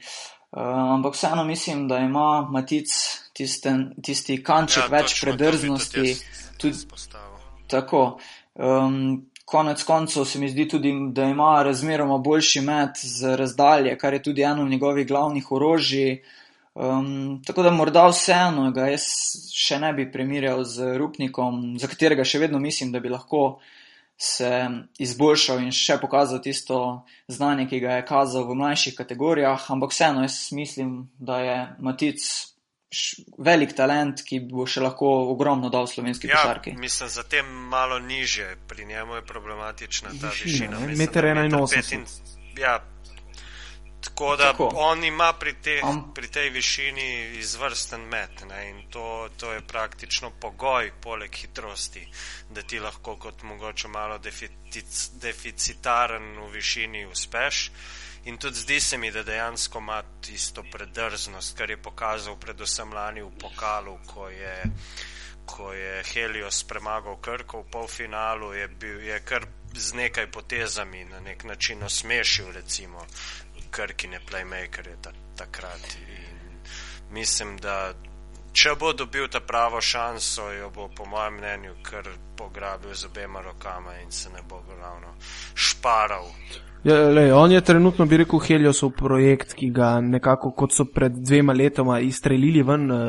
um, 0.52 0.92
ampak 0.92 1.14
vseeno 1.14 1.44
mislim, 1.44 1.88
da 1.88 1.98
ima 1.98 2.48
Matic 2.50 2.88
tisten, 3.32 3.94
tisti 4.02 4.42
kanček 4.42 4.84
ja, 4.84 4.98
več 4.98 5.20
predrznosti. 5.20 6.16
Tudi, 6.58 6.76
tako. 7.68 8.18
Um, 8.54 9.26
konec 9.46 9.82
koncev 9.86 10.24
se 10.24 10.38
mi 10.38 10.48
zdi 10.48 10.68
tudi, 10.68 10.92
da 11.14 11.24
ima 11.24 11.62
razmeroma 11.62 12.18
boljši 12.18 12.60
met 12.60 12.98
z 12.98 13.36
razdalje, 13.36 13.98
kar 13.98 14.14
je 14.14 14.22
tudi 14.22 14.42
eno 14.42 14.64
njegovih 14.68 15.06
glavnih 15.06 15.52
orožij. 15.52 16.22
Um, 16.74 17.42
tako 17.46 17.62
da 17.62 17.70
morda 17.70 18.08
vseeno 18.10 18.66
ga 18.74 18.90
jaz 18.90 19.06
še 19.54 19.78
ne 19.80 19.92
bi 19.96 20.10
primerjal 20.12 20.64
z 20.64 20.96
Rupnikom, 20.98 21.78
za 21.80 21.88
katerega 21.88 22.24
še 22.24 22.42
vedno 22.42 22.58
mislim, 22.58 22.90
da 22.92 23.00
bi 23.00 23.08
lahko 23.08 23.60
se 24.18 24.50
izboljšal 24.98 25.62
in 25.62 25.72
še 25.72 25.96
pokazal 26.02 26.42
tisto 26.42 26.80
znanje, 27.28 27.68
ki 27.70 27.80
ga 27.80 27.96
je 27.96 28.04
kazal 28.08 28.44
v 28.50 28.58
mlajših 28.60 28.96
kategorijah, 28.98 29.70
ampak 29.72 29.94
vseeno 29.94 30.26
jaz 30.26 30.36
mislim, 30.52 31.06
da 31.18 31.40
je 31.40 31.56
Matic 31.78 32.26
velik 33.38 33.74
talent, 33.76 34.22
ki 34.22 34.40
bo 34.46 34.66
še 34.66 34.80
lahko 34.84 35.08
ogromno 35.32 35.70
dal 35.72 35.88
slovenski 35.90 36.30
ja, 36.30 36.38
košarki. 36.38 36.76
Mislim, 36.78 37.10
za 37.10 37.24
tem 37.26 37.46
malo 37.70 37.98
niže, 37.98 38.56
pri 38.68 38.86
njemu 38.86 39.18
je 39.18 39.24
problematična 39.26 40.10
ta 40.20 40.30
višina. 40.30 40.78
Meter 40.96 41.24
81. 41.24 42.06
Ja, 42.56 42.78
tako 44.00 44.36
da 44.36 44.52
tako. 44.52 44.70
on 44.74 45.04
ima 45.04 45.32
pri, 45.32 45.54
te, 45.62 45.80
um. 45.84 46.14
pri 46.14 46.28
tej 46.28 46.50
višini 46.50 47.38
izvrsten 47.38 48.00
met 48.00 48.44
ne, 48.48 48.62
in 48.70 48.82
to, 48.90 49.28
to 49.36 49.52
je 49.52 49.60
praktično 49.60 50.30
pogoj 50.40 50.92
poleg 51.02 51.34
hitrosti, 51.34 52.06
da 52.50 52.62
ti 52.62 52.78
lahko 52.80 53.16
kot 53.16 53.42
mogoče 53.42 53.88
malo 53.88 54.18
deficit, 54.18 55.20
deficitaren 55.20 56.36
v 56.38 56.50
višini 56.54 57.06
uspeš. 57.06 57.70
In 58.26 58.38
tudi 58.38 58.58
zdi 58.58 58.80
se 58.80 58.98
mi, 58.98 59.10
da 59.10 59.22
dejansko 59.22 59.78
ima 59.78 60.02
tisto 60.20 60.64
predrznost, 60.72 61.56
kar 61.56 61.70
je 61.70 61.76
pokazal 61.82 62.36
predvsem 62.36 62.92
lani 62.92 63.22
v 63.22 63.30
pokalu, 63.38 63.98
ko 64.06 64.28
je, 64.28 64.62
ko 65.46 65.72
je 65.72 66.02
Helios 66.10 66.64
premagal 66.64 67.20
Krko 67.22 67.62
v 67.62 67.70
polfinalu, 67.70 68.52
je, 68.52 68.68
bil, 68.68 69.00
je 69.00 69.20
kar 69.24 69.46
z 69.74 69.94
nekaj 69.94 70.26
potezami 70.30 71.04
na 71.04 71.20
nek 71.20 71.44
način 71.44 71.82
osmešil 71.82 72.50
recimo 72.52 73.06
Krkine 73.70 74.20
playmakerje 74.26 74.96
takrat. 75.36 75.86
In 75.94 76.58
mislim, 77.10 77.56
da 77.56 77.94
če 78.56 78.72
bo 78.80 78.92
dobil 78.96 79.28
ta 79.28 79.40
pravo 79.44 79.80
šanso, 79.80 80.48
jo 80.52 80.70
bo 80.74 80.88
po 80.96 81.04
mojem 81.04 81.34
mnenju 81.38 81.74
kar 81.84 82.08
pograbil 82.36 82.94
z 82.94 83.10
obema 83.10 83.42
rokama 83.44 83.98
in 84.04 84.10
se 84.10 84.30
ne 84.32 84.40
bo 84.48 84.62
ravno 84.80 85.12
šparal. 85.54 86.30
Ja, 86.84 87.08
lej, 87.10 87.32
on 87.32 87.52
je 87.52 87.60
trenutno, 87.60 88.06
bi 88.06 88.20
rekel, 88.22 88.40
Heliosov 88.40 88.92
projekt, 88.96 89.56
ki 89.58 89.72
ga 89.74 89.96
nekako, 90.00 90.52
kot 90.54 90.72
so 90.72 90.86
pred 90.94 91.16
dvema 91.18 91.52
letoma 91.52 91.98
izstrelili 92.00 92.62
ven 92.62 92.90
uh, 92.90 93.00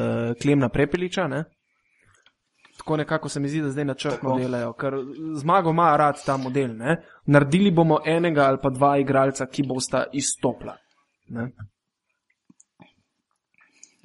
Klemna 0.42 0.70
Prepeliča. 0.70 1.28
Ne? 1.28 1.44
Tako 2.78 2.98
nekako 2.98 3.30
se 3.30 3.40
mi 3.40 3.50
zdi, 3.50 3.62
da 3.62 3.70
zdaj 3.72 3.86
načrtno 3.86 4.36
delajo, 4.40 4.74
ker 4.74 4.98
zmago 5.42 5.72
ima 5.76 5.92
rad 5.98 6.24
ta 6.26 6.38
model. 6.38 6.74
Ne? 6.78 6.98
Naredili 7.26 7.72
bomo 7.72 8.00
enega 8.06 8.48
ali 8.48 8.60
pa 8.64 8.70
dva 8.74 8.96
igralca, 8.98 9.46
ki 9.46 9.68
bosta 9.68 10.06
izstopla. 10.14 10.76
Ne? 11.38 11.52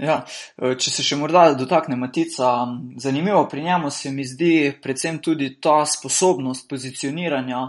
Ja, 0.02 0.24
eh, 0.58 0.74
če 0.74 0.90
se 0.90 1.02
še 1.06 1.16
morda 1.16 1.52
dotakne 1.54 1.96
Matica, 1.96 2.52
zanimivo 2.98 3.46
pri 3.48 3.62
njemu 3.62 3.90
se 3.90 4.10
mi 4.10 4.24
zdi 4.26 4.72
predvsem 4.82 5.18
tudi 5.22 5.60
ta 5.60 5.84
sposobnost 5.86 6.68
pozicioniranja 6.68 7.66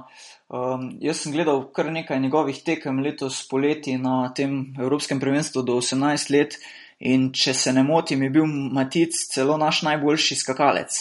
Um, 0.53 0.99
jaz 1.01 1.23
sem 1.23 1.33
gledal 1.33 1.63
kar 1.73 1.87
nekaj 1.89 2.19
njegovih 2.19 2.59
tekem 2.61 2.99
letos 3.01 3.39
poleti 3.49 3.95
na 3.97 4.27
tem 4.37 4.75
Evropskem 4.79 5.19
prvenstvu 5.19 5.63
do 5.65 5.79
18 5.81 6.29
let 6.29 6.57
in 6.99 7.31
če 7.33 7.55
se 7.57 7.73
ne 7.73 7.81
motim, 7.83 8.21
je 8.21 8.29
bil 8.29 8.45
Matic 8.45 9.17
celo 9.33 9.55
naš 9.57 9.81
najboljši 9.87 10.37
skakalec. 10.43 10.99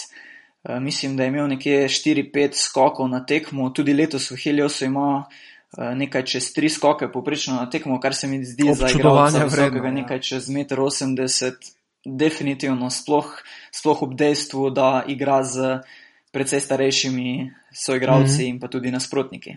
Uh, 0.65 0.79
mislim, 0.81 1.19
da 1.19 1.27
je 1.27 1.35
imel 1.35 1.51
nekje 1.53 1.85
4-5 1.89 2.57
skokov 2.63 3.11
na 3.13 3.21
tekmo, 3.27 3.69
tudi 3.77 3.93
letos 3.93 4.31
v 4.31 4.39
Heliosu 4.41 4.87
ima 4.89 5.09
uh, 5.19 5.43
nekaj 5.79 6.25
čez 6.25 6.53
3 6.57 6.69
skoke 6.69 7.09
poprečno 7.13 7.55
na 7.55 7.71
tekmo, 7.71 8.01
kar 8.01 8.15
se 8.15 8.27
mi 8.27 8.45
zdi 8.45 8.75
za 8.75 8.91
igralca 8.91 9.45
vrednega 9.45 9.87
ja. 9.87 9.93
nekaj 9.93 10.21
čez 10.21 10.49
1,80 10.49 11.47
m. 11.47 11.53
definitivno, 12.05 12.91
sploh, 12.91 13.31
sploh 13.73 14.03
ob 14.03 14.15
dejstvu, 14.15 14.71
da 14.71 15.05
igra 15.09 15.43
z 15.45 15.81
precej 16.33 16.61
starejšimi 16.61 17.51
soigralci 17.73 18.33
mm 18.33 18.47
-hmm. 18.47 18.49
in 18.49 18.61
pa 18.61 18.69
tudi 18.69 18.91
nasprotniki. 18.91 19.57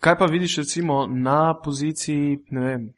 Kaj 0.00 0.18
pa 0.18 0.24
vidiš, 0.24 0.56
recimo, 0.56 1.06
na 1.06 1.60
poziciji 1.64 2.38
vem, 2.50 2.94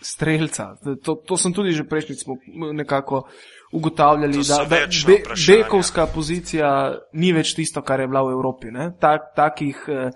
streljca? 0.00 0.76
To, 1.02 1.14
to 1.14 1.36
sem 1.36 1.52
tudi 1.52 1.72
že 1.72 1.84
prejšnjič 1.84 2.24
nekako 2.72 3.28
ugotavljali, 3.72 4.38
da, 4.48 4.56
da 4.56 4.64
be, 5.06 5.22
bekovska 5.46 6.06
pozicija 6.06 6.98
ni 7.12 7.32
več 7.32 7.54
tisto, 7.54 7.82
kar 7.82 8.00
je 8.00 8.06
bila 8.06 8.22
v 8.22 8.32
Evropi. 8.32 8.66
Tak, 9.00 9.32
takih 9.36 9.84
eh, 9.88 9.94
eh, 9.94 10.10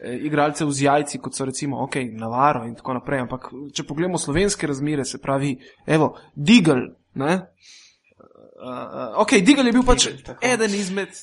igralcev 0.00 0.70
z 0.70 0.82
jajci, 0.82 1.18
kot 1.18 1.34
so 1.36 1.44
recimo 1.44 1.82
ok, 1.84 1.96
Navaro 2.12 2.64
in 2.64 2.74
tako 2.74 2.98
naprej. 2.98 3.24
Ampak 3.26 3.50
če 3.74 3.84
pogledamo 3.88 4.18
slovenske 4.18 4.66
razmere, 4.66 5.04
se 5.04 5.20
pravi, 5.22 5.56
evo, 5.86 6.14
Digel. 6.34 6.86
Uh, 7.14 7.24
uh, 7.24 9.20
ok, 9.22 9.40
Digel 9.44 9.66
je 9.66 9.72
bil 9.76 9.84
pač 9.86 10.08
Digel, 10.08 10.38
eden 10.42 10.74
izmed 10.74 11.16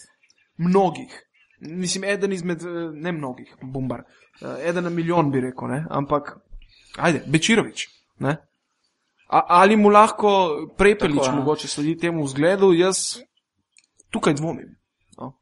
mnogih. 0.58 1.14
Mislim, 1.60 2.04
eden 2.04 2.34
izmed 2.34 2.62
eh, 2.62 2.90
ne 2.94 3.12
mnogih, 3.12 3.56
bombar. 3.62 4.04
Uh, 4.42 4.60
eden 4.62 4.84
na 4.84 4.90
milijon 4.90 5.32
bi 5.32 5.42
rekel, 5.42 5.72
ne? 5.72 5.86
ampak 5.90 6.36
ajde, 6.98 7.24
Bečirovič. 7.26 7.88
Ne? 8.20 8.38
A, 9.28 9.44
ali 9.62 9.76
mu 9.76 9.90
lahko 9.90 10.30
prepelič 10.78 11.26
Tako, 11.26 11.36
mogoče 11.36 11.68
sledi 11.68 11.98
temu 11.98 12.24
vzgledu, 12.24 12.72
jaz 12.74 13.18
tukaj 14.10 14.34
dvomim. 14.34 14.70
No? 15.18 15.34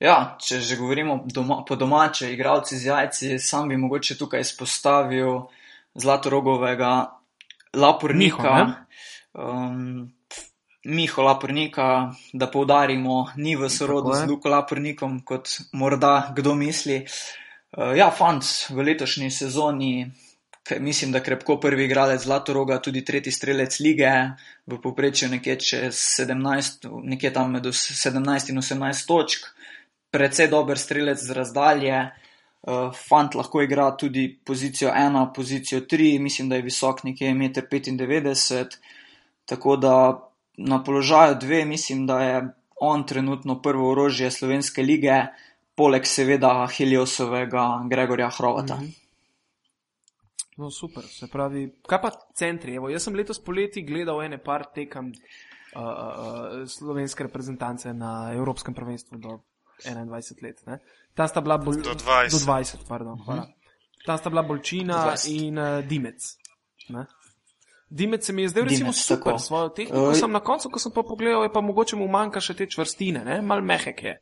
Ja, 0.00 0.36
če 0.40 0.62
že 0.64 0.78
govorimo 0.80 1.18
doma, 1.28 1.60
po 1.68 1.76
domače, 1.76 2.30
igravci 2.32 2.78
z 2.80 2.88
jajci, 2.88 3.38
sam 3.38 3.68
bi 3.68 3.76
mogoče 3.76 4.16
tukaj 4.16 4.40
izpostavil 4.40 5.42
zlatorogovega 5.94 6.92
lapornika. 7.76 8.54
Miho, 8.54 9.44
um, 9.44 10.08
Miho 10.84 11.22
Lapornika, 11.22 12.14
da 12.32 12.48
poudarimo, 12.48 13.26
ni 13.36 13.52
v 13.56 13.68
sorodu 13.68 14.14
z 14.16 14.24
Luko 14.24 14.48
Lapornikom, 14.48 15.20
kot 15.20 15.52
morda 15.76 16.32
kdo 16.32 16.54
misli. 16.56 17.02
Uh, 17.76 17.92
ja, 17.92 18.08
fant 18.08 18.70
v 18.72 18.88
letošnji 18.88 19.28
sezoni 19.30 20.08
mislim, 20.78 21.12
da 21.12 21.22
krepko 21.22 21.60
prvi 21.60 21.84
igralec 21.84 22.22
Zlatoroga, 22.22 22.78
tudi 22.82 23.04
tretji 23.04 23.32
strelec 23.32 23.80
lige, 23.80 24.10
v 24.66 24.80
povprečju 24.82 25.28
nekje, 25.28 25.56
17, 25.90 26.88
nekje 27.02 27.32
tam 27.32 27.52
med 27.52 27.66
17 27.66 28.50
in 28.50 28.58
18 28.58 29.06
točk, 29.06 29.46
precej 30.10 30.48
dober 30.48 30.78
strelec 30.78 31.18
z 31.18 31.30
razdalje. 31.36 32.10
Uh, 32.60 32.92
fant 32.92 33.34
lahko 33.34 33.62
igra 33.64 33.88
tudi 33.96 34.26
pozicijo 34.44 34.90
1, 34.92 35.32
pozicijo 35.34 35.80
3, 35.80 36.18
mislim, 36.20 36.48
da 36.48 36.56
je 36.56 36.62
visok 36.62 37.04
nekje 37.04 37.30
1,95 37.32 38.60
m. 38.60 38.68
Tako 39.44 39.76
da 39.76 39.94
na 40.56 40.82
položaju 40.84 41.34
2 41.34 41.64
mislim, 41.64 42.06
da 42.06 42.22
je 42.22 42.48
on 42.80 43.06
trenutno 43.06 43.62
prvo 43.62 43.90
orožje 43.90 44.30
slovenske 44.30 44.82
lige, 44.82 45.22
poleg 45.74 46.04
seveda 46.04 46.68
Heliosovega 46.76 47.86
Gregorja 47.90 48.30
Hrovata. 48.30 48.76
Mm 48.76 48.80
-hmm. 48.80 49.00
No, 50.60 50.70
super. 50.70 51.04
Se 51.08 51.28
pravi, 51.32 51.70
kaj 51.88 52.00
pa 52.02 52.10
centri? 52.36 52.74
Evo, 52.76 52.90
jaz 52.92 53.06
sem 53.06 53.14
letos 53.16 53.38
poleti 53.40 53.82
gledal 53.82 54.20
ene 54.22 54.36
par 54.44 54.66
tekem 54.74 55.08
uh, 55.08 55.80
uh, 55.80 56.66
slovenske 56.68 57.24
reprezentance 57.24 57.92
na 57.96 58.32
Evropskem 58.34 58.74
prvenstvu 58.74 59.18
do 59.18 59.38
21 59.84 60.42
let. 60.42 60.66
Ne? 60.66 60.78
Ta 61.14 61.28
sta 61.28 61.40
bila 61.40 61.58
bolj. 61.58 61.82
Do 61.82 61.94
20. 61.94 62.30
Do 62.30 62.52
20 62.52 62.88
pardon, 62.88 63.20
uh 63.20 63.26
-huh. 63.26 63.46
Ta 64.06 64.16
sta 64.16 64.30
bila 64.30 64.42
Bolčina 64.42 65.14
in 65.28 65.58
uh, 65.58 65.84
Dimec. 65.84 66.36
Ne? 66.88 67.06
Dimec 67.90 68.26
se 68.26 68.32
mi 68.32 68.42
je 68.42 68.48
zdel 68.48 68.64
recimo 68.64 68.90
Dimec, 68.90 68.96
super, 68.96 69.24
tako. 69.24 69.38
svojo 69.38 69.68
tehniko 69.68 70.08
uh, 70.08 70.14
sem 70.16 70.32
na 70.32 70.40
koncu, 70.40 70.70
ko 70.70 70.78
sem 70.78 70.92
pa 70.92 71.02
pogledal, 71.02 71.42
je 71.42 71.52
pa 71.52 71.60
mogoče 71.60 71.96
mu 71.96 72.08
manjka 72.08 72.40
še 72.40 72.54
te 72.54 72.66
čvrstine, 72.70 73.24
ne? 73.24 73.40
mal 73.42 73.62
mehek 73.62 74.02
je. 74.02 74.14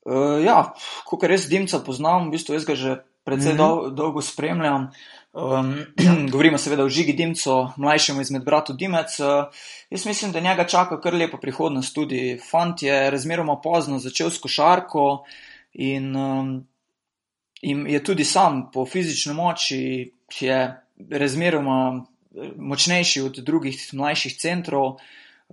Uh, 0.00 0.40
ja, 0.40 0.72
ko 1.04 1.18
res 1.22 1.48
Dimca 1.50 1.82
poznam, 1.84 2.28
v 2.28 2.38
bistvu 2.38 2.56
jaz 2.56 2.64
ga 2.64 2.74
že 2.74 3.02
precej 3.24 3.52
mm 3.52 3.58
-hmm. 3.58 3.60
dol, 3.60 3.90
dolgo 3.90 4.22
spremljam. 4.22 4.90
Um, 5.32 5.86
govorimo 6.32 6.58
seveda 6.58 6.84
o 6.84 6.88
Žigi 6.88 7.12
Dimcu, 7.12 7.68
mlajšemu 7.76 8.20
izmed 8.20 8.44
bratov 8.44 8.76
Dimec. 8.76 9.20
Uh, 9.20 9.26
jaz 9.90 10.06
mislim, 10.06 10.32
da 10.32 10.40
njega 10.40 10.66
čaka 10.66 11.00
kar 11.00 11.14
lepa 11.14 11.38
prihodnost 11.38 11.94
tudi. 11.94 12.38
Fant 12.50 12.82
je 12.82 13.10
razmeroma 13.10 13.60
pozno 13.62 13.98
začel 13.98 14.30
s 14.30 14.40
košarko 14.40 15.24
in, 15.72 16.16
um, 16.16 16.66
in 17.62 17.86
je 17.86 18.04
tudi 18.04 18.24
sam 18.24 18.70
po 18.72 18.86
fizični 18.86 19.34
moči 19.34 20.12
je 20.40 20.82
razmeroma 21.10 22.04
močnejši 22.56 23.20
od 23.20 23.38
drugih 23.38 23.88
mlajših 23.92 24.36
centrov. 24.36 24.96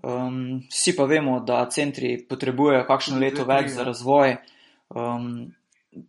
Um, 0.03 0.63
vsi 0.69 0.95
pa 0.95 1.05
vemo, 1.05 1.39
da 1.39 1.69
centri 1.69 2.17
potrebujejo 2.29 2.85
kakšno 2.87 3.19
leto 3.19 3.45
več 3.45 3.71
za 3.73 3.83
razvoj. 3.83 4.37
Um, 4.89 5.53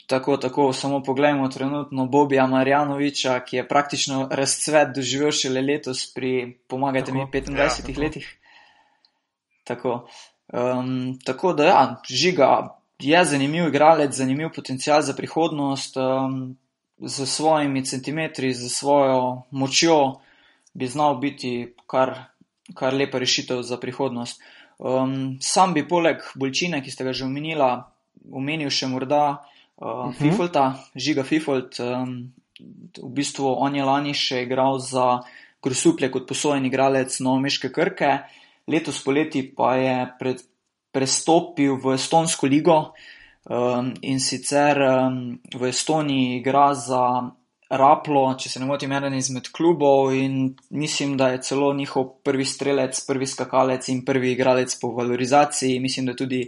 tako, 0.06 0.36
tako, 0.36 0.72
samo 0.72 1.02
pogledajmo 1.02 1.48
trenutno 1.48 2.06
Bobija 2.06 2.46
Marjanoviča, 2.46 3.40
ki 3.40 3.56
je 3.56 3.68
praktično 3.68 4.28
razcvet 4.30 4.94
doživel 4.94 5.32
šele 5.32 5.62
letos 5.62 6.06
pri, 6.14 6.58
pomagajte 6.68 7.12
tako, 7.12 7.18
mi, 7.18 7.40
25 7.40 7.88
ja, 7.88 8.04
letih. 8.04 8.38
Tako. 9.64 10.08
Um, 10.52 11.18
tako 11.24 11.52
da, 11.52 11.64
ja, 11.64 12.02
žiga 12.08 12.78
je 12.98 13.24
zanimiv 13.24 13.68
igralec, 13.68 14.14
zanimiv 14.14 14.48
potencial 14.54 15.02
za 15.02 15.14
prihodnost, 15.14 15.96
um, 15.96 16.56
z 16.98 17.26
svojimi 17.26 17.84
centimetri, 17.84 18.54
z 18.54 18.68
svojo 18.68 19.42
močjo 19.50 20.20
bi 20.74 20.86
znal 20.86 21.18
biti 21.18 21.74
kar, 21.86 22.14
kar 22.74 22.94
lepa 22.94 23.18
rešitev 23.18 23.62
za 23.62 23.76
prihodnost. 23.76 24.42
Um, 24.78 25.38
sam 25.40 25.74
bi 25.74 25.88
poleg 25.88 26.22
bolčine, 26.34 26.82
ki 26.82 26.90
ste 26.90 27.04
ga 27.04 27.12
že 27.12 27.26
omenila, 27.26 27.90
omenil 28.32 28.70
še 28.70 28.86
morda 28.86 29.44
uh, 29.80 30.12
Fifolta, 30.18 30.74
Žiga 30.94 31.24
Fifolt. 31.24 31.80
Um, 31.80 32.34
v 32.98 33.10
bistvu 33.14 33.46
on 33.46 33.74
je 33.74 33.84
lani 33.86 34.14
še 34.14 34.42
igral 34.46 34.78
za 34.82 35.20
Grosuplje 35.62 36.10
kot 36.14 36.26
posojen 36.28 36.66
igralec 36.66 37.16
Novomeške 37.18 37.70
Krke, 37.74 38.12
letos 38.70 39.00
poleti 39.02 39.42
pa 39.42 39.74
je 39.74 39.96
pred, 40.18 40.42
prestopil 40.94 41.78
v 41.82 41.96
Estonsko 41.98 42.46
ligo 42.46 42.78
um, 43.50 43.90
in 44.06 44.22
sicer 44.22 44.78
um, 44.78 45.34
v 45.34 45.70
Estoniji 45.70 46.38
igra 46.38 46.70
za 46.78 47.02
Raplo, 47.68 48.22
če 48.40 48.48
se 48.48 48.60
ne 48.62 48.64
motim, 48.64 48.94
eden 48.96 49.12
izmed 49.12 49.50
klubov 49.52 50.14
in 50.16 50.54
mislim, 50.72 51.18
da 51.20 51.34
je 51.34 51.42
celo 51.50 51.74
njihov 51.76 52.06
prvi 52.24 52.46
strelec, 52.48 52.96
prvi 53.04 53.28
skakalec 53.28 53.90
in 53.92 54.06
prvi 54.08 54.32
igralec 54.32 54.72
po 54.80 54.94
valorizaciji. 54.96 55.76
Mislim, 55.80 56.06
da 56.06 56.14
je 56.14 56.20
tudi 56.22 56.40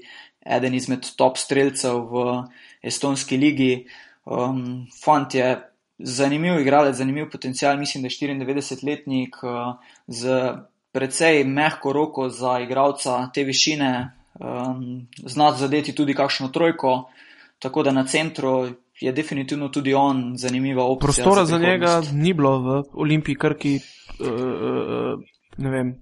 eden 0.46 0.74
izmed 0.74 1.07
top 1.16 1.38
strelcev 1.38 2.00
v 2.11 2.42
estonski 2.83 3.37
ligi. 3.37 3.87
Um, 4.24 4.87
fant 5.05 5.35
je 5.35 5.57
zanimiv 5.98 6.61
igralec, 6.61 6.96
zanimiv 6.96 7.31
potencial, 7.31 7.79
mislim, 7.79 8.03
da 8.03 8.09
je 8.09 8.31
94-letnik 8.44 9.37
uh, 9.42 9.74
z 10.07 10.53
precej 10.92 11.44
mehko 11.44 11.92
roko 11.92 12.29
za 12.29 12.59
igralca 12.61 13.31
te 13.35 13.44
višine, 13.44 14.11
um, 14.40 15.07
zna 15.26 15.53
zadeti 15.53 15.94
tudi 15.94 16.14
kakšno 16.14 16.48
trojko, 16.48 17.11
tako 17.59 17.83
da 17.83 17.92
na 17.92 18.07
centru 18.07 18.68
je 19.00 19.12
definitivno 19.12 19.68
tudi 19.68 19.94
on 19.94 20.33
zanimiva 20.37 20.85
opcija. 20.85 21.24
Prostora 21.24 21.44
za, 21.44 21.59
za 21.59 21.64
njega 21.64 22.03
ni 22.12 22.35
bilo 22.35 22.59
v 22.59 22.83
Olimpiji, 22.92 23.35
Krki, 23.37 23.81
uh, 24.20 24.26
uh, 24.26 25.20
ne 25.57 25.70
vem, 25.70 25.94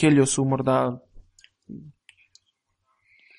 Heliosu 0.00 0.44
morda 0.44 0.98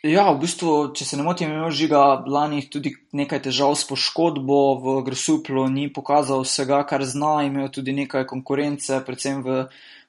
Ja, 0.04 0.26
v 0.36 0.42
bistvu, 0.42 0.92
če 0.92 1.06
se 1.08 1.16
ne 1.16 1.24
motim, 1.24 1.48
imel 1.48 1.72
žiga 1.72 2.02
lani 2.28 2.66
tudi 2.68 2.92
nekaj 3.16 3.40
težav 3.46 3.72
s 3.80 3.86
poškodbo 3.88 4.58
v 4.84 4.96
Grosuplu, 5.08 5.70
ni 5.72 5.86
pokazal 5.96 6.44
vsega, 6.44 6.82
kar 6.84 7.06
zna, 7.08 7.38
imel 7.48 7.70
tudi 7.72 7.96
nekaj 7.96 8.26
konkurence, 8.28 9.00
predvsem 9.08 9.40
v 9.46 9.62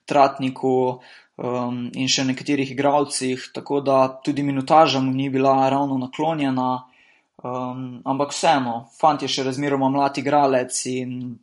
Tratniku 0.02 0.72
um, 1.38 1.78
in 1.94 2.10
še 2.10 2.24
nekaterih 2.26 2.72
igralcih, 2.74 3.46
tako 3.54 3.78
da 3.86 4.00
tudi 4.18 4.42
minutaža 4.42 4.98
mu 4.98 5.14
ni 5.14 5.28
bila 5.30 5.54
ravno 5.70 6.00
naklonjena. 6.02 6.72
Um, 7.44 8.02
ampak 8.02 8.34
vseeno, 8.34 8.74
fant 8.98 9.22
je 9.22 9.30
še 9.30 9.46
razmeroma 9.46 9.92
mlad 9.94 10.18
igralec 10.18 10.74
in 10.90 11.38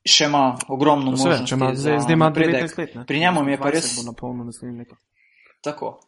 še 0.00 0.30
ima 0.32 0.54
ogromno 0.72 1.12
možnosti. 1.12 1.60
Zdaj 1.84 2.16
ima 2.16 2.32
19 2.32 2.80
let. 2.80 2.96
Pri 3.04 3.20
njemu 3.20 3.44
je 3.52 3.60
pa 3.60 3.76
res. 3.76 3.92
Tako. 5.60 5.98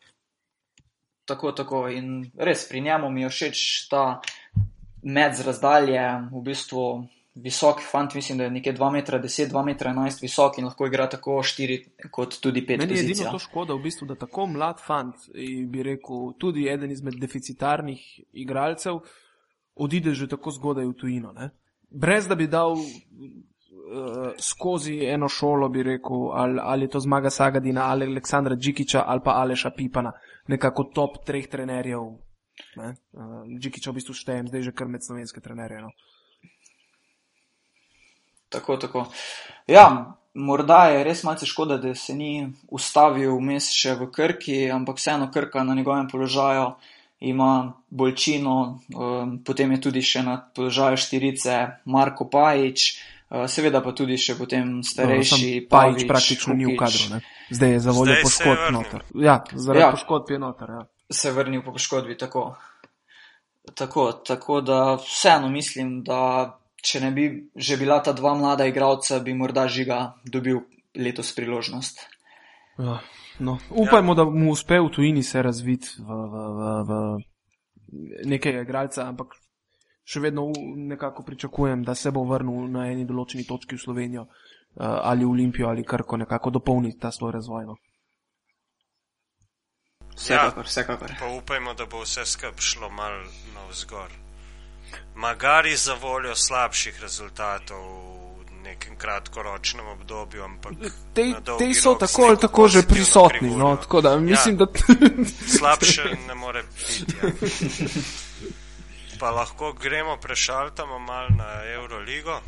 Tako, 1.26 1.52
tako. 1.52 1.88
In 1.88 2.30
res 2.38 2.68
pri 2.68 2.80
njemu 2.80 3.10
mi 3.10 3.26
je 3.26 3.28
všeč 3.28 3.88
ta 3.90 4.20
med 5.02 5.34
z 5.34 5.46
razdalje, 5.46 6.02
v 6.32 6.42
bistvu 6.42 6.86
visok 7.36 7.80
fant, 7.90 8.14
mislim, 8.14 8.38
da 8.38 8.44
je 8.44 8.50
nekje 8.50 8.72
2,10 8.74 9.42
m, 9.42 9.50
2,11 9.52 9.92
m 9.96 10.08
visok 10.22 10.58
in 10.58 10.64
lahko 10.64 10.86
igra 10.86 11.08
tako 11.08 11.30
4 11.42 12.10
kot 12.10 12.38
tudi 12.40 12.62
5 12.62 12.74
m. 12.74 12.78
Meni 12.78 12.96
je 12.96 13.04
edino 13.04 13.30
to 13.30 13.38
škoda, 13.38 13.74
v 13.74 13.84
bistvu, 13.84 14.06
da 14.08 14.16
tako 14.16 14.46
mlad 14.46 14.80
fant, 14.80 15.28
bi 15.68 15.82
rekel, 15.82 16.32
tudi 16.40 16.68
eden 16.68 16.90
izmed 16.90 17.20
deficitarnih 17.20 18.06
igralcev, 18.32 19.02
odide 19.74 20.14
že 20.14 20.28
tako 20.32 20.50
zgodaj 20.50 20.86
v 20.86 20.94
tujino. 20.96 21.32
Ne? 21.36 21.50
Brez 21.90 22.26
da 22.26 22.34
bi 22.34 22.46
dal 22.48 22.72
uh, 22.72 24.32
skozi 24.40 24.96
eno 25.04 25.28
šolo, 25.28 25.68
bi 25.68 25.82
rekel, 25.82 26.30
ali, 26.32 26.58
ali 26.62 26.88
je 26.88 26.94
to 26.96 27.00
zmaga 27.00 27.30
Sagadina, 27.30 27.90
ali 27.90 28.08
Aleksandra 28.08 28.56
Džikiča, 28.56 29.04
ali 29.06 29.20
pa 29.24 29.36
Aleša 29.42 29.70
Pipana, 29.76 30.12
nekako 30.48 30.84
top 30.94 31.24
treh 31.26 31.48
trenerjev. 31.50 32.16
Ne? 32.76 32.94
Uh, 33.12 33.44
Džikiča 33.60 33.92
v 33.92 34.00
bistvu 34.00 34.14
štejem, 34.16 34.48
zdaj 34.48 34.68
že 34.68 34.72
kar 34.76 34.88
med 34.88 35.04
slovenske 35.04 35.40
trenerje. 35.44 35.82
No? 35.84 35.90
Tako, 38.48 38.76
tako. 38.80 39.06
Ja, 39.68 40.16
morda 40.34 40.86
je 40.94 41.04
res 41.04 41.24
malce 41.26 41.46
škoda, 41.46 41.76
da 41.82 41.94
se 41.94 42.14
ni 42.14 42.46
ustavil 42.72 43.34
vmes 43.36 43.72
še 43.74 43.96
v 43.98 44.10
Krki, 44.12 44.58
ampak 44.72 45.00
vseeno 45.00 45.28
Krka 45.34 45.64
na 45.64 45.74
njegovem 45.74 46.08
položaju 46.08 46.76
ima 47.20 47.72
bolčino, 47.90 48.80
um, 48.92 49.38
potem 49.44 49.72
je 49.72 49.80
tudi 49.88 50.02
še 50.04 50.22
na 50.22 50.36
položaju 50.54 51.00
štirice 51.00 51.58
Marko 51.88 52.28
Pajič, 52.30 52.90
seveda 53.50 53.82
pa 53.82 53.92
tudi 53.96 54.18
še 54.20 54.36
potem 54.38 54.82
starejši 54.86 55.48
no. 55.60 55.68
Pajič 55.70 56.06
praktično 56.06 56.54
Kukič. 56.54 56.60
ni 56.62 56.74
v 56.74 56.76
kadru, 56.78 57.06
ne? 57.14 57.18
zdaj 57.50 57.72
je 57.72 57.80
za 57.80 57.94
voljo 57.96 58.18
poškodb 58.22 58.68
noter. 58.72 59.02
Ja, 59.14 59.40
zaradi 59.52 59.84
ja, 59.84 59.90
poškodb 59.96 60.30
je 60.30 60.38
noter. 60.38 60.70
Ja. 60.78 60.82
Se 61.10 61.32
vrnil 61.34 61.64
po 61.66 61.74
poškodbi, 61.74 62.18
tako. 62.18 62.54
Tako, 63.74 64.12
tako 64.22 64.60
da 64.62 64.94
vseeno 65.02 65.48
mislim, 65.50 66.04
da 66.06 66.54
če 66.86 67.00
ne 67.02 67.10
bi 67.10 67.24
že 67.56 67.76
bila 67.76 67.98
ta 67.98 68.14
dva 68.14 68.36
mlada 68.38 68.66
igralca, 68.70 69.18
bi 69.18 69.34
morda 69.34 69.66
žiga 69.66 70.14
dobil 70.22 70.62
letos 70.94 71.34
priložnost. 71.34 72.06
Ja. 72.78 73.00
No, 73.38 73.58
upajmo, 73.70 74.14
ja. 74.14 74.22
da 74.22 74.24
mu 74.24 74.54
uspe 74.54 74.78
v 74.80 74.88
tujini 74.88 75.22
se 75.22 75.42
razviti 75.42 75.98
v, 75.98 76.08
v, 76.08 76.44
v, 76.56 76.62
v 76.88 76.92
nekega 78.24 78.62
igralca, 78.64 79.04
ampak 79.10 79.34
še 80.06 80.22
vedno 80.22 80.46
nekako 80.76 81.22
pričakujem, 81.26 81.82
da 81.84 81.94
se 81.94 82.10
bo 82.14 82.22
vrnil 82.24 82.68
na 82.70 82.86
eni 82.92 83.04
določeni 83.04 83.46
točki 83.46 83.74
v 83.74 83.82
Slovenijo 83.82 84.22
uh, 84.22 84.30
ali 85.02 85.26
v 85.26 85.32
Olimpijo 85.34 85.68
ali 85.68 85.84
karko 85.84 86.16
nekako 86.22 86.54
dopolniti 86.58 87.00
ta 87.02 87.10
svoj 87.10 87.34
razvoj. 87.34 87.66
No. 87.66 87.76
Vsekakor, 90.16 90.62
ja, 90.64 90.68
vsekakor. 90.70 91.16
Pa 91.20 91.30
upajmo, 91.34 91.74
da 91.74 91.88
bo 91.90 92.04
vse 92.04 92.24
skupaj 92.24 92.62
šlo 92.62 92.90
mal 92.90 93.18
navzgor. 93.54 94.14
Magari 95.16 95.74
za 95.76 95.96
voljo 96.00 96.34
slabših 96.34 97.02
rezultatov 97.02 97.82
nekem 98.62 98.96
kratkoročnem 98.96 99.88
obdobju. 99.88 100.46
Te 101.14 101.74
so 101.74 101.94
tako 101.94 102.28
ali 102.30 102.38
tako 102.38 102.68
že 102.68 102.82
prisotni. 102.82 103.50
No, 103.56 103.76
tako 103.76 104.00
da, 104.00 104.16
mislim, 104.20 104.54
ja, 104.54 104.66
da... 104.66 104.72
slabše 105.58 106.16
ne 106.28 106.34
more 106.34 106.62
biti. 106.62 107.16
Ja. 107.22 107.30
Pa 109.20 109.30
lahko 109.30 109.72
gremo 109.72 110.16
prešaltamo 110.22 110.98
mal 110.98 111.28
na 111.36 111.62
Euroligo. 111.74 112.40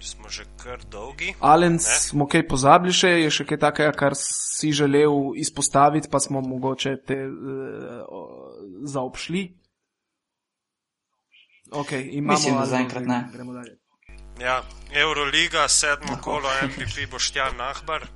Smo 0.00 0.28
že 0.28 0.44
kar 0.62 0.78
dolgi. 0.90 1.34
Alen 1.40 1.78
smo 1.78 2.28
kaj 2.30 2.44
pozabili 2.46 2.94
še, 2.94 3.08
je 3.24 3.30
še 3.34 3.46
kaj 3.50 3.58
takega, 3.58 3.92
kar 3.98 4.14
si 4.14 4.70
želel 4.70 5.34
izpostaviti, 5.34 6.10
pa 6.10 6.20
smo 6.22 6.40
mogoče 6.40 6.96
te 7.02 7.18
uh, 7.26 8.06
zaobšli. 8.86 9.42
Okay, 11.70 12.20
Mislim, 12.22 12.54
da 12.54 12.66
zaenkrat 12.66 13.04
ne. 13.04 13.24
Gremo 13.32 13.52
dalje. 13.52 13.76
Ja, 14.40 14.62
Euroliga, 14.92 15.68
sedmo 15.68 16.18
kolo, 16.22 16.48
MVP 16.62 17.10
Boštjan 17.10 17.56
Nahbar, 17.58 18.06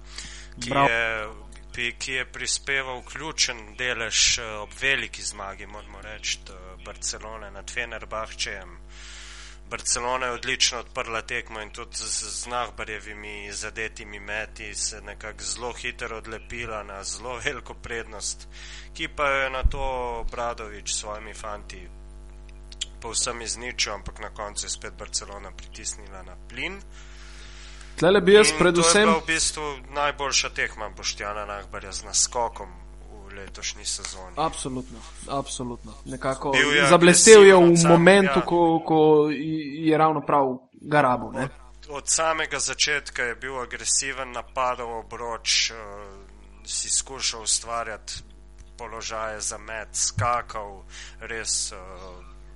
ki 0.61 0.71
je, 0.71 1.93
ki 1.99 2.13
je 2.13 2.25
prispeval 2.33 3.03
ključen 3.03 3.75
delež 3.79 4.39
eh, 4.39 4.55
ob 4.63 4.71
veliki 4.81 5.23
zmagi, 5.23 5.67
moramo 5.67 6.01
reči, 6.03 6.39
Barcelone 6.85 7.51
nad 7.51 7.71
Fenerbahčejem. 7.71 8.79
Barcelona 9.71 10.27
je 10.27 10.33
odlično 10.33 10.79
odprla 10.79 11.23
tekmo 11.23 11.61
in 11.61 11.71
tudi 11.71 11.97
z, 11.97 12.47
Nahbarjevimi 12.47 13.53
zadetimi 13.53 14.21
meti 14.21 14.75
se 14.75 15.01
nekako 15.01 15.45
zelo 15.45 15.73
hitro 15.73 16.17
odlepila 16.17 16.83
na 16.83 17.05
zelo 17.05 17.39
veliko 17.45 17.75
prednost, 17.75 18.49
ki 18.95 19.09
pa 19.09 19.29
je 19.29 19.51
na 19.51 19.63
to 19.63 20.27
Bradovič 20.31 20.93
s 20.93 20.99
svojimi 21.01 21.35
fanti 21.35 21.89
povsem 23.01 23.43
izničil, 23.43 23.93
ampak 23.93 24.19
na 24.19 24.31
koncu 24.31 24.67
je 24.67 24.71
spet 24.71 24.95
Barcelona 24.99 25.51
pritisnila 25.51 26.23
na 26.23 26.37
plin. 26.49 26.79
Tlele 27.99 28.21
bi 28.21 28.33
jaz 28.33 28.53
predvsem. 28.59 29.09
To 29.09 29.15
je 29.15 29.21
v 29.21 29.27
bistvu 29.27 29.65
najboljša 29.91 30.51
tekma 30.55 30.89
Boštjana 30.89 31.47
Nahbarja 31.47 31.93
z 31.93 32.05
naskokom 32.05 32.82
v 33.33 33.37
letošnji 33.37 33.85
sezoni. 33.85 34.35
Absolutno, 34.37 34.99
absolutno. 35.29 35.93
Nekako 36.05 36.53
je 36.57 36.87
zablestev 36.89 37.47
je 37.47 37.55
v 37.55 37.89
momentu, 37.89 38.39
ja. 38.39 38.45
ko, 38.47 38.83
ko 38.87 39.29
je 39.31 39.99
ravno 39.99 40.21
prav 40.21 40.59
garabu. 40.73 41.33
Od, 41.35 41.51
od 41.89 42.09
samega 42.09 42.59
začetka 42.59 43.23
je 43.23 43.35
bil 43.35 43.59
agresiven, 43.61 44.33
napadal 44.33 44.99
obroč, 44.99 45.71
uh, 45.71 45.77
si 46.67 46.91
skušal 46.91 47.43
ustvarjati 47.43 48.13
položaje 48.79 49.41
za 49.41 49.59
med, 49.59 49.89
skakal, 49.93 50.83
res. 51.21 51.73
Uh, 51.73 51.79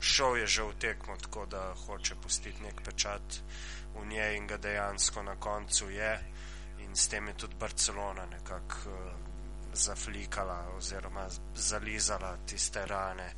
šel 0.01 0.37
je 0.37 0.47
že 0.47 0.62
v 0.62 0.73
tekmo, 0.79 1.17
tako 1.17 1.47
da 1.47 1.75
hoče 1.87 2.15
pustiti 2.23 2.62
nek 2.62 2.83
pečat 2.85 3.41
v 3.97 4.07
njej 4.07 4.37
in 4.37 4.47
ga 4.47 4.57
dejansko 4.57 5.23
na 5.23 5.37
koncu 5.41 5.91
je. 5.91 6.21
In 6.85 6.97
s 6.97 7.09
tem 7.09 7.29
je 7.29 7.35
tudi 7.35 7.55
Barcelona 7.59 8.27
nekako 8.27 8.77
uh, 8.91 9.26
zaflikala 9.77 10.59
oziroma 10.77 11.27
zalizala 11.55 12.37
tiste 12.47 12.87
rane, 12.87 13.35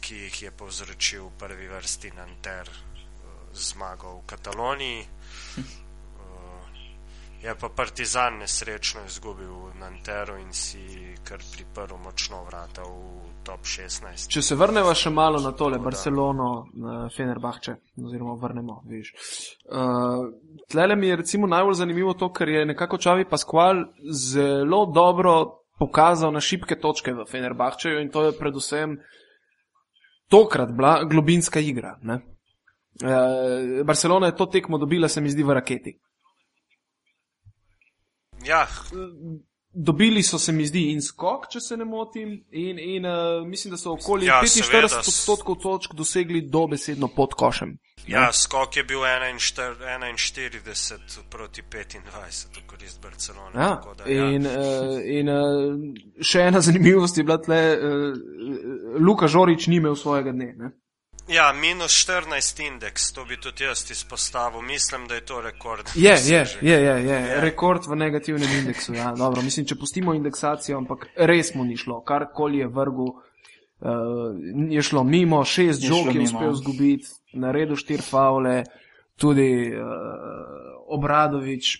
ki 0.00 0.16
jih 0.24 0.42
je 0.42 0.50
povzročil 0.50 1.28
v 1.28 1.36
prvi 1.38 1.68
vrsti 1.68 2.12
Nanter 2.16 2.68
uh, 2.68 3.52
zmago 3.52 4.16
v 4.18 4.26
Kataloniji. 4.26 5.06
Je 7.42 7.54
pa 7.58 7.68
Partizan 7.68 8.38
nesrečno 8.38 9.00
izgubil 9.06 9.72
Nanteru 9.74 10.36
in 10.38 10.52
si 10.54 11.14
kar 11.26 11.42
priprl 11.52 11.96
močno 11.98 12.44
vrata 12.44 12.84
v 12.86 13.31
top 13.44 13.64
16. 13.66 14.28
Če 14.32 14.42
se 14.42 14.56
vrnemo 14.58 14.92
še 14.94 15.10
malo 15.10 15.40
na 15.42 15.52
tole, 15.56 15.78
Tako 15.78 15.88
Barcelono, 15.88 16.48
na 16.74 17.08
Fenerbahče, 17.14 17.74
oziroma 18.04 18.36
vrnemo, 18.40 18.82
veš. 18.90 19.12
Uh, 19.66 20.28
tlele 20.70 20.96
mi 20.96 21.10
je 21.10 21.16
recimo 21.22 21.50
najbolj 21.50 21.80
zanimivo 21.80 22.14
to, 22.18 22.30
ker 22.32 22.48
je 22.48 22.66
nekako 22.72 22.98
Čavi 22.98 23.26
Pasqual 23.28 23.84
zelo 24.12 24.84
dobro 24.94 25.34
pokazal 25.78 26.32
na 26.32 26.40
šibke 26.40 26.78
točke 26.80 27.12
v 27.12 27.26
Fenerbahčeju 27.26 28.00
in 28.02 28.10
to 28.10 28.28
je 28.28 28.36
predvsem 28.38 29.00
tokrat 30.30 30.70
bila 30.76 31.02
globinska 31.04 31.60
igra. 31.60 31.96
Uh, 32.02 33.82
Barcelona 33.86 34.30
je 34.30 34.36
to 34.36 34.46
tekmo 34.46 34.78
dobila, 34.78 35.08
se 35.08 35.20
mi 35.20 35.30
zdi, 35.30 35.42
v 35.42 35.58
raketi. 35.58 35.98
Ja. 38.46 38.66
Dobili 39.74 40.22
so 40.22 40.38
se 40.38 40.52
mi 40.52 40.66
zdi 40.66 40.90
in 40.92 41.02
skok, 41.02 41.46
če 41.48 41.60
se 41.60 41.76
ne 41.80 41.84
motim, 41.88 42.44
in, 42.50 42.78
in 42.78 43.06
uh, 43.08 43.48
mislim, 43.48 43.70
da 43.72 43.78
so 43.80 43.92
okoli 43.92 44.26
ja, 44.26 44.42
45 44.44 44.98
odstotkov 44.98 45.56
točk 45.62 45.94
dosegli 45.96 46.42
dobesedno 46.44 47.08
pod 47.08 47.34
košem. 47.34 47.78
Ja, 48.06 48.26
ne? 48.26 48.32
skok 48.32 48.76
je 48.76 48.84
bil 48.84 48.98
41 48.98 51.18
proti 51.30 51.62
25, 51.62 51.96
v 52.52 52.66
korist 52.66 53.02
Barcelona. 53.02 53.60
Ja, 53.60 53.82
da, 53.98 54.10
ja. 54.10 54.30
In, 54.30 54.46
uh, 54.46 54.52
in 55.04 55.28
uh, 55.28 55.36
še 56.20 56.40
ena 56.52 56.60
zanimivost 56.66 57.18
je 57.18 57.24
bila 57.24 57.38
tle, 57.40 57.62
uh, 57.72 57.78
Luka 59.00 59.28
Žorič 59.28 59.66
ni 59.72 59.76
imel 59.80 59.96
svojega 59.96 60.32
dne. 60.36 60.54
Ne? 60.58 60.70
Ja, 61.32 61.52
minus 61.52 61.92
14 61.92 62.66
indeks, 62.66 63.12
to 63.12 63.24
bi 63.24 63.36
tudi 63.40 63.64
jaz 63.64 63.90
izpostavil. 63.90 64.60
Mislim, 64.62 65.06
da 65.08 65.14
je 65.14 65.24
to 65.24 65.40
rekord. 65.40 65.88
Je, 65.94 66.16
je, 66.24 66.46
je, 66.60 66.82
je, 66.82 67.04
je. 67.04 67.40
rekord 67.40 67.86
v 67.86 67.96
negativnem 67.96 68.48
indeksu. 68.58 68.94
Ja, 68.94 69.14
dobro, 69.16 69.42
mislim, 69.42 69.66
če 69.66 69.78
pustimo 69.80 70.14
indeksacijo, 70.14 70.76
ampak 70.78 71.06
res 71.16 71.54
mu 71.54 71.64
ni 71.64 71.76
šlo. 71.76 72.02
Karkoli 72.04 72.58
je 72.58 72.68
vrgu, 72.68 73.08
uh, 73.08 73.88
je 74.68 74.82
šlo 74.82 75.04
mimo, 75.04 75.44
šest 75.44 75.80
žog 75.80 76.14
je 76.14 76.20
uspel 76.20 76.52
zgubiti, 76.60 77.08
naredil 77.32 77.80
štiri 77.80 78.04
faule, 78.04 78.62
tudi 79.16 79.72
uh, 79.72 79.88
Obradovič. 80.92 81.78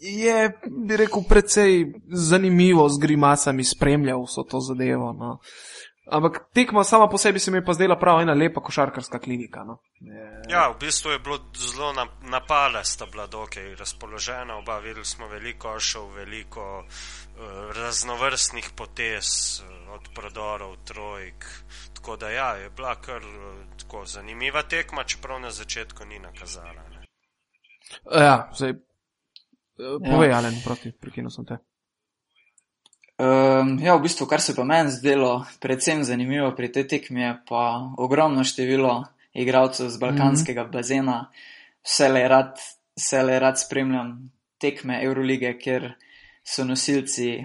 Je, 0.00 0.50
bi 0.88 0.96
rekel, 0.96 1.28
precej 1.28 1.92
zanimivo 2.08 2.88
z 2.88 3.04
grimasami 3.04 3.64
spremljal 3.64 4.24
vso 4.24 4.48
to 4.48 4.64
zadevo. 4.64 5.12
No. 5.12 5.38
Uh, 5.42 5.75
Ampak 6.06 6.54
tekma 6.54 6.84
sama 6.84 7.08
po 7.08 7.18
sebi 7.18 7.38
se 7.38 7.50
mi 7.50 7.58
je 7.58 7.64
pa 7.64 7.72
zdela 7.74 7.96
prav 7.98 8.20
ena 8.20 8.34
lepa 8.34 8.60
košarkarska 8.60 9.18
klinika. 9.18 9.64
No. 9.64 9.78
Je... 10.00 10.42
Ja, 10.48 10.68
v 10.70 10.78
bistvu 10.80 11.10
je 11.10 11.18
bilo 11.18 11.38
zelo 11.54 11.92
napale, 12.22 12.84
sta 12.84 13.06
bila 13.06 13.26
dokaj 13.26 13.74
razpoložena, 13.74 14.56
oba 14.56 14.78
videli 14.78 15.04
smo 15.04 15.26
veliko 15.26 15.74
šov, 15.80 16.12
veliko 16.14 16.84
uh, 16.86 17.74
raznovrstnih 17.74 18.70
potez 18.76 19.26
uh, 19.60 19.94
od 19.94 20.08
prodorov, 20.14 20.76
trojk. 20.84 21.44
Tako 21.94 22.16
da 22.16 22.30
ja, 22.30 22.50
je 22.54 22.70
bila 22.70 22.94
kar 22.94 23.22
uh, 23.22 23.54
tako 23.76 24.04
zanimiva 24.06 24.62
tekma, 24.62 25.04
čeprav 25.04 25.40
na 25.40 25.50
začetku 25.50 26.04
ni 26.04 26.18
nakazala. 26.18 26.86
Ne. 26.90 27.02
Ja, 28.14 28.50
zdaj, 28.54 28.70
uh, 28.70 29.98
povej, 30.10 30.30
ja. 30.30 30.38
Alen, 30.38 30.62
proti, 30.64 30.94
prekinil 31.00 31.34
sem 31.34 31.44
te. 31.44 31.58
Um, 33.16 33.78
ja, 33.80 33.96
v 33.96 34.02
bistvu, 34.04 34.26
kar 34.28 34.44
se 34.44 34.52
pa 34.52 34.64
meni 34.64 34.92
zdelo 34.92 35.46
predvsem 35.60 36.04
zanimivo 36.04 36.50
pri 36.52 36.68
tej 36.68 36.84
tekmi, 36.84 37.22
je 37.22 37.32
pa 37.48 37.88
ogromno 37.96 38.44
število 38.44 39.08
igralcev 39.32 39.88
z 39.88 39.96
balkanskega 39.96 40.62
mm 40.62 40.68
-hmm. 40.68 40.72
bazena, 40.72 41.30
vse 41.82 42.08
le 42.08 42.28
rad 42.28 42.58
se 42.98 43.22
le 43.22 43.38
rad 43.38 43.60
spremljam 43.60 44.30
tekme 44.58 45.00
Eurolige, 45.02 45.58
ker 45.58 45.94
so 46.44 46.64
nosilci 46.64 47.44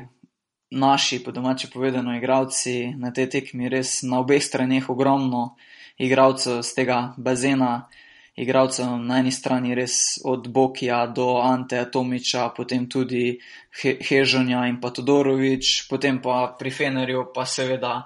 naši, 0.72 1.24
po 1.24 1.32
domači 1.32 1.69
povedano, 1.69 2.15
igravci 2.15 2.93
na 2.95 3.11
tej 3.11 3.30
tekmi 3.30 3.69
res 3.69 4.01
na 4.03 4.19
obeh 4.19 4.43
straneh 4.43 4.89
ogromno 4.89 5.55
igravcev 5.97 6.61
z 6.61 6.74
tega 6.74 7.13
bazena 7.17 7.88
igralcev 8.36 8.97
na 8.97 9.19
eni 9.19 9.32
strani 9.32 9.75
res 9.75 9.93
od 10.23 10.47
Bokija 10.47 11.05
do 11.07 11.41
Ante 11.43 11.84
Tomiča, 11.91 12.49
potem 12.55 12.89
tudi 12.89 13.39
He 13.82 13.97
Hežonja 13.99 14.65
in 14.67 14.79
pa 14.82 14.91
Todorovič, 14.91 15.88
potem 15.89 16.21
pa 16.21 16.55
pri 16.59 16.71
Fenerju 16.71 17.32
pa 17.36 17.45
seveda 17.45 18.05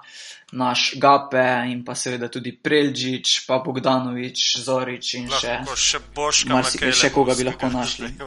naš 0.52 0.94
Gape 0.98 1.70
in 1.70 1.84
pa 1.84 1.94
seveda 1.94 2.28
tudi 2.28 2.52
Preldžič, 2.58 3.46
pa 3.46 3.58
Bogdanovič, 3.58 4.58
Zorič 4.62 5.14
in 5.14 5.30
še, 5.30 5.62
še, 5.74 6.02
Marsi, 6.50 6.92
še 6.92 7.10
koga 7.14 7.34
bi 7.34 7.46
lahko 7.46 7.70
našli. 7.70 8.10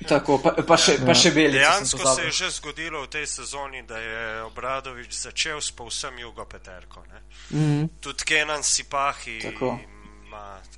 Tako, 0.00 0.38
pa, 0.40 0.52
pa 0.64 0.76
še, 0.80 1.00
pa 1.04 1.12
še 1.16 1.32
beli. 1.34 1.58
Dejansko 1.58 2.00
se 2.14 2.28
je 2.28 2.32
že 2.32 2.48
zgodilo 2.56 3.02
v 3.04 3.08
tej 3.12 3.26
sezoni, 3.28 3.82
da 3.84 3.98
je 4.00 4.42
Obradovič 4.48 5.12
začel 5.12 5.60
s 5.60 5.72
povsem 5.76 6.16
jugo 6.20 6.44
Peterko. 6.48 7.04
Mm 7.50 7.60
-hmm. 7.60 7.88
Tudi 8.00 8.24
Kenan 8.24 8.62
Sipahi. 8.62 9.40
Tako 9.44 9.99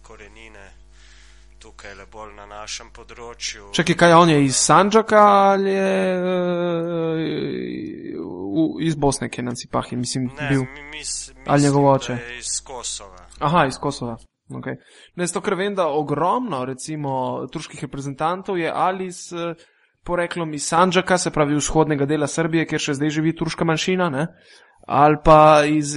korenine 0.03 0.71
tukaj 1.63 1.95
le 1.95 2.07
bolj 2.11 2.35
na 2.35 2.47
našem 2.47 2.91
področju. 2.95 3.69
Čakaj, 3.77 3.97
kaj 3.97 4.13
on 4.19 4.31
je 4.33 4.45
iz 4.45 4.57
Sanđaka 4.59 5.21
ali 5.23 5.71
je 5.71 6.17
uh, 8.19 8.83
iz 8.83 8.95
Bosne, 8.99 9.29
ki 9.31 9.41
je 9.41 9.45
na 9.47 9.55
Cipahi, 9.55 9.97
mislim, 9.97 10.31
ne, 10.41 10.49
bil? 10.51 10.63
Mis, 10.91 11.31
ali 11.47 11.63
njegov 11.63 11.87
oče? 11.93 12.19
Iz 12.39 12.59
Kosova. 12.67 13.27
Aha, 13.39 13.67
iz 13.71 13.79
Kosova. 13.79 14.17
Okay. 14.53 14.77
Ne, 15.17 15.27
to, 15.27 15.41
ker 15.41 15.55
vem, 15.57 15.75
da 15.79 15.87
ogromno, 15.89 16.65
recimo, 16.69 17.47
turških 17.53 17.87
reprezentantov 17.87 18.59
je 18.59 18.73
ali 18.75 19.13
s 19.13 19.33
poreklom 20.05 20.55
iz 20.55 20.67
Sanđaka, 20.67 21.19
se 21.19 21.31
pravi 21.31 21.57
vzhodnega 21.57 22.07
dela 22.11 22.27
Srbije, 22.27 22.67
kjer 22.67 22.81
še 22.81 22.99
zdaj 22.99 23.15
živi 23.17 23.37
turška 23.39 23.65
manjšina, 23.65 24.11
ne? 24.11 24.27
Ali 24.87 25.17
pa 25.25 25.63
iz, 25.69 25.97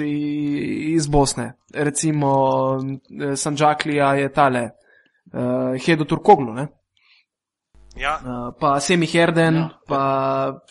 iz 0.96 1.08
Bosne. 1.08 1.54
Recimo 1.74 2.30
Sanđaklija 3.36 4.14
je 4.14 4.34
tale, 4.34 4.70
uh, 5.34 5.86
Hedo 5.86 6.06
Turkoglu, 6.06 6.54
ne? 6.54 6.68
Ja. 7.96 8.20
Uh, 8.24 8.56
pa 8.60 8.80
Semi 8.80 9.08
Herden, 9.08 9.56
ja. 9.56 9.70
pa 9.88 10.02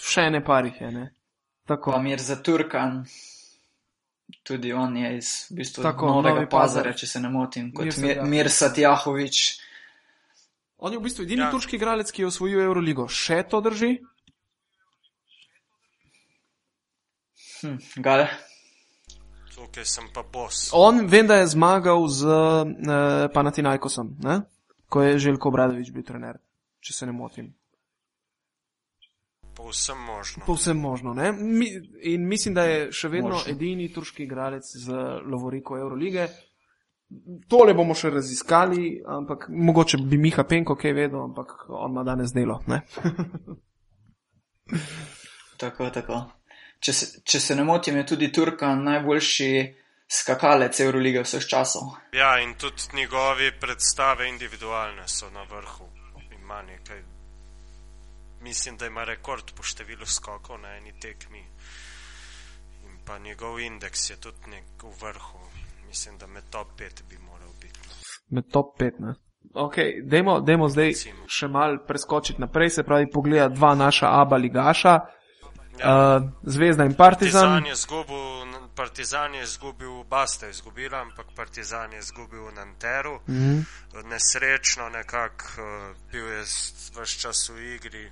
še 0.00 0.28
ne 0.30 0.44
parih 0.44 0.80
je, 0.80 0.90
ne? 0.92 1.10
Tako. 1.66 1.92
Pa 1.92 1.98
mir 1.98 2.20
za 2.20 2.42
Turkan. 2.42 3.04
Tudi 4.44 4.72
on 4.72 4.96
je 4.96 5.16
iz 5.16 5.28
v 5.50 5.56
bistvu, 5.56 5.82
Tako, 5.84 6.08
novega 6.18 6.46
pazarja, 6.50 6.92
če 6.96 7.06
se 7.06 7.20
ne 7.20 7.28
motim, 7.32 7.70
kot 7.72 7.96
Mir, 8.00 8.22
Mir 8.28 8.48
Satjahovič. 8.52 9.40
On 10.84 10.92
je 10.92 10.98
v 10.98 11.04
bistvu 11.04 11.24
edini 11.24 11.44
ja. 11.44 11.50
turški 11.52 11.76
igralec, 11.76 12.10
ki 12.12 12.24
je 12.24 12.28
osvojil 12.28 12.60
Euroligo. 12.64 13.06
Še 13.08 13.42
to 13.48 13.60
drži? 13.64 13.94
Hm, 17.64 17.76
Gale. 17.96 18.28
Tukaj 19.54 19.84
sem 19.84 20.04
pa 20.14 20.22
bos. 20.32 20.70
On 20.72 21.06
vem, 21.06 21.26
da 21.26 21.34
je 21.40 21.46
zmagal 21.46 22.08
z 22.08 22.26
uh, 22.26 23.30
Panathinaikosom, 23.34 24.16
ne? 24.20 24.40
ko 24.88 25.02
je 25.02 25.18
Željko 25.18 25.50
Bradovič 25.50 25.90
bil 25.90 26.04
trener, 26.04 26.36
če 26.80 26.92
se 26.92 27.06
ne 27.06 27.12
motim. 27.12 27.54
Povsem 29.56 29.98
možno. 29.98 30.42
Povsem 30.46 30.76
možno. 30.76 31.14
Mi, 31.14 31.70
in 32.02 32.28
mislim, 32.28 32.54
da 32.54 32.62
je 32.68 32.92
še 32.92 33.08
vedno 33.08 33.30
možno. 33.38 33.52
edini 33.52 33.88
turški 33.92 34.22
igralec 34.26 34.62
z 34.66 34.92
Lovoriko 35.24 35.78
Eurolige. 35.78 36.28
Tole 37.48 37.74
bomo 37.74 37.94
še 37.94 38.10
raziskali, 38.10 39.02
ampak 39.06 39.48
mogoče 39.48 39.98
bi 40.04 40.18
Miha 40.18 40.44
Penko 40.44 40.76
kaj 40.76 40.92
vedel, 40.92 41.22
ampak 41.30 41.66
on 41.68 41.90
ima 41.94 42.04
danes 42.04 42.34
delo. 42.34 42.60
tako, 45.62 45.90
tako 45.94 46.24
če 46.84 46.92
se, 46.92 47.06
če 47.24 47.40
se 47.40 47.56
ne 47.56 47.64
motim, 47.64 47.96
je 47.96 48.06
tudi 48.12 48.30
Turka 48.32 48.74
najboljši 48.76 49.50
skakalec 50.10 50.80
Eurolige 50.84 51.22
vseh 51.24 51.46
časov. 51.48 51.94
Ja, 52.12 52.36
in 52.42 52.54
tudi 52.60 52.92
njegovi 52.92 53.52
predstave 53.60 54.28
individualne 54.28 55.08
so 55.08 55.30
na 55.30 55.46
vrhu. 55.48 55.88
Ima 56.40 56.62
nekaj, 56.62 57.00
mislim, 58.44 58.76
da 58.76 58.86
ima 58.86 59.04
rekord 59.04 59.54
po 59.56 59.64
številu 59.64 60.06
skokov 60.06 60.60
na 60.60 60.76
eni 60.76 60.92
tekmi. 61.00 61.40
In 62.84 63.00
pa 63.06 63.18
njegov 63.18 63.60
indeks 63.60 64.10
je 64.10 64.20
tudi 64.20 64.52
nek 64.52 64.84
v 64.84 64.92
vrhu. 65.00 65.40
Mislim, 65.88 66.18
da 66.18 66.26
med 66.26 66.50
top 66.50 66.76
5 66.80 67.06
bi 67.08 67.18
moral 67.18 67.52
biti. 67.60 67.80
Med 68.28 68.50
top 68.52 68.76
5, 68.80 69.00
ne? 69.00 69.14
Ok, 69.54 69.76
dajmo, 70.04 70.40
dajmo 70.40 70.68
zdaj 70.68 70.88
Recimo. 70.90 71.26
še 71.28 71.48
mal 71.48 71.76
preskočiti 71.86 72.40
naprej, 72.40 72.70
se 72.70 72.82
pravi, 72.82 73.06
pogleda 73.12 73.48
dva 73.48 73.74
naša 73.74 74.08
aba 74.20 74.36
ligaša. 74.36 74.98
Ja. 75.78 76.16
Uh, 76.16 76.30
Zvezda 76.42 76.84
in 76.84 76.94
Partizan. 76.94 77.42
Partizan 77.42 77.66
je 77.66 77.74
zgubil, 77.74 78.68
Partizan 78.74 79.34
je 79.34 79.42
izgubil, 79.42 80.04
Basta 80.04 80.46
je 80.46 80.50
izgubila, 80.50 81.00
ampak 81.00 81.26
Partizan 81.36 81.92
je 81.92 81.98
izgubil 81.98 82.46
v 82.46 82.52
Nanteru. 82.52 83.20
Mm 83.28 83.34
-hmm. 83.34 83.64
Nesrečno 84.04 84.88
nekako 84.88 85.44
uh, 85.62 85.96
bil 86.12 86.28
je 86.28 86.42
vse 86.42 87.20
čas 87.20 87.48
v 87.48 87.74
igri, 87.74 88.10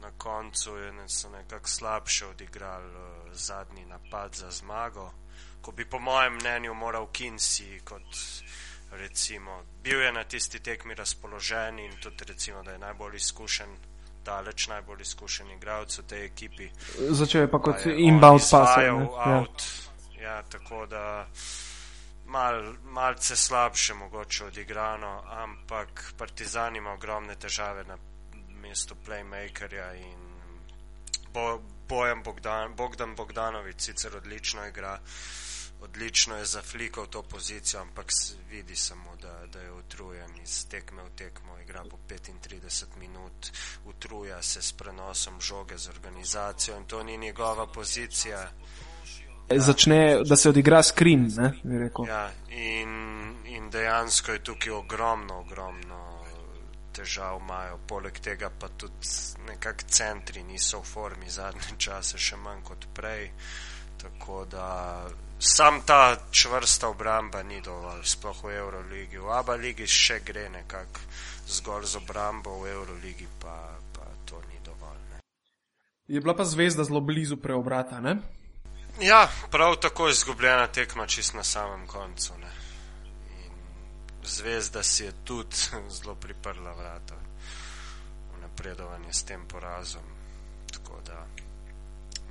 na 0.00 0.10
koncu 0.18 0.76
je 0.76 0.92
ne, 0.92 1.08
so 1.08 1.28
nekako 1.28 1.68
slabše 1.68 2.26
odigrali 2.26 2.86
uh, 2.86 3.32
zadnji 3.32 3.84
napad 3.84 4.34
za 4.34 4.50
zmago, 4.50 5.12
ko 5.60 5.72
bi 5.72 5.84
po 5.84 5.98
mojem 5.98 6.34
mnenju 6.34 6.74
moral 6.74 7.06
Kinsi 7.12 7.80
kot 7.84 8.16
recimo, 8.92 9.62
bil 9.82 10.00
je 10.00 10.12
na 10.12 10.24
tisti 10.24 10.58
tekmi 10.58 10.94
razpoložen 10.94 11.78
in 11.78 11.92
tudi 12.02 12.24
recimo, 12.24 12.62
da 12.62 12.72
je 12.72 12.78
najbolj 12.78 13.16
izkušen 13.16 13.68
daleč 14.24 14.68
najbolj 14.68 15.02
izkušen 15.02 15.50
igralec 15.50 15.98
v 15.98 16.02
tej 16.06 16.24
ekipi. 16.24 16.70
Začel 17.10 17.46
je 17.46 17.50
pa 17.50 17.58
kot 17.58 17.86
inbound 17.86 18.44
passer. 18.50 18.84
Ja. 18.84 19.44
ja, 20.20 20.42
tako 20.42 20.86
da 20.86 21.26
mal, 22.26 22.74
malce 22.84 23.36
slabše 23.36 23.94
mogoče 23.94 24.44
odigrano, 24.44 25.22
ampak 25.26 26.12
Partizan 26.18 26.76
ima 26.76 26.92
ogromne 26.92 27.34
težave 27.34 27.84
na 27.84 27.98
mestu 28.62 28.94
playmakerja 29.06 29.92
in 29.94 30.30
bo, 31.32 31.60
Bojan 31.88 32.22
Bogdan, 32.22 32.74
Bogdan 32.76 33.14
Bogdanovic 33.14 33.80
sicer 33.80 34.16
odlično 34.16 34.66
igra 34.66 34.98
odlično 35.82 36.36
je 36.36 36.44
zaflikal 36.44 37.06
to 37.06 37.22
pozicijo, 37.22 37.80
ampak 37.80 38.12
vidi 38.50 38.76
samo, 38.76 39.16
da, 39.22 39.46
da 39.52 39.60
je 39.60 39.72
utrujen 39.72 40.30
iz 40.42 40.68
tekme 40.68 41.02
v 41.02 41.10
tekmo, 41.16 41.58
igra 41.58 41.82
po 41.90 41.98
35 42.08 42.84
minut, 42.98 43.50
utruja 43.84 44.42
se 44.42 44.62
s 44.62 44.72
prenosom 44.72 45.40
žoge 45.40 45.78
z 45.78 45.88
organizacijo 45.88 46.76
in 46.76 46.84
to 46.84 47.02
ni 47.02 47.18
njegova 47.18 47.66
pozicija. 47.66 48.50
Začne, 49.56 50.22
da 50.24 50.36
se 50.36 50.48
odigra 50.48 50.82
skrin, 50.82 51.30
ne, 51.36 51.52
bi 51.62 51.78
rekel. 51.78 52.04
Ja, 52.06 52.30
in, 52.48 53.34
in 53.46 53.70
dejansko 53.70 54.32
je 54.32 54.44
tukaj 54.44 54.72
ogromno, 54.72 55.38
ogromno 55.38 56.20
težav 56.92 57.38
imajo, 57.40 57.78
poleg 57.86 58.18
tega 58.20 58.50
pa 58.60 58.68
tudi 58.68 59.08
nekak 59.48 59.84
centri 59.88 60.42
niso 60.44 60.80
v 60.80 60.86
formi 60.86 61.30
zadnje 61.30 61.78
čase, 61.78 62.18
še 62.18 62.36
manj 62.36 62.62
kot 62.66 62.86
prej, 62.94 63.30
tako 64.02 64.44
da 64.44 65.04
sam 65.38 65.80
ta 65.86 66.16
čvrsta 66.30 66.88
obramba 66.88 67.42
ni 67.42 67.60
dovolj, 67.60 68.04
sploh 68.04 68.44
v 68.44 68.56
Euroligi. 68.56 69.18
V 69.18 69.32
Abu 69.32 69.52
Leiji 69.52 69.86
še 69.86 70.20
gre 70.24 70.48
nekako 70.48 71.00
zgolj 71.48 71.86
z 71.86 71.96
obrambo, 71.96 72.60
v 72.60 72.72
Euroligi 72.72 73.26
pa, 73.40 73.56
pa 73.92 74.04
to 74.24 74.40
ni 74.48 74.60
dovolj. 74.64 75.00
Ne. 75.12 75.20
Je 76.08 76.20
bila 76.20 76.36
pa 76.36 76.44
zvezda 76.44 76.84
zelo 76.84 77.00
blizu 77.00 77.36
preobrata, 77.36 78.00
ne? 78.00 78.16
Ja, 79.00 79.28
prav 79.50 79.76
tako 79.80 80.08
je 80.08 80.12
izgubljena 80.12 80.66
tekma 80.66 81.06
čist 81.06 81.34
na 81.34 81.44
samem 81.44 81.86
koncu. 81.86 82.36
Ne. 82.40 82.52
In 83.44 83.52
zvezda 84.24 84.82
si 84.82 85.04
je 85.04 85.12
tudi 85.24 85.56
zelo 85.96 86.14
priprla 86.14 86.72
vrata 86.72 87.16
v 88.36 88.40
napredovanje 88.42 89.12
s 89.12 89.22
tem 89.24 89.48
porazom. 89.48 90.04
Tako 90.72 91.00
da, 91.06 91.26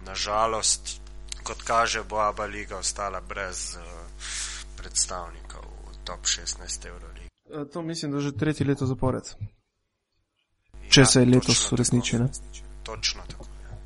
nažalost, 0.05 1.01
kot 1.49 1.61
kaže, 1.65 2.03
bo 2.03 2.19
Abu 2.21 2.45
Leiga 2.45 2.77
ostala 2.77 3.21
brez 3.21 3.73
uh, 3.75 3.81
predstavnikov 4.77 5.65
v 5.65 5.97
top 6.05 6.21
16 6.25 6.85
Euroligi. 6.87 7.29
E, 7.49 7.65
to 7.73 7.81
mislim, 7.81 8.11
da 8.11 8.19
že 8.19 8.37
tretje 8.37 8.67
leto 8.67 8.85
zapored. 8.85 9.25
Če 10.89 11.01
ja, 11.01 11.05
se 11.05 11.19
je 11.19 11.25
letos 11.25 11.71
uresniči. 11.71 12.17
Točno 12.83 13.25
tako. 13.27 13.45
Ja. 13.65 13.77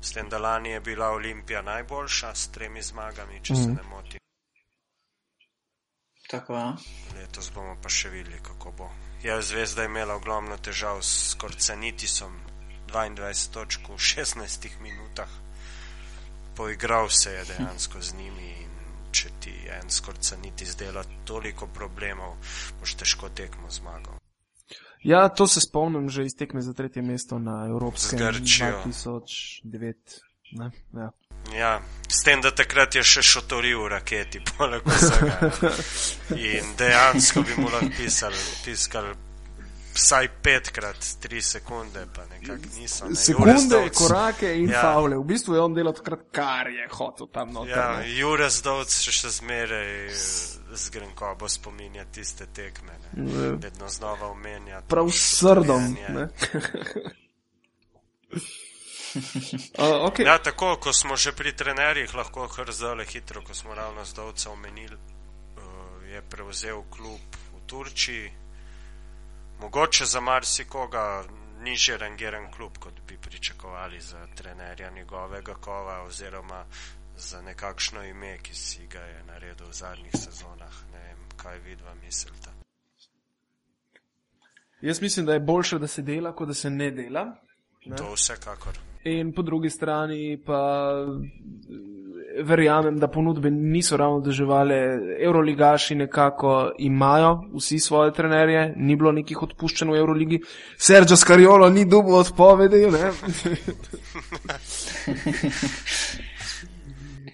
S 0.00 0.12
tem, 0.12 0.28
da 0.28 0.38
lani 0.38 0.70
je 0.70 0.80
bila 0.80 1.08
Olimpija 1.16 1.62
najboljša 1.62 2.34
s 2.34 2.48
tremi 2.52 2.82
zmagami, 2.82 3.40
če 3.42 3.52
mm. 3.52 3.56
se 3.56 3.68
mhm. 3.68 3.76
ne 3.76 3.82
motim. 3.88 4.20
Tako 6.28 6.52
je. 6.52 6.60
Ja. 6.60 6.76
Letos 7.16 7.50
bomo 7.54 7.76
pa 7.82 7.88
še 7.88 8.12
videli, 8.12 8.42
kako 8.42 8.72
bo. 8.76 8.90
Ja, 9.24 9.40
zvezda 9.40 9.82
je 9.82 9.88
imela 9.88 10.14
ogromno 10.14 10.56
težav 10.60 11.00
s 11.00 11.34
Korcenitisom, 11.40 12.36
22 12.92 13.52
točk 13.52 13.88
v 13.88 13.96
16 13.96 14.68
minutah 14.82 15.45
poigral 16.56 17.08
se 17.08 17.32
je 17.32 17.44
dejansko 17.44 18.00
z 18.00 18.14
njimi. 18.14 18.52
če 19.16 19.30
ti 19.40 19.52
en 19.72 19.90
skorca 19.90 20.36
niti 20.36 20.66
zdela 20.66 21.00
toliko 21.24 21.66
problemov, 21.66 22.34
boš 22.80 22.94
težko 23.00 23.30
tekmo 23.32 23.70
zmagal. 23.70 24.18
Ja, 25.02 25.28
to 25.28 25.46
se 25.46 25.60
spomnim 25.60 26.10
že 26.10 26.26
iz 26.26 26.36
tekme 26.36 26.60
za 26.60 26.72
tretje 26.72 27.02
mesto 27.02 27.38
na 27.38 27.64
Evropskem 27.66 28.18
Grčijo. 28.18 28.82
2009. 28.84 29.94
Ne? 30.52 30.70
Ja. 30.92 31.10
Ja, 31.54 31.80
s 32.08 32.22
tem, 32.24 32.40
da 32.42 32.50
takrat 32.50 32.94
je 32.98 33.02
še 33.06 33.22
šotoril 33.22 33.84
v 33.84 33.90
raketi, 33.94 34.42
poleg 34.58 34.82
vsega. 34.84 35.50
In 36.34 36.74
dejansko 36.78 37.44
bi 37.46 37.56
mu 37.60 37.70
lahko 37.70 37.92
pisali, 37.96 38.42
piskali 38.64 39.14
vsaj 39.96 40.28
petkrat, 40.42 41.06
tri 41.20 41.42
sekunde, 41.42 42.06
pa 42.14 42.26
nekako 42.26 42.68
niso. 42.76 43.08
Ne. 43.08 43.16
Sekunde, 43.16 43.76
Jure 43.76 43.90
korake 43.90 44.52
in 44.58 44.70
ja. 44.70 44.82
Faule. 44.82 45.16
V 45.16 45.24
bistvu 45.24 45.54
je 45.54 45.60
on 45.60 45.74
delal 45.74 45.96
takrat, 45.96 46.26
kar 46.32 46.68
je 46.70 46.88
hotel 46.92 47.26
tam 47.32 47.52
noter. 47.52 47.72
Ja, 47.72 47.88
ne. 48.00 48.10
Jure 48.12 48.50
Zdovc 48.52 48.92
še, 48.92 49.14
še 49.16 49.32
zmeraj 49.40 50.12
z 50.76 50.92
grenkobo 50.92 51.48
spominja 51.48 52.04
tiste 52.12 52.46
tekme. 52.52 52.98
Ne. 53.16 53.32
Ja. 53.32 53.56
Vedno 53.62 53.88
znova 53.88 54.30
omenja. 54.30 54.82
Prav 54.88 55.10
s 55.10 55.40
srdom. 55.40 55.96
uh, 55.96 56.28
okay. 60.08 60.28
Ja, 60.28 60.38
tako, 60.38 60.76
ko 60.76 60.92
smo 60.92 61.16
že 61.16 61.32
pri 61.32 61.56
trenerjih, 61.56 62.14
lahko 62.14 62.48
kar 62.52 62.72
zdaj 62.72 63.08
hitro, 63.08 63.40
ko 63.40 63.54
smo 63.56 63.74
ravno 63.74 64.04
zdovca 64.04 64.50
omenili, 64.52 64.96
uh, 64.96 66.04
je 66.04 66.20
prevzel 66.28 66.84
klub 66.92 67.40
v 67.56 67.64
Turčiji. 67.66 68.45
Mogoče 69.60 70.04
za 70.04 70.20
marsikoga 70.20 71.24
nižje 71.60 71.98
rangiran 71.98 72.52
klub, 72.52 72.78
kot 72.78 72.94
bi 73.08 73.18
pričakovali 73.18 74.00
za 74.00 74.26
trenerja 74.34 74.90
njegovega 74.90 75.54
kova 75.54 76.02
oziroma 76.02 76.64
za 77.16 77.42
nekakšno 77.42 78.04
ime, 78.04 78.38
ki 78.42 78.54
si 78.54 78.86
ga 78.86 79.00
je 79.00 79.22
naredil 79.24 79.66
v 79.66 79.72
zadnjih 79.72 80.12
sezonah. 80.12 80.74
Ne 80.92 80.98
vem, 80.98 81.18
kaj 81.36 81.58
vidva 81.58 81.94
mislite. 81.94 82.50
Jaz 84.80 85.02
mislim, 85.02 85.26
da 85.26 85.32
je 85.32 85.40
boljše, 85.40 85.78
da 85.78 85.86
se 85.86 86.02
dela, 86.02 86.32
kot 86.32 86.48
da 86.48 86.54
se 86.54 86.70
ne 86.70 86.90
dela. 86.90 87.24
Ne? 87.86 87.96
To 87.96 88.12
vsekakor. 88.12 88.78
In 89.04 89.32
po 89.32 89.42
drugi 89.42 89.70
strani 89.70 90.42
pa 90.46 90.90
verjamem, 92.44 92.98
da 92.98 93.08
ponudbe 93.08 93.50
niso 93.50 93.96
ravno 93.96 94.20
doživele. 94.20 94.98
Euroligaši 95.20 95.94
nekako 95.94 96.72
imajo 96.78 97.40
vsi 97.56 97.78
svoje 97.78 98.12
trenerje, 98.12 98.74
ni 98.76 98.96
bilo 98.96 99.12
nekih 99.12 99.42
odpuščanj 99.42 99.90
v 99.90 99.98
Euroligi. 99.98 100.40
Sergio 100.76 101.16
Scariolo 101.16 101.70
ni 101.70 101.84
dobil 101.84 102.14
odpovedi. 102.14 102.86
ne. 102.90 103.12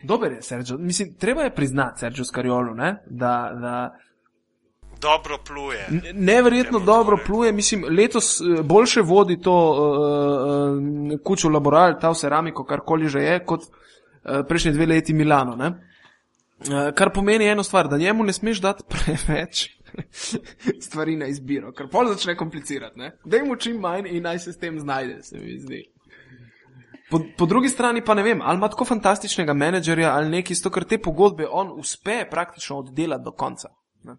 Dober 0.03 0.33
je 0.33 0.43
Sergio. 0.43 0.79
Mislim, 0.79 1.15
treba 1.15 1.43
je 1.43 1.55
priznati 1.55 2.01
Sergio 2.01 2.25
Scariolo, 2.25 2.75
ne? 2.75 3.03
da, 3.07 3.53
da 3.61 3.93
Dobro 5.03 5.39
pluje. 5.47 5.89
Neverjetno 6.15 6.79
Temu 6.79 6.87
dobro 6.87 7.17
torej. 7.17 7.27
pluje, 7.27 7.53
mislim, 7.53 7.85
letos 7.99 8.41
eh, 8.41 8.63
boljše 8.63 9.01
vodi 9.01 9.41
to 9.41 9.71
uh, 9.71 9.79
uh, 11.13 11.21
kučo 11.25 11.49
laboral, 11.49 12.01
ta 12.01 12.15
ceramiko, 12.15 12.65
karkoli 12.65 13.09
že 13.09 13.19
je, 13.19 13.45
kot 13.45 13.61
uh, 14.25 14.47
prejšnji 14.49 14.73
dve 14.73 14.87
leti 14.87 15.12
Milano. 15.12 15.57
Ne? 15.57 15.68
Uh, 16.62 16.91
kar 16.95 17.11
pomeni 17.12 17.47
eno 17.47 17.62
stvar, 17.62 17.89
da 17.89 17.99
njemu 17.99 18.25
ne 18.25 18.33
smeš 18.33 18.61
dati 18.61 18.83
preveč 18.93 19.68
stvari 20.81 21.16
na 21.16 21.27
izbiro, 21.27 21.73
ker 21.73 21.89
pol 21.89 22.09
začne 22.09 22.37
komplicirati. 22.37 22.99
ne. 22.99 23.16
Daj 23.25 23.43
mu 23.43 23.57
čim 23.57 23.77
manj 23.77 24.07
in 24.09 24.23
naj 24.23 24.39
se 24.39 24.53
s 24.53 24.59
tem 24.59 24.81
znajde, 24.81 25.23
se 25.23 25.39
mi 25.39 25.59
zdi. 25.59 25.83
Po, 27.11 27.20
po 27.39 27.47
drugi 27.47 27.68
strani 27.68 28.01
pa 28.05 28.14
ne 28.14 28.23
vem, 28.23 28.41
ali 28.43 28.57
ima 28.57 28.68
tako 28.68 28.85
fantastičnega 28.85 29.53
menedžerja 29.53 30.14
ali 30.14 30.31
neki, 30.31 30.55
zato 30.55 30.70
ker 30.70 30.85
te 30.85 30.99
pogodbe 30.99 31.45
on 31.51 31.75
uspe 31.77 32.23
praktično 32.31 32.79
oddelati 32.79 33.25
do 33.25 33.33
konca. 33.33 33.68
Ne? 34.05 34.16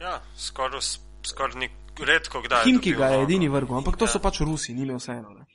Ja, 0.00 0.20
skoraj 0.36 0.80
skor 1.26 1.56
ni 1.56 1.66
redko 2.06 2.42
kdaj. 2.42 2.62
Himki 2.64 2.92
ga 2.94 3.06
je 3.06 3.16
nogo. 3.18 3.24
edini 3.24 3.48
vrgel, 3.48 3.76
ampak 3.76 3.96
to 3.96 4.04
Ja. 4.04 4.08
so 4.08 4.18
pač 4.22 4.38
Rusi, 4.40 4.74
ni 4.74 4.82
imel 4.86 4.96
vseeno. 5.02 5.34
Ne? 5.34 5.47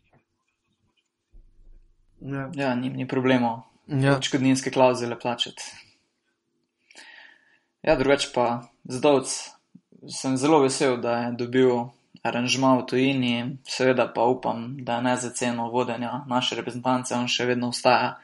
Ja. 2.24 2.50
Ja, 2.56 2.76
ni, 2.76 2.90
ni 2.90 3.08
problemov. 3.08 3.64
Ja. 3.88 4.16
Odškodninske 4.16 4.72
klauzule 4.72 5.20
plačati. 5.20 5.64
Ja, 7.84 7.96
drugače 8.00 8.30
pa 8.34 8.64
zdovc 8.84 9.34
sem 10.08 10.38
zelo 10.38 10.62
vesel, 10.64 10.98
da 11.04 11.18
je 11.18 11.32
dobil 11.40 11.72
aranžma 12.24 12.78
v 12.80 12.86
tujini, 12.88 13.34
seveda 13.68 14.08
pa 14.16 14.24
upam, 14.32 14.78
da 14.80 15.02
ne 15.02 15.18
za 15.18 15.30
ceno 15.36 15.68
vodenja 15.72 16.24
naše 16.28 16.56
reprezentance, 16.56 17.16
on 17.16 17.28
še 17.28 17.46
vedno 17.46 17.74
ostaja 17.76 18.16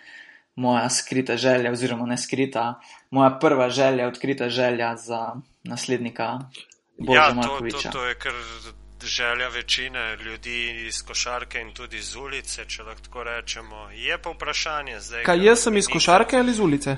moja 0.59 0.89
skrita 0.89 1.37
želja, 1.37 1.71
oziroma 1.71 2.05
ne 2.05 2.17
skrita, 2.17 2.79
moja 3.11 3.29
prva 3.39 3.69
želja, 3.69 4.07
odkrita 4.07 4.49
želja 4.49 4.95
za 4.95 5.35
naslednika 5.63 6.39
Boža 6.97 7.19
Ja, 7.19 7.27
to, 7.27 7.35
to, 7.35 7.35
Markoviča. 7.35 7.91
to 7.91 8.05
je 8.05 8.15
kar 8.15 8.33
želja 9.07 9.47
večine 9.47 10.15
ljudi 10.15 10.85
iz 10.87 11.01
košarke 11.03 11.61
in 11.61 11.73
tudi 11.73 11.97
iz 11.97 12.15
ulice, 12.15 12.65
če 12.65 12.83
lahko 12.83 13.01
tako 13.01 13.23
rečemo. 13.23 13.89
Je 13.93 14.17
pa 14.17 14.29
vprašanje 14.29 14.99
zdaj. 14.99 15.23
Kaj 15.23 15.45
jaz 15.45 15.63
sem 15.63 15.77
iz 15.77 15.87
košarke 15.87 16.37
ali 16.37 16.51
iz 16.51 16.59
ulice? 16.59 16.97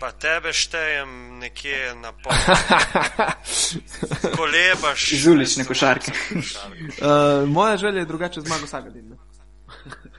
Pa 0.00 0.12
tebe 0.12 0.52
štejem 0.52 1.38
nekje 1.38 1.94
na 1.98 2.12
pol. 2.12 2.32
Kolebaš. 4.38 5.12
Iz 5.12 5.26
ulične 5.26 5.64
košarke. 5.64 6.12
košarke. 6.34 6.84
Uh, 7.02 7.48
moja 7.56 7.76
želja 7.76 7.98
je 7.98 8.04
drugače 8.04 8.40
zmago 8.40 8.66
Sagadin. 8.66 9.16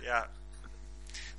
Ja. 0.09 0.25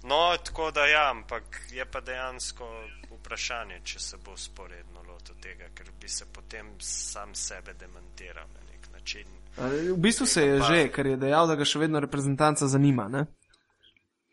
No, 0.03 0.37
tako 0.45 0.71
da 0.71 0.87
ja, 0.87 1.11
ampak 1.11 1.61
je 1.71 1.85
pa 1.85 2.01
dejansko 2.01 2.67
vprašanje, 3.11 3.81
če 3.85 3.99
se 3.99 4.17
bo 4.25 4.37
sporedno 4.37 5.03
lotil 5.09 5.35
tega, 5.43 5.69
ker 5.75 5.91
bi 6.01 6.09
se 6.09 6.25
potem 6.33 6.73
sam 6.81 7.35
sebe 7.35 7.75
demantiral 7.75 8.49
na 8.55 8.61
nek 8.71 8.89
način. 8.93 9.40
V 9.59 9.97
bistvu 9.97 10.27
se 10.27 10.47
je 10.47 10.61
že, 10.61 10.89
ker 10.89 11.07
je 11.07 11.17
dejal, 11.17 11.47
da 11.47 11.57
ga 11.57 11.65
še 11.65 11.79
vedno 11.79 12.01
reprezentanca 12.01 12.67
zanima. 12.67 13.09
Ne? 13.09 13.27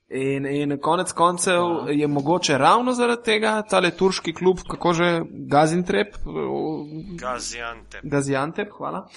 In, 0.07 0.45
in 0.45 0.77
konec 0.79 1.11
koncev 1.11 1.89
je 1.91 2.07
mogoče 2.07 2.57
ravno 2.57 2.93
zaradi 2.93 3.23
tega 3.23 3.61
tale 3.69 3.91
turški 3.91 4.33
klub, 4.33 4.61
kako 4.69 4.93
že 4.93 5.09
Gazintrep, 5.51 6.15
uh, 6.25 6.87
Gaziante. 7.19 7.99
Gaziantep, 8.03 8.71
hvala. 8.77 9.07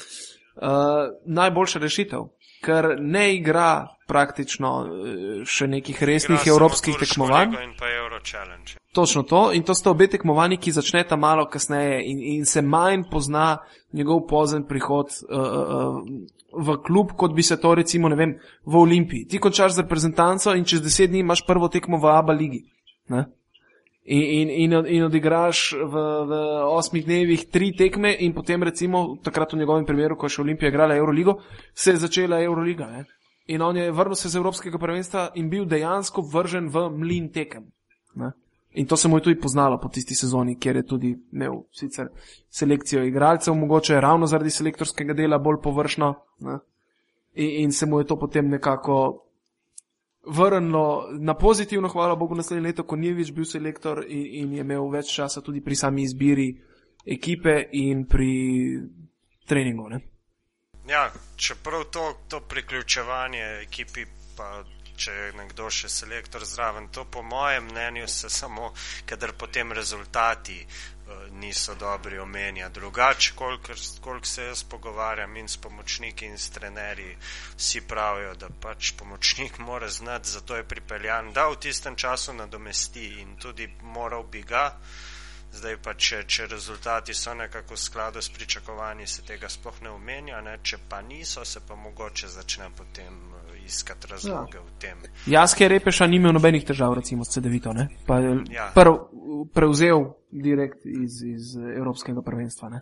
Uh, 0.57 1.15
najboljša 1.27 1.79
rešitev, 1.79 2.27
ker 2.65 2.97
ne 2.99 3.35
igra 3.37 3.87
praktično 4.11 4.73
uh, 4.83 4.91
še 5.47 5.71
nekih 5.71 6.03
resnih 6.03 6.51
evropskih 6.51 6.99
tekmovanj. 6.99 7.55
Točno 8.93 9.23
to, 9.23 9.45
in 9.55 9.63
to 9.63 9.75
sta 9.79 9.93
obe 9.95 10.11
tekmovanji, 10.11 10.59
ki 10.59 10.75
začneta 10.75 11.17
malo 11.17 11.47
kasneje 11.47 12.03
in, 12.11 12.23
in 12.35 12.45
se 12.47 12.63
manj 12.63 13.07
pozna 13.11 13.61
njegov 13.95 14.25
pozen 14.27 14.67
prihod 14.67 15.15
uh, 15.31 15.39
uh, 15.39 16.39
v 16.51 16.77
klub, 16.83 17.15
kot 17.17 17.35
bi 17.35 17.43
se 17.47 17.57
to 17.61 17.75
recimo, 17.79 18.11
ne 18.11 18.19
vem, 18.19 18.35
v 18.67 18.77
Olimpiji. 18.77 19.29
Ti 19.31 19.39
končaš 19.39 19.79
z 19.79 19.85
reprezentanco 19.85 20.55
in 20.59 20.67
čez 20.67 20.83
deset 20.83 21.11
dni 21.11 21.23
imaš 21.23 21.45
prvo 21.47 21.71
tekmo 21.71 22.01
v 22.03 22.11
ABA 22.11 22.35
ligi. 22.35 22.65
Ne? 23.15 23.29
In, 24.11 24.23
in, 24.23 24.51
in, 24.51 24.75
od- 24.75 24.89
in 24.91 25.05
odigraš 25.07 25.71
v, 25.77 25.95
v 26.27 26.39
osmih 26.75 27.05
dnevih 27.05 27.47
tri 27.53 27.71
tekme, 27.77 28.11
in 28.19 28.35
potem, 28.35 28.63
recimo, 28.63 29.21
takrat 29.23 29.53
v 29.53 29.61
njegovem 29.63 29.87
primeru, 29.87 30.17
ko 30.19 30.27
je 30.27 30.35
še 30.35 30.43
Olimpija 30.43 30.73
igrala 30.73 30.97
Euroligo, 30.99 31.37
se 31.75 31.95
je 31.95 32.03
začela 32.03 32.41
Euroliga. 32.43 32.91
Ne? 32.91 33.05
In 33.51 33.63
on 33.63 33.77
je 33.77 33.91
vrnil 33.93 34.15
se 34.15 34.29
z 34.29 34.39
Evropskega 34.39 34.79
prvenstva 34.79 35.31
in 35.35 35.49
bil 35.51 35.65
dejansko 35.67 36.23
vržen 36.23 36.69
v 36.71 36.87
mlin 36.95 37.31
tekem. 37.35 37.67
Ne? 38.15 38.33
In 38.79 38.87
to 38.87 38.97
se 38.97 39.09
mu 39.09 39.19
je 39.19 39.23
tudi 39.23 39.41
poznalo 39.41 39.81
po 39.83 39.89
tisti 39.89 40.15
sezoni, 40.15 40.59
kjer 40.59 40.77
je 40.77 40.87
tudi 40.87 41.09
imel 41.33 41.65
sicer 41.75 42.13
selekcijo 42.51 43.03
igralcev, 43.05 43.55
mogoče 43.55 44.01
ravno 44.01 44.27
zaradi 44.27 44.51
selektorskega 44.51 45.15
dela 45.15 45.39
bolj 45.39 45.59
površno. 45.63 46.15
Ne? 46.47 46.59
In, 47.35 47.51
in 47.65 47.73
se 47.73 47.87
mu 47.87 47.99
je 47.99 48.07
to 48.07 48.19
potem 48.19 48.49
nekako 48.49 49.25
vrnilo 50.27 51.09
na 51.19 51.35
pozitivno, 51.35 51.89
hvala 51.89 52.15
Bogu, 52.17 52.35
naslednje 52.35 52.69
leto, 52.69 52.85
ko 52.87 52.97
ni 52.97 53.13
več 53.13 53.33
bil 53.33 53.45
selektor 53.45 54.05
in, 54.07 54.27
in 54.45 54.53
je 54.53 54.67
imel 54.67 54.87
več 54.93 55.11
časa 55.15 55.43
tudi 55.43 55.61
pri 55.61 55.77
sami 55.77 56.07
izbiri 56.07 56.53
ekipe 57.07 57.69
in 57.73 58.05
pri 58.07 58.31
treningu. 59.49 59.89
Ne? 59.89 60.01
Ja, 60.87 61.11
čeprav 61.37 61.85
to, 61.85 62.21
to 62.29 62.41
priključevanje 62.41 63.45
ekipi, 63.63 64.07
pa 64.37 64.63
če 65.01 65.13
je 65.17 65.33
nekdo 65.37 65.69
še 65.73 65.89
selektor 65.93 66.45
zraven, 66.45 66.89
to 66.93 67.05
po 67.05 67.23
mojem 67.25 67.69
mnenju 67.71 68.09
se 68.09 68.31
samo, 68.31 68.73
kadar 69.09 69.33
potem 69.33 69.73
rezultati 69.73 70.57
uh, 70.61 71.13
niso 71.41 71.75
dobri 71.81 72.19
omenja. 72.19 72.69
Drugače, 72.69 73.33
kolikor 73.37 73.81
kolik 74.05 74.27
se 74.27 74.49
jaz 74.51 74.65
pogovarjam 74.65 75.37
in 75.37 75.49
s 75.49 75.57
pomočniki 75.57 76.29
in 76.29 76.39
s 76.39 76.51
trenerji, 76.57 77.17
vsi 77.57 77.85
pravijo, 77.93 78.35
da 78.41 78.51
pač 78.67 78.93
pomočnik 79.01 79.59
mora 79.69 79.89
znati, 79.89 80.37
zato 80.37 80.57
je 80.57 80.69
pripeljan, 80.75 81.33
da 81.37 81.49
v 81.49 81.61
tistem 81.69 81.97
času 81.97 82.37
nadomesti 82.37 83.07
in 83.23 83.37
tudi 83.37 83.71
moral 83.83 84.29
bi 84.33 84.45
ga. 84.53 84.67
Zdaj 85.53 85.77
pa, 85.83 85.95
če, 85.95 86.23
če 86.31 86.47
rezultati 86.47 87.15
so 87.15 87.35
nekako 87.35 87.75
v 87.75 87.79
skladu 87.79 88.23
s 88.23 88.31
pričakovanji, 88.31 89.07
se 89.07 89.23
tega 89.27 89.49
sploh 89.49 89.83
ne 89.83 89.91
omenja, 89.91 90.41
ne? 90.41 90.59
če 90.63 90.79
pa 90.89 91.03
niso, 91.03 91.45
se 91.45 91.61
pa 91.67 91.75
mogoče 91.75 92.29
začne 92.29 92.71
potem 92.77 93.17
eh, 93.35 93.57
iskati 93.67 94.07
razloge 94.11 94.59
ja. 94.59 94.63
v 94.63 94.79
tem. 94.79 95.03
Jaske 95.27 95.69
Repeša 95.69 96.07
ni 96.07 96.21
imel 96.23 96.37
nobenih 96.39 96.65
težav, 96.65 96.95
recimo 96.95 97.25
s 97.25 97.35
CD-vito, 97.35 97.75
pa 98.07 98.19
je 98.23 98.37
Ja. 98.55 98.71
prv 98.75 98.95
prevzel 99.55 100.05
direkt 100.31 100.87
iz, 100.87 101.23
iz 101.23 101.57
Evropskega 101.57 102.23
prvenstva. 102.23 102.69
Ne? 102.69 102.81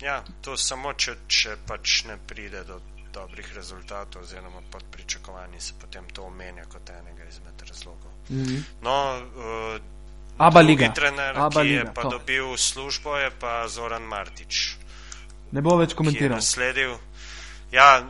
Ja, 0.00 0.22
to 0.40 0.56
samo, 0.56 0.94
če, 0.96 1.16
če 1.28 1.58
pač 1.68 2.04
ne 2.08 2.16
pride 2.26 2.64
do 2.64 2.80
dobrih 3.12 3.52
rezultatov, 3.54 4.22
oziroma 4.22 4.62
pod 4.70 4.84
pričakovanji 4.92 5.60
se 5.60 5.74
potem 5.80 6.04
to 6.14 6.22
omenja 6.22 6.64
kot 6.72 6.90
enega 6.90 7.24
izmed 7.28 7.62
razlogov. 7.68 8.12
Mhm. 8.30 8.56
No, 8.82 8.96
uh, 9.18 9.99
Aba 10.40 10.60
liga. 10.60 10.88
trener, 10.92 11.36
Aba 11.36 11.62
ki 11.62 11.68
je 11.68 11.78
liga, 11.78 11.92
pa 11.92 12.02
to. 12.02 12.08
dobil 12.10 12.56
službo, 12.56 13.16
je 13.16 13.30
pa 13.30 13.68
Zoran 13.68 14.02
Martič. 14.02 14.76
Ne 15.52 15.60
bo 15.60 15.76
več 15.76 15.90
je 15.90 15.96
komentiral. 15.96 16.36
nasledil. 16.36 16.96
Ja, 17.70 18.02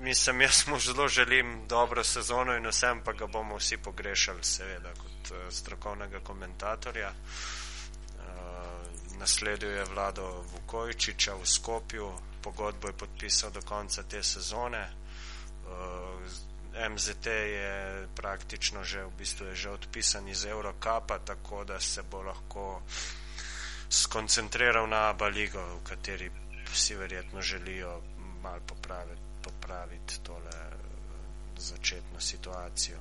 mislim, 0.00 0.40
jaz 0.40 0.66
mu 0.66 0.78
zelo 0.78 1.08
želim 1.08 1.66
dobro 1.68 2.04
sezono 2.04 2.56
in 2.56 2.66
vsem, 2.66 3.00
pa 3.04 3.12
ga 3.12 3.26
bomo 3.26 3.56
vsi 3.56 3.76
pogrešali, 3.76 4.42
seveda, 4.42 4.90
kot 4.98 5.30
uh, 5.30 5.36
strokovnega 5.50 6.20
komentatorja. 6.20 7.10
Uh, 7.10 8.26
nasledil 9.18 9.70
je 9.70 9.84
vlado 9.84 10.44
Vukovičiča 10.52 11.34
v 11.34 11.46
Skopju, 11.46 12.10
pogodbo 12.42 12.88
je 12.88 12.92
podpisal 12.92 13.50
do 13.50 13.60
konca 13.62 14.02
te 14.02 14.22
sezone. 14.22 14.84
Uh, 15.66 15.70
MZT 16.76 17.26
je 17.26 18.06
praktično 18.14 18.84
že, 18.84 19.04
v 19.04 19.12
bistvu 19.18 19.46
je 19.46 19.54
že 19.54 19.70
odpisan 19.70 20.28
iz 20.28 20.44
Eurocapa, 20.44 21.18
tako 21.18 21.64
da 21.64 21.80
se 21.80 22.02
bo 22.02 22.22
lahko 22.22 22.82
skoncentriral 23.88 24.88
na 24.88 25.08
Aba 25.08 25.28
ligo, 25.28 25.60
v 25.60 25.84
kateri 25.84 26.30
vsi 26.72 26.94
verjetno 26.94 27.42
želijo 27.42 28.00
mal 28.42 28.60
popraviti, 28.66 29.22
popraviti 29.42 30.20
tole 30.22 30.50
eh, 30.52 30.76
začetno 31.56 32.20
situacijo. 32.20 32.98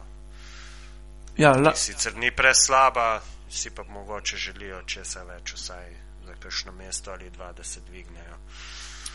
Ja, 1.38 1.52
la, 1.52 1.76
sicer 1.76 2.16
ni 2.16 2.32
preslaba, 2.32 3.22
si 3.50 3.70
pa 3.70 3.84
mogoče 3.84 4.38
želijo 4.38 4.82
česa 4.84 5.24
več, 5.24 5.54
vsaj 5.54 5.96
za 6.26 6.36
kakšno 6.40 6.72
mesto 6.72 7.12
ali 7.12 7.30
dva, 7.30 7.52
da 7.52 7.64
se 7.64 7.82
dvignejo. 7.88 8.38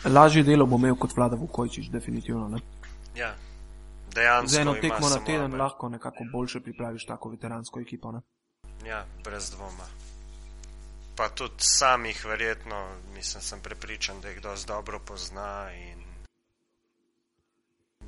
lažje 0.05 0.43
delo 0.43 0.65
bo 0.65 0.75
imel 0.75 0.95
kot 0.95 1.15
vlada 1.17 1.35
Vukojčič, 1.35 1.89
definitivno. 1.89 2.47
Ne? 2.49 2.59
Ja, 3.15 3.35
dejansko. 4.15 4.55
Z 4.55 4.61
eno 4.61 4.73
tekmo 4.73 5.09
na 5.09 5.19
teden 5.25 5.53
Aba. 5.53 5.63
lahko 5.63 5.89
nekako 5.89 6.23
boljše 6.33 6.59
pripraviš 6.59 7.05
tako 7.05 7.29
veteransko 7.29 7.79
ekipo. 7.79 8.11
Ne? 8.11 8.21
Ja, 8.85 9.05
brez 9.23 9.49
dvoma. 9.49 9.87
Pa 11.15 11.29
tudi 11.29 11.53
samih, 11.57 12.25
verjetno, 12.25 12.87
mislim, 13.13 13.41
sem 13.41 13.59
prepričan, 13.59 14.21
da 14.21 14.29
jih 14.29 14.41
dosti 14.41 14.67
dobro 14.67 14.99
pozna 14.99 15.73
in 15.73 16.03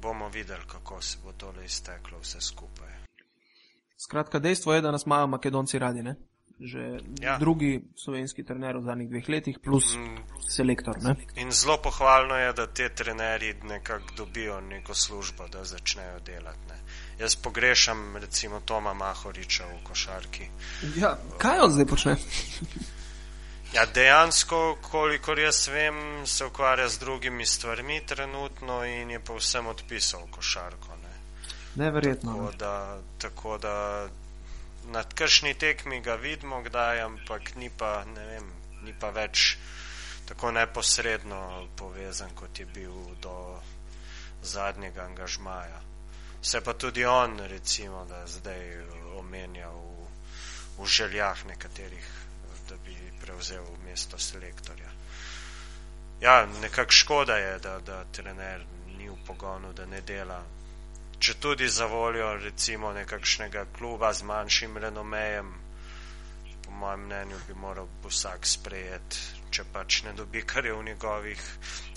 bomo 0.01 0.29
videli, 0.29 0.63
kako 0.67 1.01
se 1.01 1.17
bo 1.23 1.31
tole 1.31 1.65
izteklo 1.65 2.19
vse 2.19 2.41
skupaj. 2.41 2.93
Skratka, 3.97 4.39
dejstvo 4.39 4.73
je, 4.73 4.81
da 4.81 4.91
nas 4.91 5.05
imajo 5.05 5.27
Makedonci 5.27 5.79
radi. 5.79 6.03
Ne? 6.03 6.15
Že 6.59 6.99
ja. 7.21 7.37
Drugi 7.37 7.81
slovenski 7.95 8.43
trener 8.45 8.77
v 8.77 8.83
zadnjih 8.85 9.09
dveh 9.09 9.29
letih, 9.29 9.59
plus 9.59 9.95
Mm, 9.97 10.21
selektor. 10.49 11.01
Ne? 11.01 11.15
In 11.35 11.51
zelo 11.51 11.77
pohvalno 11.81 12.35
je, 12.35 12.53
da 12.53 12.67
te 12.67 12.89
trenerji 12.89 13.53
nekako 13.63 14.13
dobijo 14.17 14.61
neko 14.61 14.93
službo, 14.93 15.47
da 15.47 15.63
začnejo 15.63 16.19
delati. 16.19 16.59
Ne. 16.69 16.77
Jaz 17.19 17.35
pogrešam 17.35 18.17
recimo 18.17 18.61
Toma 18.65 18.93
Mahoriča 18.93 19.65
v 19.65 19.83
košarki. 19.83 20.47
Ja, 20.95 21.17
kaj 21.37 21.59
on 21.59 21.71
zdaj 21.71 21.85
počne? 21.85 22.15
Ja, 23.73 23.85
dejansko, 23.85 24.77
kolikor 24.81 25.39
jaz 25.39 25.67
vem, 25.67 26.25
se 26.25 26.45
ukvarja 26.45 26.89
z 26.89 26.99
drugimi 26.99 27.45
stvarmi 27.45 28.01
trenutno 28.05 28.85
in 28.85 29.11
je 29.11 29.19
povsem 29.19 29.67
odpisal 29.67 30.27
košarko. 30.31 30.95
Ne. 31.01 31.13
Neverjetno. 31.75 32.33
Tako 32.33 32.51
da, 32.57 32.99
tako 33.17 33.57
da 33.57 34.07
na 34.93 35.03
kršni 35.03 35.53
tekmi 35.53 36.01
ga 36.01 36.15
vidimo 36.15 36.61
kdaj, 36.61 37.01
ampak 37.01 37.55
ni 37.55 37.69
pa, 37.69 38.03
vem, 38.05 38.45
ni 38.85 38.93
pa 38.93 39.09
več 39.09 39.57
tako 40.29 40.51
neposredno 40.51 41.67
povezan, 41.75 42.29
kot 42.35 42.59
je 42.59 42.65
bil 42.65 42.93
do 43.21 43.57
zadnjega 44.43 45.03
angažmaja. 45.09 45.81
Se 46.41 46.61
pa 46.61 46.73
tudi 46.73 47.05
on, 47.05 47.39
recimo, 47.39 48.05
da 48.05 48.21
zdaj 48.27 48.61
omenja 49.17 49.69
v, 49.73 50.07
v 50.77 50.85
željah 50.85 51.45
nekaterih, 51.45 52.09
da 52.69 52.77
bi 52.85 52.95
prevzel 53.21 53.65
mesto 53.85 54.19
selektorja. 54.19 54.91
Ja, 56.21 56.45
nekako 56.61 56.91
škoda 56.91 57.37
je, 57.37 57.59
da, 57.59 57.79
da 57.79 58.03
trener 58.11 58.61
ni 58.97 59.09
v 59.09 59.17
pogonu, 59.25 59.73
da 59.73 59.85
ne 59.85 60.01
dela 60.01 60.43
če 61.23 61.33
tudi 61.39 61.69
za 61.71 61.85
voljo 61.87 62.33
recimo 62.35 62.91
nekakšnega 62.93 63.65
kluba 63.77 64.11
z 64.13 64.25
manjšim 64.27 64.77
renomejem, 64.77 65.53
po 66.65 66.71
mojem 66.71 67.05
mnenju 67.05 67.37
bi 67.47 67.53
moral 67.55 67.87
vsak 68.03 68.47
sprejeti, 68.47 69.21
če 69.55 69.63
pač 69.71 70.01
ne 70.03 70.11
dobi, 70.17 70.41
kar 70.43 70.65
je 70.67 70.73
v 70.75 70.83
njegovih, 70.89 71.45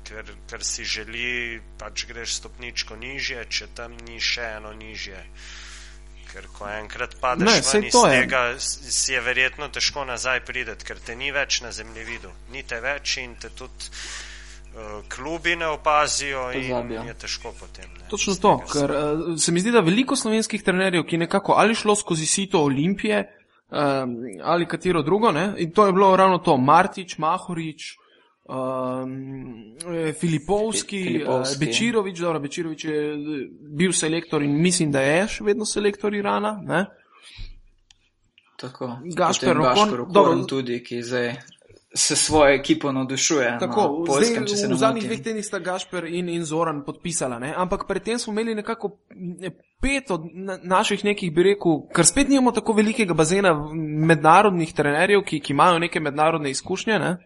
ker, 0.07 0.31
ker 0.47 0.63
si 0.63 0.87
želi, 0.87 1.59
pač 1.79 2.07
greš 2.07 2.37
stopničko 2.39 2.99
nižje, 3.01 3.43
če 3.51 3.69
tam 3.75 3.97
ni 4.07 4.21
še 4.23 4.47
eno 4.61 4.71
nižje. 4.79 5.25
Ker 6.31 6.47
ko 6.55 6.71
enkrat 6.71 7.19
padeš 7.19 7.51
Ne, 7.51 7.59
ven 7.67 7.91
iz 7.91 7.99
tega, 7.99 8.45
si 8.61 9.15
je 9.15 9.21
verjetno 9.27 9.71
težko 9.75 10.07
nazaj 10.07 10.45
prideti, 10.47 10.87
ker 10.87 11.03
te 11.03 11.19
ni 11.19 11.35
več 11.35 11.63
na 11.67 11.75
zemljevidu, 11.75 12.31
ni 12.55 12.63
te 12.63 12.79
več 12.85 13.19
in 13.25 13.35
te 13.43 13.51
tudi 13.51 13.91
klubi 15.09 15.57
ne 15.57 15.67
opazijo 15.67 16.53
in 16.53 16.63
Pozabijo. 16.63 17.03
je 17.03 17.15
težko 17.15 17.53
potem. 17.61 17.91
Ne, 17.93 18.09
Točno 18.09 18.35
to, 18.35 18.59
ker 18.73 18.91
uh, 18.91 18.97
se 19.39 19.53
mi 19.53 19.61
zdi, 19.61 19.71
da 19.71 19.81
veliko 19.81 20.17
slovenskih 20.17 20.63
trenerjev, 20.63 21.05
ki 21.05 21.19
nekako 21.19 21.53
ali 21.53 21.75
šlo 21.75 21.95
skozi 21.97 22.27
sito 22.27 22.61
Olimpije 22.61 23.23
um, 23.69 23.79
ali 24.43 24.67
katero 24.67 25.03
drugo, 25.03 25.33
ne? 25.33 25.55
in 25.59 25.71
to 25.71 25.87
je 25.87 25.93
bilo 25.93 26.17
ravno 26.17 26.39
to, 26.39 26.57
Martič, 26.57 27.19
Mahorič, 27.19 27.97
um, 28.45 29.13
eh, 29.89 30.13
Filipovski, 30.13 30.99
Fi- 30.99 31.05
Filipovski. 31.05 31.55
uh, 31.55 31.61
Bečirovič, 31.61 32.19
dobro, 32.19 32.41
Bečirovič 32.41 32.85
je 32.85 33.13
eh, 33.13 33.17
bil 33.71 33.93
selektor 33.93 34.43
in 34.43 34.61
mislim, 34.63 34.93
da 34.93 35.01
je 35.01 35.29
še 35.29 35.45
vedno 35.45 35.65
selektor 35.65 36.15
Irana. 36.15 36.61
Ne? 36.63 36.87
Tako. 38.57 38.99
Gašper 39.17 39.57
dobro. 39.57 40.03
Okorn 40.03 40.47
tudi, 40.47 40.83
ki 40.85 41.03
zdaj 41.03 41.35
se 41.97 42.17
svojo 42.17 42.55
ekipo 42.55 42.93
navdušuje. 42.93 43.57
Tako, 43.61 44.05
Poljskem, 44.07 44.49
zdaj, 44.49 44.57
se 44.57 44.69
v 44.69 44.77
zadnjih 44.77 45.05
dveh 45.05 45.23
tednih 45.23 45.47
sta 45.47 45.59
Gašper 45.59 46.05
in, 46.05 46.29
in 46.29 46.45
Zoran 46.45 46.85
podpisala, 46.85 47.39
ne? 47.39 47.55
ampak 47.57 47.87
predtem 47.89 48.19
smo 48.19 48.33
imeli 48.33 48.55
nekako 48.55 48.99
pet 49.81 50.11
od 50.11 50.29
na, 50.33 50.59
naših 50.63 51.05
nekih, 51.05 51.33
bi 51.33 51.43
rekel, 51.43 51.87
ker 51.95 52.07
spet 52.07 52.29
nimamo 52.29 52.53
tako 52.53 52.73
velikega 52.73 53.15
bazena 53.15 53.55
mednarodnih 54.11 54.75
trenerjev, 54.75 55.25
ki, 55.25 55.41
ki 55.41 55.53
imajo 55.53 55.79
neke 55.79 56.01
mednarodne 56.01 56.51
izkušnje. 56.51 56.99
Ne? 56.99 57.17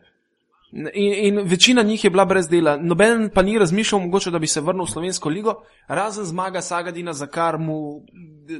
In, 0.73 1.13
in 1.27 1.43
večina 1.51 1.83
njih 1.83 2.05
je 2.05 2.11
bila 2.11 2.25
brez 2.25 2.49
dela. 2.49 2.77
Noben 2.77 3.31
pa 3.35 3.43
ni 3.43 3.59
razmišljal, 3.59 4.01
mogoče, 4.01 4.31
da 4.31 4.39
bi 4.39 4.47
se 4.47 4.61
vrnil 4.61 4.87
v 4.87 4.91
slovensko 4.91 5.29
ligo, 5.29 5.55
razen 5.89 6.25
zmaga 6.25 6.63
Sagadina, 6.63 7.13
za 7.13 7.27
kar 7.27 7.59
mu 7.59 8.03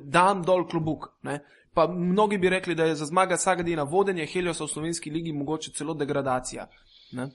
dam 0.03 0.43
dol 0.43 0.67
klobuk. 0.69 1.13
Ne? 1.23 1.41
Pa 1.75 1.87
mnogi 1.87 2.39
bi 2.39 2.49
rekli, 2.49 2.75
da 2.75 2.85
je 2.85 2.95
za 2.95 3.07
zmaga 3.07 3.37
Sagadina 3.37 3.83
vodenje 3.83 4.27
Heliosa 4.27 4.65
v 4.65 4.69
slovenski 4.69 5.11
ligi 5.11 5.33
mogoče 5.33 5.71
celo 5.73 5.95
degradacija. 5.95 6.67
Ne? 7.13 7.31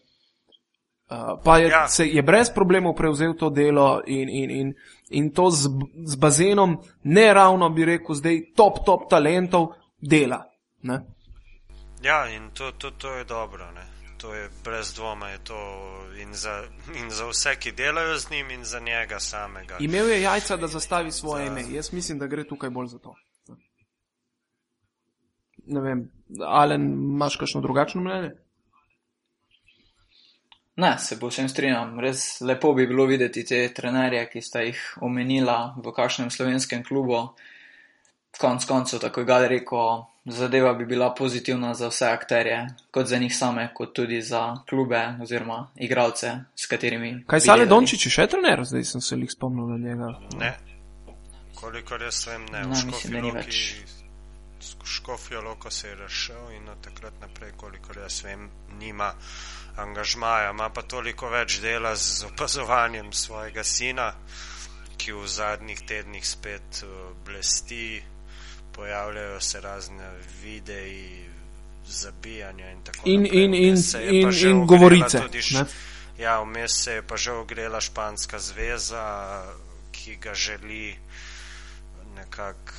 Uh, 1.10 1.40
pa 1.44 1.58
je, 1.58 1.70
ja. 1.70 1.88
Se 1.88 2.08
je 2.08 2.22
brez 2.22 2.50
problemov 2.50 2.96
prevzel 2.96 3.34
to 3.34 3.50
delo 3.50 4.02
in, 4.08 4.30
in, 4.30 4.52
in, 4.52 4.74
in 5.10 5.34
to 5.34 5.50
z, 5.52 5.70
z 6.06 6.16
bazenom, 6.16 6.78
ne 7.04 7.34
ravno 7.34 7.70
bi 7.70 7.86
rekel, 7.86 8.16
zdaj 8.16 8.42
top, 8.56 8.86
top 8.86 9.10
talentov 9.10 9.68
dela. 10.02 10.44
Ne? 10.82 11.02
Ja, 12.02 12.30
in 12.30 12.50
to, 12.54 12.72
to, 12.72 12.92
to 12.92 13.14
je 13.14 13.24
dobro. 13.24 13.72
Ne? 13.72 13.86
To 14.18 14.34
je 14.34 14.50
brez 14.64 14.94
dvoma 14.94 15.30
je 15.30 15.38
to 15.44 15.58
in 16.22 16.34
za, 16.34 16.64
in 16.96 17.10
za 17.10 17.28
vse, 17.30 17.56
ki 17.60 17.72
delajo 17.72 18.18
z 18.18 18.32
njim, 18.32 18.52
in 18.52 18.64
za 18.64 18.80
njega 18.80 19.20
samega. 19.20 19.78
Imel 19.80 20.10
je 20.10 20.22
jajca, 20.22 20.58
da 20.58 20.68
zastavi 20.68 21.12
svoje 21.12 21.46
Za- 21.46 21.52
ime. 21.52 21.76
Jaz 21.76 21.94
mislim, 21.94 22.20
da 22.20 22.28
gre 22.28 22.48
tukaj 22.48 22.70
bolj 22.70 22.88
za 22.88 23.00
to. 23.00 23.16
Ne 25.68 25.82
vem, 25.82 26.10
Alen, 26.42 26.90
imaš 26.94 27.38
kakšno 27.42 27.62
drugačno 27.62 28.02
mnenje? 28.02 28.32
Ne, 30.76 30.98
se 31.00 31.20
povsem 31.20 31.48
strinjam. 31.50 32.00
Res 32.00 32.42
lepo 32.42 32.74
bi 32.74 32.88
bilo 32.88 33.06
videti 33.06 33.46
te 33.48 33.62
trenerje, 33.74 34.26
ki 34.32 34.42
sta 34.44 34.66
jih 34.66 34.82
omenila 35.02 35.76
v 35.80 35.94
kakšnem 35.96 36.32
slovenskem 36.32 36.84
klubu. 36.84 37.22
Konc 38.36 38.66
koncev, 38.68 39.00
tako 39.00 39.24
je 39.24 39.26
Gal 39.30 39.46
rekel, 39.48 40.04
zadeva 40.26 40.74
bi 40.74 40.86
bila 40.86 41.14
pozitivna 41.16 41.74
za 41.74 41.88
vse 41.88 42.10
akterje, 42.12 42.58
kot 42.92 43.08
za 43.08 43.18
njih 43.18 43.36
same, 43.36 43.70
kot 43.74 43.94
tudi 43.96 44.22
za 44.22 44.58
klube 44.70 45.00
oziroma 45.24 45.70
igralce, 45.76 46.32
s 46.56 46.68
katerimi. 46.68 47.24
Kaj 47.28 47.40
Sale 47.40 47.64
delali. 47.64 47.70
Dončić 47.70 48.06
je 48.06 48.12
še 48.12 48.28
trener? 48.28 48.66
Zdaj 48.68 48.84
sem 48.84 49.02
se 49.02 49.16
jih 49.16 49.32
spomnil 49.32 49.72
na 49.72 49.78
njega. 49.78 50.12
Ne, 50.36 50.52
kolikor 51.56 52.04
jaz 52.04 52.26
vem, 52.28 52.44
ne. 52.52 52.66
Ne, 52.68 52.84
V 52.84 52.92
mislim, 52.92 53.32
Škofijo 54.86 55.42
Loko 55.42 55.72
se 55.72 55.88
je 55.88 55.96
razšel 55.96 56.52
in 56.52 56.70
od 56.70 56.82
takrat 56.82 57.14
naprej, 57.22 57.52
kolikor 57.58 57.98
jaz 57.98 58.24
vem, 58.24 58.50
nima 58.80 59.14
angažmaja, 59.76 60.50
ima 60.50 60.70
pa 60.70 60.82
toliko 60.82 61.30
več 61.30 61.60
dela 61.62 61.96
z 61.96 62.26
opazovanjem 62.32 63.14
svojega 63.14 63.64
sina, 63.64 64.14
ki 64.98 65.14
v 65.14 65.28
zadnjih 65.28 65.82
tednih 65.88 66.28
spet 66.28 66.84
uh, 66.84 67.12
blesti, 67.26 68.04
pojavljajo 68.74 69.42
se 69.42 69.62
razne 69.62 70.12
videi 70.42 71.26
zabijanja 71.88 72.72
in 72.72 72.84
tako 72.84 73.10
In, 73.10 73.22
naprej. 73.24 73.44
in, 73.44 73.54
in, 73.54 73.76
in, 74.04 74.32
in 74.50 74.66
govorice. 74.68 75.20
tudi 75.22 75.42
ne. 75.54 75.66
Ja, 76.18 76.40
vmes 76.42 76.84
se 76.84 76.92
je 76.92 77.08
pa 77.08 77.18
že 77.18 77.32
ogrela 77.32 77.82
španska 77.82 78.40
zveza, 78.40 79.44
ki 79.92 80.16
ga 80.16 80.34
želi 80.34 80.96
nekako, 82.16 82.74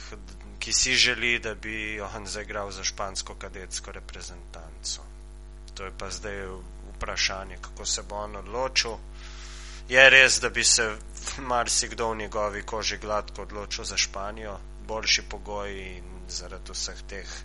ki 0.67 0.73
si 0.73 0.95
želi, 0.95 1.39
da 1.39 1.55
bi 1.55 2.01
on 2.01 2.27
zaigral 2.27 2.71
za 2.71 2.85
špansko 2.85 3.35
kadetsko 3.39 3.93
reprezentanco. 3.93 5.03
To 5.75 5.85
je 5.85 5.93
pa 5.99 6.11
zdaj 6.11 6.47
vprašanje, 6.97 7.57
kako 7.61 7.87
se 7.87 8.03
bo 8.09 8.17
on 8.17 8.37
odločil. 8.37 8.97
Je 9.89 10.11
res, 10.11 10.41
da 10.41 10.49
bi 10.49 10.65
se 10.65 10.97
marsikdo 11.39 12.11
v 12.11 12.17
njegovi 12.17 12.63
koži 12.63 12.99
gladko 12.99 13.43
odločil 13.43 13.85
za 13.85 13.97
Španijo, 13.97 14.59
boljši 14.89 15.23
pogoji 15.31 15.87
in 15.97 16.05
zaradi 16.29 16.73
vseh 16.73 17.03
teh 17.09 17.39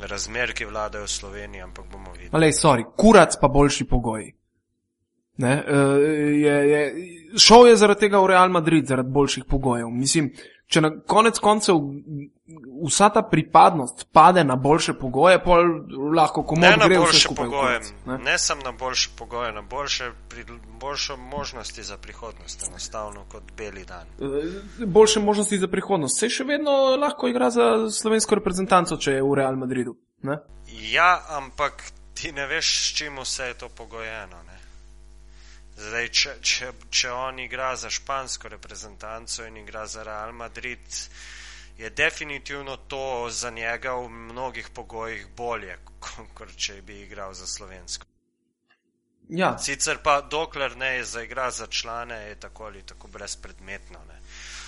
razmer, 0.00 0.52
ki 0.52 0.68
vladajo 0.68 1.08
v 1.08 1.10
Sloveniji, 1.10 1.62
ampak 1.62 1.88
bomo 1.92 2.12
videli. 2.12 2.36
Alej, 2.36 2.52
sorry, 2.52 2.84
kurac 2.96 3.36
pa 3.40 3.48
boljši 3.48 3.88
pogoji. 3.88 4.34
Ne, 5.36 5.64
uh, 5.68 5.98
je, 6.42 6.56
je, 6.70 6.80
šel 7.38 7.66
je 7.66 7.76
zaradi 7.76 8.00
tega 8.00 8.20
v 8.20 8.26
Real 8.26 8.50
Madrid, 8.52 8.86
zaradi 8.86 9.10
boljših 9.10 9.44
pogojev. 9.48 9.88
Mislim, 9.88 10.28
če 10.68 10.80
na 10.84 10.90
konec 11.08 11.38
koncev 11.40 11.80
vsa 12.86 13.08
ta 13.08 13.22
pripadnost 13.22 14.06
pade 14.12 14.44
na 14.44 14.56
boljše 14.56 14.94
pogoje, 14.94 15.38
pol 15.44 15.64
lahko 16.16 16.44
na 16.56 16.76
gre 16.76 16.98
vse 16.98 17.20
skupaj. 17.20 17.44
pogoje, 17.44 17.78
kurac, 17.78 17.92
ne, 18.06 18.18
ne. 18.24 18.38
samo 18.38 18.62
na 18.62 18.72
boljše 18.72 19.10
pogoje, 19.18 19.52
na 19.52 19.62
boljše, 19.62 20.10
pri, 20.28 20.44
boljše 20.80 21.16
možnosti 21.16 21.82
za 21.82 21.96
prihodnost, 21.96 22.68
enostavno 22.68 23.24
kot 23.32 23.42
beli 23.56 23.84
dan. 23.84 24.06
Eh, 24.20 24.86
Boljše 24.86 25.20
možnosti 25.20 25.58
za 25.58 25.68
prihodnost. 25.68 26.20
Se 26.20 26.28
še 26.28 26.44
vedno 26.44 26.70
lahko 26.96 27.28
igra 27.28 27.50
za 27.50 27.90
slovensko 27.90 28.34
reprezentanco, 28.34 28.96
če 28.96 29.18
je 29.18 29.22
v 29.22 29.34
Real 29.34 29.56
Madridu. 29.56 29.96
Ne? 30.22 30.38
Ja, 30.92 31.22
ampak 31.38 31.82
ti 32.14 32.32
ne 32.32 32.46
veš, 32.46 32.74
s 32.78 32.96
čim 32.98 33.18
vse 33.22 33.52
je 33.52 33.54
to 33.54 33.68
pogojeno. 33.68 34.42
Ne? 34.46 34.51
Zdaj, 35.82 36.08
če, 36.08 36.34
če, 36.40 36.70
če 36.90 37.10
on 37.10 37.38
igra 37.42 37.72
za 37.76 37.90
špansko 37.90 38.48
reprezentanco 38.48 39.46
in 39.46 39.56
igra 39.56 39.86
za 39.86 40.04
Real 40.06 40.32
Madrid, 40.32 41.00
je 41.78 41.90
definitivno 41.90 42.76
to 42.88 43.28
za 43.30 43.50
njega 43.50 43.96
v 43.98 44.08
mnogih 44.08 44.70
pogojih 44.74 45.26
bolje, 45.36 45.76
kot 46.34 46.56
če 46.56 46.82
bi 46.86 47.02
igral 47.02 47.34
za 47.34 47.46
slovensko. 47.46 48.06
Ja, 49.28 49.56
Sicer 49.58 49.98
pa, 50.04 50.20
dokler 50.20 50.76
ne 50.76 51.04
zaigra 51.04 51.50
za 51.50 51.66
člane, 51.66 52.14
je 52.28 52.34
tako 52.40 52.64
ali 52.64 52.82
tako 52.86 53.08
brezpredmetno. 53.08 53.98
Ne? 54.08 54.20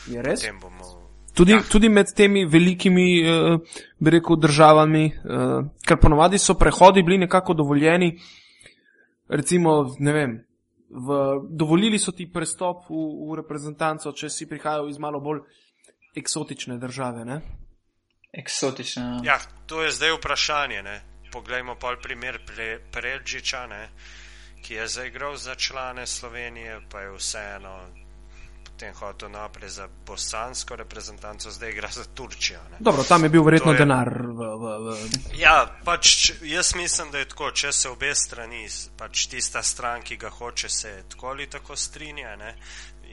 je 0.06 0.22
res. 0.22 0.40
Potem 0.40 0.60
bomo. 0.60 1.10
Tudi, 1.34 1.52
Ja. 1.52 1.62
tudi 1.70 1.88
med 1.88 2.06
temi 2.14 2.44
velikimi, 2.46 3.06
uh, 3.26 3.60
bi 3.98 4.10
rekel, 4.10 4.36
državami, 4.36 5.04
uh, 5.06 5.66
ker 5.86 5.98
ponovadi 5.98 6.38
so 6.38 6.54
prehodi 6.54 7.02
bili 7.02 7.18
nekako 7.18 7.54
dovoljeni, 7.54 8.12
recimo, 9.28 9.96
ne 9.98 10.12
vem, 10.12 10.36
v, 10.95 11.40
dovolili 11.51 11.99
so 11.99 12.12
ti 12.12 12.30
prestop 12.30 12.86
v, 12.88 12.95
v 13.30 13.38
reprezentanco, 13.42 14.14
če 14.14 14.30
si 14.30 14.47
prihajal 14.47 14.88
iz 14.88 14.99
malo 15.03 15.20
bolj 15.20 15.42
eksotične 16.14 16.78
države. 16.78 17.24
Ne? 17.26 17.40
Eksotična. 18.32 19.20
Ja, 19.26 19.40
to 19.66 19.82
je 19.82 19.90
zdaj 19.90 20.14
vprašanje. 20.18 20.82
Ne? 20.82 20.97
Poglejmo 21.34 21.74
pa 21.74 21.97
primer 22.03 22.38
Pre, 22.47 22.78
Prelžiča, 22.92 23.66
ne? 23.66 23.88
ki 24.64 24.78
je 24.78 24.88
zaigral 24.88 25.36
za 25.36 25.55
člane 25.55 26.07
Slovenije, 26.07 26.80
pa 26.88 27.01
je 27.05 27.11
vseeno 27.18 28.03
potem 28.75 28.95
hotel 28.95 29.31
naprej 29.31 29.68
za 29.70 29.89
bosansko 30.07 30.77
reprezentanco, 30.77 31.51
zdaj 31.51 31.70
igra 31.70 31.89
za 31.89 32.05
Turčijo. 32.05 32.59
Ne? 32.70 32.77
Dobro, 32.81 33.05
tam 33.05 33.22
je 33.22 33.29
bil 33.29 33.43
verjetno 33.43 33.72
je- 33.72 33.79
denar. 33.79 34.09
V, 34.11 34.35
v, 34.35 34.64
v, 34.83 35.39
Ja, 35.39 35.79
pač 35.85 36.33
jaz 36.43 36.75
mislim, 36.75 37.11
da 37.11 37.18
je 37.18 37.29
tako, 37.29 37.51
če 37.51 37.72
se 37.72 37.89
obe 37.89 38.11
strani, 38.14 38.66
pač 38.97 39.27
tista 39.27 39.62
stran, 39.62 40.03
ki 40.03 40.16
ga 40.16 40.31
hoče, 40.31 40.68
se 40.68 41.05
tako 41.09 41.29
ali 41.29 41.47
tako 41.47 41.77
strinja, 41.77 42.37
ne? 42.37 42.57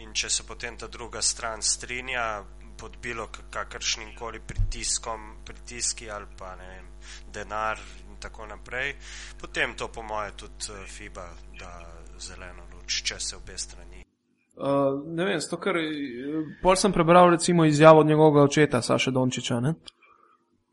in 0.02 0.14
če 0.14 0.30
se 0.30 0.44
potem 0.44 0.78
ta 0.78 0.88
druga 0.88 1.22
stran 1.22 1.62
strinja 1.62 2.42
pod 2.78 2.98
bilo 2.98 3.28
kakršnim 3.50 4.16
koli 4.16 4.40
pritiskom, 4.40 5.44
pritiski 5.46 6.10
ali 6.10 6.26
pa 6.38 6.56
ne 6.56 6.68
vem, 6.68 6.88
denar 7.30 7.78
in 8.10 8.18
tako 8.20 8.46
naprej, 8.46 8.96
potem 9.38 9.76
to 9.78 9.88
po 9.88 10.02
moje 10.02 10.32
tudi 10.38 10.74
eh, 10.74 10.88
FIBA 10.88 11.28
da 11.60 11.76
zeleno 12.18 12.66
luč, 12.74 13.04
če 13.04 13.20
se 13.20 13.36
obe 13.36 13.58
strani. 13.58 14.01
Uh, 14.58 15.02
ne 15.06 15.26
vem, 15.26 15.40
zato 15.40 15.58
ker 15.62 15.78
eh, 15.78 16.46
pol 16.62 16.76
sem 16.76 16.92
prebral 16.92 17.32
recimo 17.32 17.66
izjavo 17.66 18.00
od 18.00 18.08
njegovega 18.08 18.44
očeta, 18.44 18.82
Saša 18.82 19.12
Dončiča, 19.12 19.60
ne? 19.60 19.76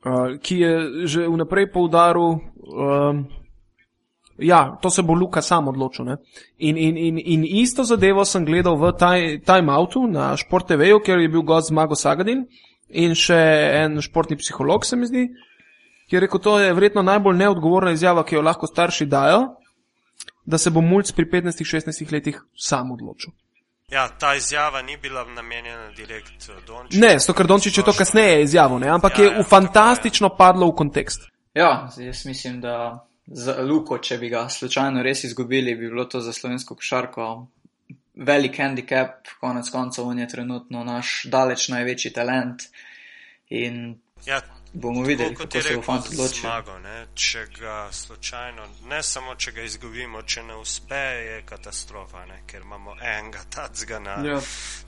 uh, 0.05 0.39
ki 0.43 0.59
je 0.59 0.73
že 1.07 1.27
vnaprej 1.29 1.73
poudaril, 1.73 2.39
um, 2.39 3.27
ja, 4.39 4.79
to 4.83 4.91
se 4.91 5.03
bo 5.03 5.15
Luka 5.15 5.43
sam 5.43 5.69
odločil. 5.69 6.05
Ne? 6.05 6.17
In, 6.59 6.77
in, 6.79 6.97
in, 6.97 7.19
in 7.19 7.45
isto 7.45 7.85
zadevo 7.85 8.25
sem 8.25 8.45
gledal 8.45 8.77
v 8.79 8.93
taj, 8.99 9.41
timeoutu 9.43 10.07
na 10.07 10.37
Sport 10.37 10.69
TV-ju, 10.69 11.01
kjer 11.01 11.19
je 11.19 11.29
bil 11.29 11.43
gost 11.43 11.69
Zmago 11.69 11.95
Sagadin 11.95 12.47
in 12.89 13.15
še 13.15 13.39
en 13.85 14.01
športni 14.01 14.39
psiholog, 14.41 14.87
se 14.87 14.97
mi 14.97 15.07
zdi, 15.07 15.27
ki 16.09 16.17
je 16.17 16.21
rekel, 16.25 16.41
to 16.41 16.59
je 16.59 16.73
verjetno 16.73 17.03
najbolj 17.05 17.37
neodgovorna 17.37 17.93
izjava, 17.93 18.25
ki 18.25 18.39
jo 18.39 18.43
lahko 18.43 18.67
starši 18.67 19.07
dajo, 19.07 19.43
da 20.49 20.59
se 20.59 20.71
bo 20.73 20.81
mulj 20.81 21.13
pri 21.17 21.27
15-16 21.29 22.13
letih 22.13 22.41
sam 22.57 22.95
odločil. 22.95 23.35
Ja, 23.93 24.09
ta 24.09 24.35
izjava 24.35 24.83
ni 24.83 24.97
bila 24.97 25.25
namenjena 25.25 25.91
direkt 25.91 26.49
eh, 26.49 26.67
Dončiću. 26.67 27.01
Ne, 27.01 27.19
zato 27.19 27.33
ker 27.33 27.47
Dončić 27.47 27.79
je 27.79 27.85
to 27.85 27.93
kasneje 27.93 28.43
izjavil, 28.43 28.79
ne? 28.79 28.89
ampak 28.89 29.19
Ja, 29.19 29.25
je 29.25 29.31
ja, 29.31 29.41
v 29.41 29.45
fantastično 29.49 30.29
padlo 30.37 30.69
v 30.69 30.75
kontekst. 30.77 31.29
Ja, 31.55 31.89
jaz 31.97 32.25
mislim, 32.27 32.61
da 32.61 33.07
za 33.27 33.63
Luko, 33.63 33.99
če 33.99 34.19
bi 34.19 34.29
ga 34.29 34.49
slučajno 34.49 35.03
res 35.03 35.25
izgubili, 35.25 35.75
bi 35.75 35.89
bilo 35.89 36.05
to 36.05 36.21
za 36.21 36.33
slovensko 36.33 36.75
košarko 36.75 37.47
velik 38.15 38.59
handicap, 38.59 39.29
konec 39.41 39.71
koncev 39.71 40.07
on 40.07 40.19
je 40.19 40.29
trenutno 40.29 40.85
naš 40.85 41.23
daleč 41.33 41.69
največji 41.69 42.13
talent 42.13 42.69
in 43.49 43.97
Ja, 44.27 44.41
bomo 44.79 45.03
videli, 45.03 45.29
Tako 45.29 45.43
kot 45.43 45.53
kako 45.53 45.63
se 45.65 45.77
bo 45.77 45.83
fant 45.83 46.07
odločil. 46.07 46.41
zmago, 46.41 46.79
ne? 46.81 46.97
če 47.17 47.47
ga 47.53 47.89
slučajno, 47.93 48.63
ne 48.85 49.03
samo 49.03 49.35
če 49.37 49.53
ga 49.53 49.63
izgubimo, 49.63 50.23
če 50.25 50.43
ne 50.45 50.55
uspe, 50.57 50.95
je 51.21 51.43
katastrofa, 51.45 52.25
ne? 52.27 52.43
ker 52.47 52.63
imamo 52.63 52.97
enega 52.97 53.43
tacga 53.49 53.99
na 54.01 54.15
Ja. 54.23 54.41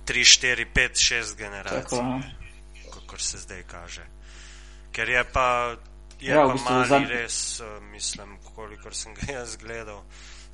3, 0.05 0.25
4, 0.25 0.67
5, 0.67 0.97
6 0.97 1.37
generacij, 1.37 1.81
Tako, 1.83 1.97
ja. 1.97 3.01
kot 3.07 3.21
se 3.21 3.39
zdaj 3.39 3.63
kaže. 3.65 4.07
Ker 4.91 5.09
je 5.09 5.25
pa, 5.27 5.77
je 6.19 6.31
Ja, 6.31 6.43
v 6.43 6.47
pa 6.47 6.53
bistvu 6.53 6.73
mali 6.73 6.89
zadnji- 6.89 7.09
res, 7.09 7.37
eh, 7.61 7.65
mislim, 7.83 8.29
kolikor 8.47 8.95
sem 8.95 9.15
ga 9.15 9.33
jaz 9.35 9.57
gledal, 9.57 10.03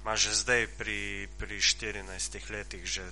ima 0.01 0.17
že 0.17 0.31
zdaj 0.33 0.67
pri, 0.69 1.01
pri 1.37 1.57
14 1.57 2.05
letih 2.51 2.85
že 2.85 3.03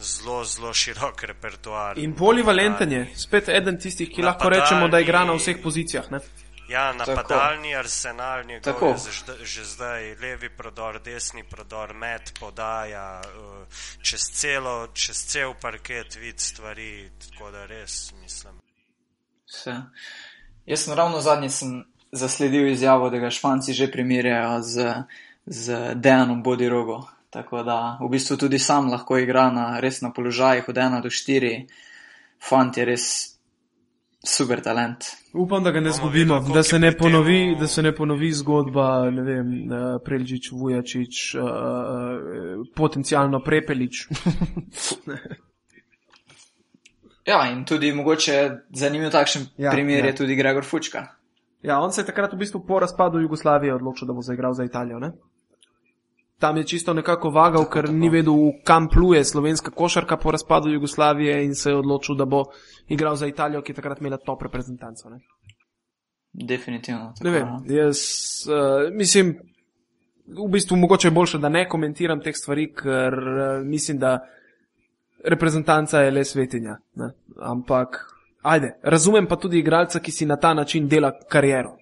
zelo, 0.00 0.44
zelo 0.44 0.72
širok 0.74 1.22
repertoar. 1.22 1.98
In 1.98 2.14
polivalenten 2.16 2.92
je, 2.92 3.08
spet 3.16 3.48
eden 3.48 3.78
tistih, 3.78 4.10
ki 4.10 4.22
lahko 4.22 4.44
Napadalni- 4.44 4.60
rečemo, 4.60 4.88
da 4.88 5.00
igra 5.00 5.24
na 5.24 5.32
vseh 5.32 5.62
pozicijah. 5.62 6.10
Ne? 6.10 6.20
Ja, 6.68 6.92
napadalni 6.92 7.74
arsenal 7.74 8.44
njegov 8.44 8.72
Tako. 8.72 8.86
je 8.86 9.12
že, 9.12 9.44
že 9.44 9.64
zdaj 9.64 10.14
levi 10.22 10.48
prodor, 10.48 11.00
desni 11.02 11.42
prodor, 11.44 11.94
met, 11.94 12.32
podaja, 12.40 13.20
eh, 13.24 13.66
čez, 14.02 14.20
celo, 14.32 14.88
čez 14.94 15.26
cel 15.26 15.54
parket 15.60 16.14
vid 16.14 16.40
stvari, 16.40 17.10
tako 17.18 17.50
da 17.50 17.66
res 17.66 18.12
mislim. 18.22 18.54
Vse. 19.46 19.74
Jaz 20.66 20.84
sem 20.84 20.94
ravno 20.94 21.20
zadnji 21.20 21.50
sem 21.50 21.84
zasledil 22.12 22.68
izjavo, 22.68 23.10
da 23.10 23.18
ga 23.18 23.30
španci 23.30 23.72
že 23.72 23.90
primerjajo 23.90 24.62
z, 24.62 24.94
z 25.46 25.94
Dejanom 25.94 26.42
Bodirogo. 26.42 27.02
Tako 27.30 27.62
da 27.62 27.98
v 28.00 28.08
bistvu 28.10 28.36
tudi 28.36 28.58
sam 28.58 28.90
lahko 28.90 29.18
igra 29.18 29.50
na 29.54 29.80
res 29.80 30.00
na 30.02 30.10
položajih 30.12 30.68
od 30.68 30.76
1 30.76 31.02
do 31.02 31.08
4. 31.08 31.66
Fant 32.42 32.76
je 32.76 32.84
res 32.84 33.04
super 34.24 34.60
talent. 34.60 35.04
Upam, 35.34 35.62
da 35.64 35.70
ga 35.70 35.80
ne 35.80 35.92
zgubimo, 35.92 36.40
da 36.54 36.62
se 36.62 36.78
ne, 36.78 36.96
ponovi, 36.96 37.56
da 37.60 37.66
se 37.66 37.82
ne 37.82 37.94
ponovi 37.94 38.32
zgodba, 38.32 39.10
ne 39.10 39.22
vem, 39.22 39.52
eh, 39.72 39.98
Prelžič, 40.04 40.50
Vujačič, 40.52 41.34
uh, 41.34 42.66
potencialno 42.74 43.40
Prepelič. 43.44 44.08
Ja, 47.26 47.44
in 47.52 47.64
tudi 47.64 47.92
mogoče 47.92 48.50
zanimiv 48.74 49.10
takšen 49.12 49.42
Ja, 49.60 49.70
primer 49.70 49.98
ja. 49.98 50.06
je 50.06 50.14
tudi 50.14 50.34
Gregor 50.34 50.64
Fučka. 50.64 51.06
ja, 51.62 51.78
on 51.78 51.92
se 51.92 52.00
je 52.00 52.06
takrat 52.06 52.32
v 52.32 52.36
bistvu 52.36 52.64
po 52.66 52.80
razpadu 52.80 53.20
Jugoslavije 53.20 53.74
odločil, 53.74 54.06
da 54.08 54.12
bo 54.12 54.22
zaigral 54.22 54.52
za 54.52 54.64
Italijo. 54.64 54.98
Ne? 54.98 55.12
Tam 56.40 56.56
je 56.56 56.64
čisto 56.64 56.94
nekako 56.94 57.30
vagal, 57.30 57.66
ker 57.68 57.84
tako. 57.84 57.96
ni 57.96 58.08
vedel, 58.08 58.34
kam 58.64 58.88
pluje 58.88 59.24
slovenska 59.24 59.70
košarka 59.70 60.16
po 60.16 60.30
razpadu 60.30 60.70
Jugoslavije 60.72 61.44
in 61.44 61.54
se 61.54 61.70
je 61.70 61.76
odločil, 61.76 62.16
da 62.16 62.24
bo 62.24 62.44
igral 62.88 63.16
za 63.16 63.26
Italijo, 63.26 63.62
ki 63.62 63.72
je 63.72 63.76
takrat 63.76 64.00
imela 64.00 64.16
top 64.16 64.42
reprezentanco. 64.42 65.10
Ne? 65.10 65.20
Definitivno. 66.32 67.04
Ne 67.04 67.14
tako, 67.18 67.30
vem, 67.30 67.76
ja. 67.76 67.84
jaz 67.84 67.98
uh, 68.48 68.88
mislim, 68.96 69.34
v 70.26 70.48
bistvu 70.52 70.76
mogoče 70.76 71.08
je 71.08 71.12
boljše, 71.12 71.38
da 71.38 71.48
ne 71.48 71.68
komentiram 71.68 72.20
teh 72.20 72.36
stvari, 72.36 72.70
ker 72.72 73.18
uh, 73.18 73.66
mislim, 73.66 73.98
da 73.98 74.18
reprezentanca 75.24 76.00
je 76.00 76.10
le 76.10 76.24
svetinja. 76.24 76.78
Ne? 76.94 77.10
Ampak, 77.36 78.00
ajde, 78.42 78.78
razumem 78.82 79.26
pa 79.26 79.36
tudi 79.36 79.58
igralca, 79.58 80.00
ki 80.00 80.12
si 80.12 80.26
na 80.26 80.36
ta 80.36 80.54
način 80.54 80.88
dela 80.88 81.12
kariero. 81.28 81.76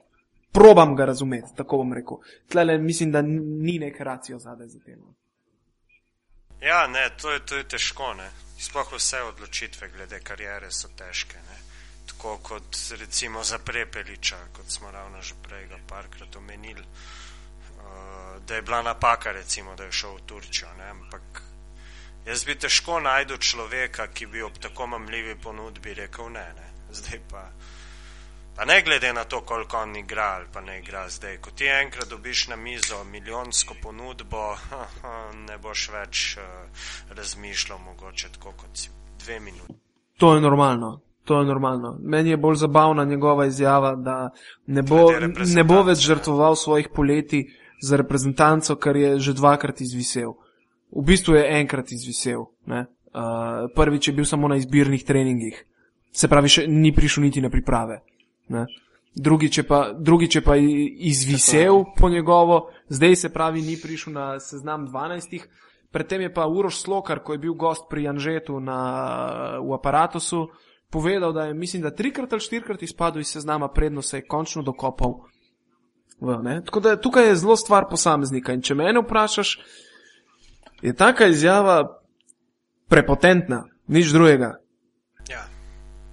Probam 0.53 0.97
ga 0.97 1.05
razumeti, 1.05 1.57
tako 1.57 1.77
bom 1.77 1.93
rekel. 1.93 2.17
Tlele 2.49 2.79
mislim, 2.79 3.13
da 3.13 3.23
ni 3.23 3.79
neke 3.79 4.05
racijo 4.05 4.39
zadaj 4.39 4.69
za 4.69 4.81
tem. 4.81 4.99
Ja, 6.61 6.87
ne, 6.87 7.11
to 7.21 7.31
je, 7.31 7.47
to 7.47 7.57
je 7.57 7.69
težko. 7.69 8.15
Ne? 8.15 8.31
Sploh 8.59 8.93
vse 8.93 9.23
odločitve 9.23 9.89
glede 9.89 10.21
karijere 10.21 10.71
so 10.71 10.89
težke. 10.97 11.37
Ne? 11.37 11.59
Tako 12.07 12.39
kot 12.43 12.77
recimo 12.99 13.45
za 13.45 13.59
prepeliča, 13.59 14.37
kot 14.53 14.71
smo 14.71 14.91
ravno 14.91 15.23
že 15.23 15.35
prej 15.43 15.67
ga 15.69 15.79
parkrat 15.89 16.37
omenili, 16.37 16.83
uh, 16.83 18.43
da 18.47 18.55
je 18.55 18.63
bila 18.63 18.83
napaka, 18.83 19.33
recimo, 19.33 19.75
da 19.77 19.85
je 19.85 19.93
šel 19.93 20.17
v 20.17 20.27
Turčijo. 20.27 20.69
Ne? 20.79 20.91
Ampak 20.91 21.43
jaz 22.27 22.45
bi 22.45 22.59
težko 22.59 23.01
najdel 23.01 23.39
človeka, 23.39 24.09
ki 24.09 24.27
bi 24.27 24.43
ob 24.43 24.59
tako 24.59 24.87
mamljivi 24.87 25.37
ponudbi 25.43 25.95
rekel 25.95 26.33
ne. 26.33 26.49
ne? 26.57 26.73
Zdaj 26.91 27.21
pa. 27.31 27.51
Pa 28.59 28.65
ne 28.65 28.83
glede 28.83 29.13
na 29.13 29.25
to, 29.25 29.41
koliko 29.41 29.77
on 29.77 29.97
igra 29.97 30.23
ali 30.23 30.47
pa 30.53 30.61
ne 30.61 30.79
igra 30.79 31.09
zdaj. 31.09 31.37
Ko 31.37 31.51
ti 31.51 31.65
enkrat 31.85 32.09
dobiš 32.11 32.49
na 32.49 32.57
mizo 32.57 33.05
milijonsko 33.05 33.75
ponudbo, 33.83 34.57
ne 35.49 35.59
boš 35.59 35.89
več 35.95 36.37
uh, 36.37 36.43
razmišljal 37.17 37.79
mogoče 37.79 38.29
tako 38.33 38.53
kot 38.57 38.71
si 38.75 38.91
dve 39.25 39.41
minuti. 39.41 39.75
To 40.19 40.35
je 40.35 40.41
normalno. 40.41 41.01
To 41.25 41.39
je 41.39 41.47
normalno. 41.47 41.99
Meni 42.03 42.31
je 42.31 42.37
bolj 42.37 42.57
zabavna 42.57 43.05
njegova 43.05 43.47
izjava, 43.47 43.95
da 43.95 44.31
ne 44.67 44.83
bo, 44.83 45.07
ne 45.55 45.65
bo 45.65 45.83
več 45.83 45.99
žrtvoval 45.99 46.57
svojih 46.57 46.89
poletij 46.95 47.45
za 47.83 47.97
reprezentanco, 47.97 48.77
kar 48.77 48.97
je 48.97 49.19
že 49.19 49.39
dvakrat 49.39 49.81
izvisel. 49.81 50.35
V 50.91 51.07
bistvu 51.07 51.35
je 51.35 51.47
enkrat 51.61 51.93
izvisel. 51.93 52.41
Uh, 52.41 53.71
prvič 53.75 54.09
je 54.09 54.15
bil 54.15 54.25
samo 54.25 54.49
na 54.49 54.57
izbirnih 54.57 55.05
treningih, 55.05 55.65
se 56.13 56.29
pravi, 56.29 56.49
še 56.49 56.67
ni 56.67 56.95
prišel 56.95 57.23
niti 57.23 57.41
na 57.41 57.51
priprave. 57.51 58.03
Drugič 59.19 59.59
je, 59.59 59.65
pa, 59.67 59.93
drugič 59.93 60.37
je 60.37 60.43
pa 60.45 60.57
izvisel 60.57 61.85
po 61.97 62.09
njegovo, 62.09 62.71
zdaj 62.89 63.17
se 63.17 63.33
pravi, 63.33 63.63
ni 63.63 63.77
prišel 63.83 64.13
na 64.13 64.41
seznam 64.41 64.87
12. 64.89 65.43
Predtem 65.91 66.21
je 66.21 66.35
pa 66.35 66.47
Uroš 66.47 66.83
Slokar, 66.83 67.19
ko 67.25 67.33
je 67.33 67.39
bil 67.39 67.55
gost 67.55 67.89
pri 67.91 68.03
Janžetu 68.03 68.61
na, 68.61 69.59
v 69.59 69.73
aparatusu, 69.75 70.49
povedal, 70.91 71.33
da 71.33 71.49
je, 71.49 71.55
mislim, 71.55 71.83
da 71.83 71.95
trikrat 71.95 72.33
ali 72.33 72.41
štirikrat 72.41 72.83
izpadel 72.83 73.21
iz 73.21 73.33
seznama, 73.33 73.69
predno 73.69 74.03
se 74.03 74.17
je 74.17 74.27
končno 74.27 74.63
dokopal. 74.63 75.15
V, 76.21 76.39
Tako 76.65 76.81
da 76.81 77.01
tukaj 77.01 77.29
je 77.29 77.37
zelo 77.37 77.57
stvar 77.57 77.89
posameznika. 77.91 78.53
In 78.53 78.63
če 78.63 78.75
me 78.75 78.93
vprašaš, 79.03 79.59
je 80.83 80.95
taka 80.95 81.27
izjava 81.27 82.01
prepotentna, 82.89 83.65
nič 83.87 84.13
drugega. 84.13 84.59
Ja, 85.31 85.47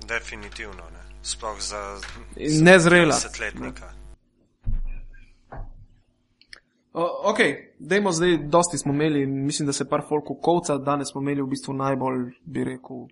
definitivno. 0.07 0.95
Sploh 1.26 1.57
za 1.59 1.97
nezrela 2.61 3.15
desetletnika. 3.15 3.93
Ok, 7.23 7.39
dajmo 7.80 8.11
zdaj, 8.11 8.38
dosti 8.38 8.78
smo 8.78 8.93
imeli, 8.93 9.26
mislim, 9.26 9.65
da 9.65 9.73
se 9.73 9.89
par 9.89 10.01
folku 10.09 10.36
kovca, 10.36 10.78
danes 10.78 11.11
smo 11.11 11.21
imeli 11.21 11.41
v 11.41 11.47
bistvu 11.47 11.73
najbolj, 11.73 12.30
bi 12.45 12.63
rekel, 12.63 13.07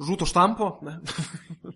žuto 0.00 0.26
štampo. 0.26 0.78
Ne? 0.82 1.00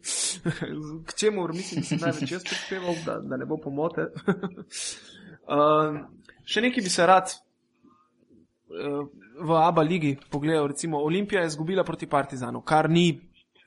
K 1.06 1.16
čemu, 1.16 1.48
mislim, 1.48 1.80
da 1.80 1.86
sem 1.86 1.98
največ 1.98 2.32
jaz 2.32 2.44
prispeval, 2.44 2.94
da, 3.06 3.18
da 3.20 3.36
ne 3.36 3.46
bo 3.46 3.58
pomote. 3.60 4.06
uh, 4.06 5.98
še 6.50 6.62
nekaj 6.64 6.84
bi 6.84 6.92
se 6.94 7.06
rad 7.06 7.34
uh, 7.34 9.02
v 9.40 9.58
Abu 9.58 9.82
Leiji 9.82 10.16
pogledal, 10.30 10.70
recimo 10.70 11.02
Olimpija 11.04 11.42
je 11.42 11.52
izgubila 11.52 11.84
proti 11.84 12.06
Partizanu, 12.06 12.62
kar 12.62 12.88
ni, 12.90 13.10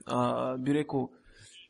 uh, 0.07 0.55
bi 0.57 0.79
rekel, 0.79 1.11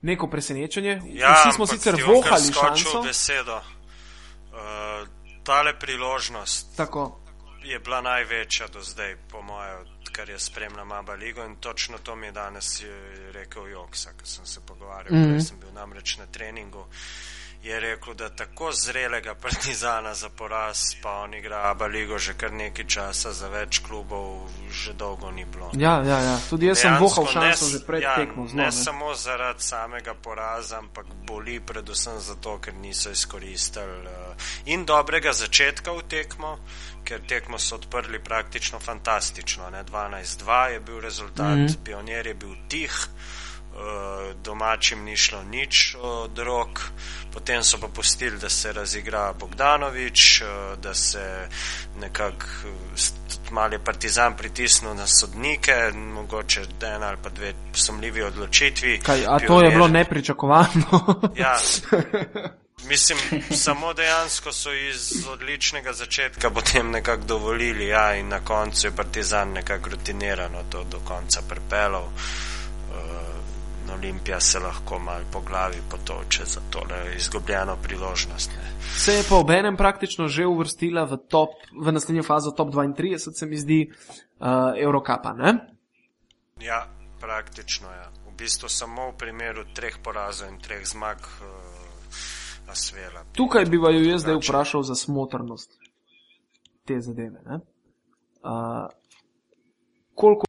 neko 0.04 0.28
presenečenje. 0.28 1.01
Ja, 1.06 1.34
Vsi 1.34 1.56
smo 1.56 1.68
sicer 1.68 1.95
vohali 2.08 2.54
šanso. 2.54 3.01
Besedo. 3.01 3.56
Uh, 3.56 5.08
tale 5.43 5.80
priložnost 5.80 6.78
Tako. 6.78 7.20
je 7.64 7.80
bila 7.80 8.01
največja 8.01 8.68
do 8.68 8.82
zdaj, 8.82 9.16
po 9.32 9.41
mojem, 9.41 9.86
kar 10.12 10.30
je 10.30 10.39
spremljal 10.39 10.86
Maba 10.86 11.14
Ligo 11.14 11.45
in 11.45 11.56
točno 11.56 11.97
to 11.97 12.16
mi 12.16 12.28
je 12.28 12.32
danes 12.32 12.84
rekel 13.32 13.68
Joksa, 13.68 14.12
ko 14.20 14.26
sem 14.26 14.45
se 14.45 14.60
pogovarjal, 14.66 15.16
mm 15.16 15.24
-hmm. 15.24 15.41
sem 15.41 15.60
bil 15.60 15.74
namreč 15.74 16.18
na 16.18 16.26
treningu. 16.26 16.80
Uh, 16.80 16.88
je 17.64 17.80
rekel, 17.80 18.14
da 18.14 18.30
tako 18.30 18.72
zrelega 18.72 19.36
partizana 19.36 20.14
za 20.14 20.30
poraz, 20.30 20.95
pa 21.03 21.11
on 21.11 21.34
igra 21.34 21.70
Abaligo 21.72 22.18
že 22.20 22.34
kar 22.34 22.53
nekaj 22.53 22.86
časa 22.86 23.32
za 23.32 23.47
več 23.47 23.80
klubov, 23.80 24.49
že 24.72 24.93
dolgo 24.93 25.32
ni 25.32 25.45
bilo. 25.45 25.72
Ja, 25.74 26.03
ja, 26.05 26.20
ja. 26.20 26.39
tudi 26.49 26.68
jaz 26.68 26.82
Dejansko 26.82 27.09
sem 27.09 27.24
vohal 27.24 27.34
šanso 27.34 27.70
že 27.70 27.80
pred 27.86 28.01
ja, 28.03 28.16
tekmo. 28.16 28.47
Ne, 28.53 28.66
ne 28.66 28.72
samo 28.72 29.14
zaradi 29.16 29.64
samega 29.64 30.14
poraza, 30.14 30.78
ampak 30.78 31.05
boli 31.28 31.59
predvsem 31.59 32.20
zato, 32.20 32.57
ker 32.59 32.76
niso 32.76 33.09
izkoristili 33.09 34.11
uh, 34.11 34.36
in 34.66 34.84
dobrega 34.86 35.34
začetka 35.34 35.95
v 35.95 36.03
tekmo, 36.03 36.57
ker 37.03 37.24
tekmo 37.28 37.59
so 37.59 37.80
odprli 37.80 38.20
praktično 38.20 38.80
fantastično. 38.80 39.72
12-2 39.72 40.68
je 40.68 40.80
bil 40.80 40.99
rezultat, 40.99 41.57
mm 41.57 41.66
-hmm. 41.68 41.84
pionier 41.84 42.28
je 42.28 42.34
bil 42.34 42.55
tih. 42.68 43.07
Eh, 43.74 44.34
domačim 44.43 45.03
ni 45.03 45.17
šlo 45.17 45.43
nič 45.43 45.95
od 46.01 46.39
rok, 46.39 46.80
potem 47.34 47.63
so 47.63 47.78
pa 47.82 47.88
pustili, 47.88 48.38
da 48.38 48.49
se 48.49 48.74
razigra 48.74 49.34
Bogdanovič, 49.34 50.41
eh, 50.41 50.45
da 50.82 50.93
se 50.93 51.49
nekako 51.99 52.45
mali 53.51 53.80
partizan 53.80 54.38
pritisnil 54.38 54.93
na 54.95 55.07
sodnike, 55.07 55.74
mogoče 55.95 56.61
en 56.82 57.03
ali 57.03 57.17
pa 57.24 57.30
dve 57.30 57.53
sumljivi 57.74 58.21
odločitvi. 58.21 58.99
Kaj, 58.99 59.26
a 59.26 59.38
Pionir, 59.38 59.47
to 59.47 59.61
je 59.61 59.71
bilo 59.71 59.88
nepričakovano? 59.88 61.21
ja. 61.36 61.57
Mislim, 62.89 63.19
samo 63.51 63.93
dejansko 63.93 64.51
so 64.51 64.74
iz 64.74 65.28
odličnega 65.32 65.93
začetka 65.93 66.49
potem 66.49 66.91
nekako 66.91 67.24
dovolili, 67.24 67.88
ja, 67.88 68.15
in 68.15 68.28
na 68.28 68.39
koncu 68.39 68.88
je 68.88 68.95
partizan 68.95 69.49
nekako 69.49 69.89
rutinirano 69.89 70.63
to 70.69 70.84
do 70.84 70.99
konca 71.05 71.41
prepelal. 71.49 72.09
Olimpija 73.94 74.39
se 74.39 74.60
lahko 74.60 75.00
malo 75.00 75.26
po 75.32 75.41
glavi 75.41 75.78
potoče 75.91 76.46
za 76.46 76.62
to 76.70 76.82
izgubljeno 77.18 77.78
priložnost. 77.84 78.52
Ne. 78.52 78.72
Se 78.98 79.14
je 79.14 79.24
pa 79.30 79.36
ob 79.36 79.50
enem 79.50 79.78
praktično 79.78 80.28
že 80.28 80.46
uvrstila 80.46 81.04
v, 81.04 81.18
top, 81.28 81.50
v 81.86 81.91
naslednjo 81.91 82.24
fazo 82.24 82.52
top 82.52 82.70
32, 82.74 83.18
se 83.39 83.46
mi 83.46 83.58
zdi, 83.58 83.91
uh, 84.39 84.48
Eurocapa. 84.78 85.34
Ne? 85.34 85.54
Ja, 86.62 86.88
praktično 87.20 87.91
je. 87.91 87.98
Ja. 87.98 88.10
V 88.28 88.36
bistvu 88.38 88.70
samo 88.70 89.12
v 89.12 89.18
primeru 89.18 89.66
treh 89.76 89.98
porazov 90.04 90.50
in 90.50 90.60
treh 90.60 90.86
zmag 90.86 91.18
uh, 91.18 92.72
Asvela. 92.72 93.26
Tukaj 93.34 93.66
bi 93.66 93.78
vaju 93.78 94.06
jaz 94.10 94.22
zdaj 94.22 94.39
vprašal 94.41 94.84
za 94.84 94.96
smotrnost 94.96 95.72
te 96.86 97.02
zadeve. 97.02 97.39
Uh, 97.46 98.88
koliko 100.16 100.46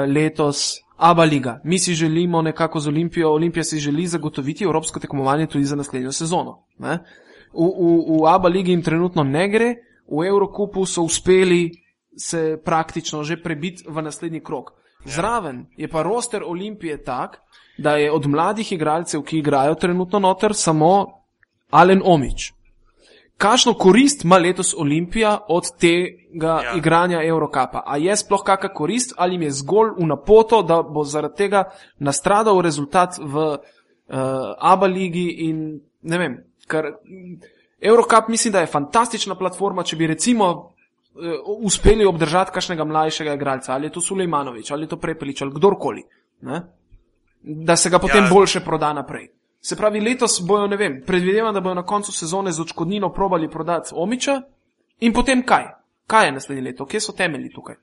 letos 0.00 0.80
Aba 0.96 1.24
Liga. 1.24 1.60
Mi 1.64 1.78
si 1.78 1.94
želimo 1.94 2.42
nekako 2.42 2.80
z 2.80 2.88
Olimpijo, 2.88 3.32
Olimpija 3.32 3.64
si 3.64 3.78
želi 3.78 4.06
zagotoviti 4.06 4.64
evropsko 4.64 5.00
tekmovanje 5.00 5.46
tudi 5.46 5.64
za 5.64 5.76
naslednjo 5.76 6.12
sezono. 6.12 6.64
Ne? 6.78 6.98
V, 7.52 7.66
v, 7.66 8.20
v 8.20 8.26
Aba 8.26 8.48
Ligi 8.48 8.70
jim 8.70 8.82
trenutno 8.82 9.24
ne 9.24 9.48
gre, 9.48 9.74
v 10.10 10.26
Eurokupu 10.26 10.86
so 10.86 11.02
uspeli 11.02 11.70
se 12.16 12.60
praktično 12.64 13.22
že 13.24 13.42
prebiti 13.42 13.84
v 13.88 14.02
naslednji 14.02 14.40
krok. 14.40 14.70
Zraven 15.04 15.66
je 15.76 15.88
pa 15.88 16.02
roster 16.02 16.42
Olimpije 16.46 17.02
tak, 17.02 17.40
da 17.78 17.96
je 17.96 18.12
od 18.12 18.26
mladih 18.26 18.72
igralcev, 18.72 19.22
ki 19.22 19.38
igrajo 19.38 19.74
trenutno 19.74 20.18
noter, 20.18 20.54
samo 20.54 21.06
Alen 21.70 22.02
Omič 22.04 22.52
kakšno 23.38 23.74
korist 23.74 24.24
ima 24.24 24.38
letos 24.38 24.74
Olimpija 24.78 25.38
od 25.48 25.64
tega 25.80 26.60
ja. 26.64 26.72
igranja 26.76 27.22
Eurocapa? 27.24 27.82
A 27.86 27.96
je 27.96 28.16
sploh 28.16 28.42
kakšna 28.44 28.72
korist 28.74 29.14
ali 29.16 29.44
je 29.44 29.50
zgolj 29.50 29.94
v 29.98 30.06
napoto, 30.06 30.62
da 30.62 30.82
bo 30.82 31.04
zaradi 31.04 31.36
tega 31.36 31.64
nastradal 31.98 32.60
rezultat 32.60 33.18
v 33.18 33.36
uh, 33.36 33.58
Abu 34.58 34.86
Leiji 34.86 35.48
in 35.48 35.80
ne 36.02 36.18
vem, 36.18 36.38
ker 36.68 36.94
Eurocap 37.80 38.28
mislim, 38.28 38.52
da 38.52 38.60
je 38.60 38.72
fantastična 38.72 39.34
platforma, 39.34 39.82
če 39.84 39.96
bi 39.96 40.06
recimo 40.06 40.50
uh, 40.54 41.58
uspeli 41.60 42.04
obdržati 42.04 42.52
kakšnega 42.54 42.84
mlajšega 42.84 43.34
igralca, 43.34 43.74
ali 43.74 43.86
je 43.86 43.96
to 43.98 44.00
Sulejmanovič, 44.00 44.70
ali 44.70 44.84
je 44.84 44.94
to 44.94 44.96
Prepelič, 44.96 45.42
ali 45.42 45.52
kdorkoli, 45.54 46.02
ne? 46.42 46.62
da 47.44 47.76
se 47.76 47.90
ga 47.90 47.98
potem 47.98 48.24
ja. 48.24 48.30
boljše 48.30 48.60
proda 48.60 48.92
naprej. 48.92 49.28
Se 49.64 49.76
pravi, 49.76 50.00
letos 50.00 50.40
bojo, 50.42 50.66
ne 50.66 50.76
vem, 50.76 51.02
predvidevam, 51.06 51.54
da 51.54 51.60
bojo 51.60 51.74
na 51.74 51.86
koncu 51.86 52.12
sezone 52.12 52.52
z 52.52 52.60
očkodnino 52.60 53.12
probali 53.12 53.50
prodati 53.50 53.90
Omiča 53.92 54.40
in 55.00 55.12
potem 55.12 55.46
kaj? 55.46 55.64
Kaj 56.06 56.26
je 56.26 56.32
naslednje 56.32 56.62
leto? 56.62 56.86
Kje 56.86 57.00
so 57.00 57.12
temelji 57.12 57.52
tukaj? 57.52 57.76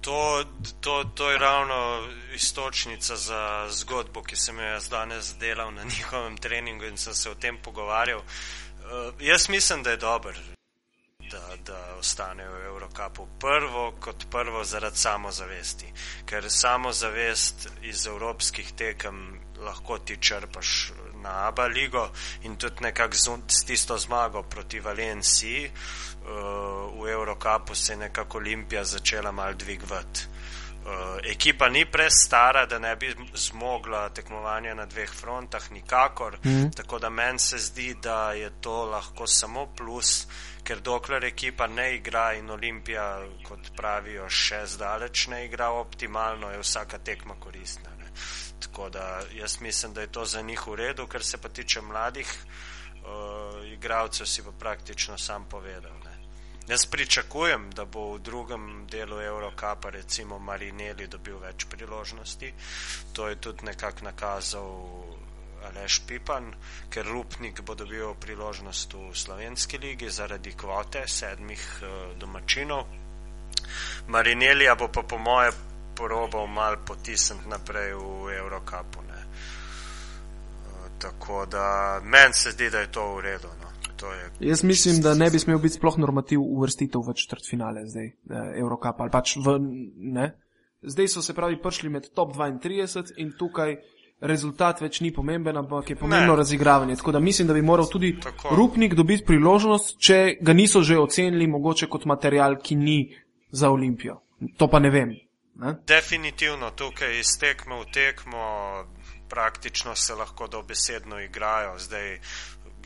To, 0.00 0.44
to, 0.80 1.04
to 1.14 1.30
je 1.30 1.38
ravno 1.38 2.08
istočnica 2.34 3.16
za 3.16 3.66
zgodbo, 3.70 4.22
ki 4.22 4.36
sem 4.36 4.58
jo 4.58 4.64
jaz 4.64 4.88
danes 4.90 5.34
delal 5.40 5.74
na 5.74 5.84
njihovem 5.92 6.36
treningu 6.36 6.84
in 6.84 6.96
sem 6.96 7.14
se 7.14 7.30
o 7.30 7.34
tem 7.34 7.58
pogovarjal. 7.64 8.18
Uh, 8.18 9.14
jaz 9.20 9.48
mislim, 9.48 9.82
da 9.82 9.90
je 9.90 9.96
dober. 9.96 10.34
da, 11.30 11.56
da 11.66 11.96
ostanejo 11.98 12.52
v 12.52 12.66
Evropaku. 12.66 13.26
Prvo 13.40 13.92
kot 14.00 14.26
prvo 14.30 14.64
zaradi 14.64 14.96
samozavesti, 14.96 15.92
ker 16.26 16.50
samozavest 16.50 17.68
iz 17.82 18.06
evropskih 18.06 18.72
tekem 18.72 19.40
lahko 19.58 19.98
ti 19.98 20.16
črpaš 20.20 20.92
na 21.22 21.46
Abu 21.48 21.62
Leigo 21.62 22.10
in 22.42 22.56
tudi 22.56 22.82
nekako 22.82 23.14
s 23.48 23.64
tisto 23.64 23.98
zmago 23.98 24.42
proti 24.42 24.80
Valenciji 24.80 25.70
uh, 26.28 27.02
v 27.02 27.08
Evropaku 27.10 27.74
se 27.74 27.92
je 27.92 27.96
nekako 27.96 28.38
Olimpija 28.38 28.84
začela 28.84 29.32
mal 29.32 29.54
dvigovati. 29.54 30.20
Uh, 30.88 31.18
ekipa 31.24 31.68
ni 31.68 31.84
prestara, 31.84 32.66
da 32.66 32.78
ne 32.78 32.96
bi 32.96 33.14
zmogla 33.34 34.08
tekmovanja 34.08 34.74
na 34.74 34.86
dveh 34.86 35.10
frontah, 35.10 35.70
nikakor. 35.70 36.38
Mm. 36.44 36.70
Tako 36.76 36.98
da 36.98 37.10
meni 37.10 37.38
se 37.38 37.58
zdi, 37.58 37.94
da 38.02 38.32
je 38.32 38.50
to 38.60 38.84
lahko 38.84 39.26
samo 39.26 39.66
plus, 39.76 40.26
ker 40.64 40.80
dokler 40.80 41.24
ekipa 41.24 41.66
ne 41.66 41.94
igra 41.94 42.32
in 42.32 42.50
Olimpija, 42.50 43.18
kot 43.44 43.70
pravijo, 43.76 44.28
še 44.28 44.64
zdaleč 44.66 45.26
ne 45.28 45.44
igra 45.44 45.70
optimalno, 45.70 46.50
je 46.50 46.64
vsaka 46.64 46.98
tekma 46.98 47.34
koristna. 47.40 47.97
Tako 48.60 48.88
da 48.88 49.20
jaz 49.34 49.60
mislim, 49.60 49.94
da 49.94 50.00
je 50.00 50.12
to 50.12 50.24
za 50.24 50.42
njih 50.42 50.66
v 50.66 50.74
redu, 50.74 51.06
kar 51.06 51.22
se 51.22 51.38
pa 51.38 51.48
tiče 51.48 51.80
mladih 51.80 52.26
uh, 52.28 53.66
igralcev, 53.72 54.26
si 54.26 54.42
pa 54.42 54.50
praktično 54.58 55.18
sam 55.18 55.44
povedal. 55.44 55.92
Ne. 56.04 56.18
Jaz 56.68 56.86
pričakujem, 56.86 57.70
da 57.70 57.84
bo 57.84 58.12
v 58.12 58.18
drugem 58.18 58.86
delu 58.90 59.20
Eurocapa 59.20 59.90
recimo 59.90 60.38
Marineli 60.38 61.06
dobil 61.06 61.38
več 61.38 61.64
priložnosti. 61.64 62.52
To 63.12 63.28
je 63.28 63.36
tudi 63.36 63.64
nekako 63.64 64.04
nakazal 64.04 64.68
Aleš 65.64 66.02
Pipan, 66.06 66.52
ker 66.90 67.06
Rupnik 67.06 67.62
bo 67.62 67.74
dobil 67.74 68.14
priložnost 68.20 68.94
v 68.94 69.14
slovenski 69.14 69.78
ligi 69.78 70.10
zaradi 70.10 70.52
kvote 70.52 71.06
sedmih 71.08 71.64
uh, 71.82 72.18
domačinov. 72.18 72.84
Marinelija 74.06 74.74
bo 74.74 74.88
pa 74.88 75.02
po 75.02 75.18
moje 75.18 75.52
probal 75.98 76.46
mal 76.46 76.76
potisniti 76.86 77.48
naprej 77.48 77.94
v 77.94 78.38
Eurocapu. 78.38 79.02
Ne. 79.08 79.20
Tako 80.98 81.46
da 81.46 82.00
meni 82.02 82.34
se 82.34 82.50
zdi, 82.50 82.70
da 82.70 82.78
je 82.78 82.92
to 82.92 83.14
v 83.14 83.20
redu. 83.20 83.48
No. 83.60 83.68
To 83.96 84.12
je... 84.12 84.30
Jaz 84.40 84.62
mislim, 84.62 85.00
da 85.02 85.14
ne 85.14 85.30
bi 85.30 85.38
smel 85.38 85.58
biti 85.58 85.74
sploh 85.74 85.98
normativ 85.98 86.40
uvrstitev 86.40 87.02
v 87.02 87.14
četrt 87.14 87.48
finale 87.50 87.86
zdaj, 87.86 88.06
eh, 88.06 88.60
Eurocap 88.60 89.00
ali 89.00 89.10
pač 89.10 89.36
v 89.36 89.58
ne. 89.96 90.32
Zdaj 90.82 91.08
so 91.08 91.22
se 91.22 91.34
pravi 91.34 91.58
prišli 91.62 91.90
med 91.90 92.10
top 92.14 92.36
32 92.36 93.18
in 93.18 93.32
tukaj 93.38 93.76
rezultat 94.20 94.80
več 94.80 95.00
ni 95.00 95.10
pomemben, 95.14 95.56
ampak 95.56 95.90
je 95.90 95.96
pomembno 95.96 96.32
ne. 96.32 96.36
razigravanje. 96.36 96.96
Tako 96.96 97.12
da 97.12 97.20
mislim, 97.20 97.48
da 97.48 97.54
bi 97.54 97.62
moral 97.62 97.86
tudi 97.90 98.16
Tako. 98.22 98.54
Rupnik 98.54 98.94
dobiti 98.94 99.24
priložnost, 99.24 99.98
če 99.98 100.38
ga 100.40 100.52
niso 100.52 100.82
že 100.82 100.98
ocenili 100.98 101.46
mogoče 101.46 101.86
kot 101.86 102.04
material, 102.04 102.58
ki 102.62 102.76
ni 102.76 102.98
za 103.50 103.70
Olimpijo. 103.70 104.20
To 104.56 104.68
pa 104.68 104.78
ne 104.78 104.90
vem. 104.90 105.14
Ne? 105.58 105.74
Definitivno 105.86 106.70
tukaj 106.70 107.18
iz 107.18 107.34
tekme 107.40 107.80
v 107.80 107.90
tekmo 107.92 108.44
praktično 109.28 109.94
se 109.94 110.14
lahko 110.14 110.46
dobesedno 110.46 111.20
igrajo. 111.20 111.78
Zdaj, 111.78 112.20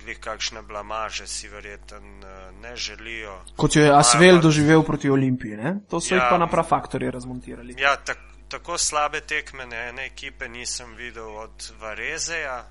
glih 0.03 0.19
kakšne 0.21 0.63
blamaže 0.63 1.27
si 1.27 1.49
verjeten 1.49 2.25
eh, 2.25 2.51
ne 2.63 2.77
želijo. 2.77 3.39
Kot 3.57 3.77
jo 3.77 3.85
je 3.85 3.93
Asvel 3.99 4.41
doživel 4.41 4.83
proti 4.83 5.11
Olimpiji, 5.11 5.57
ne? 5.57 5.75
to 5.91 6.01
so 6.01 6.15
ja, 6.15 6.21
jih 6.21 6.31
pa 6.31 6.39
na 6.39 6.47
prav 6.47 6.65
faktorje 6.65 7.11
razmontirali. 7.11 7.75
Ja, 7.79 7.97
tak, 7.97 8.19
tako 8.49 8.79
slabe 8.79 9.21
tekme 9.21 9.67
ne 9.67 9.89
ene 9.89 10.07
ekipe 10.07 10.49
nisem 10.49 10.95
videl 10.97 11.37
od 11.37 11.73
Varezeja, 11.81 12.65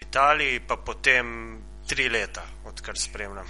Italiji 0.00 0.60
pa 0.68 0.76
potem 0.76 1.58
tri 1.88 2.08
leta, 2.08 2.42
odkar 2.64 2.98
spremljam 2.98 3.46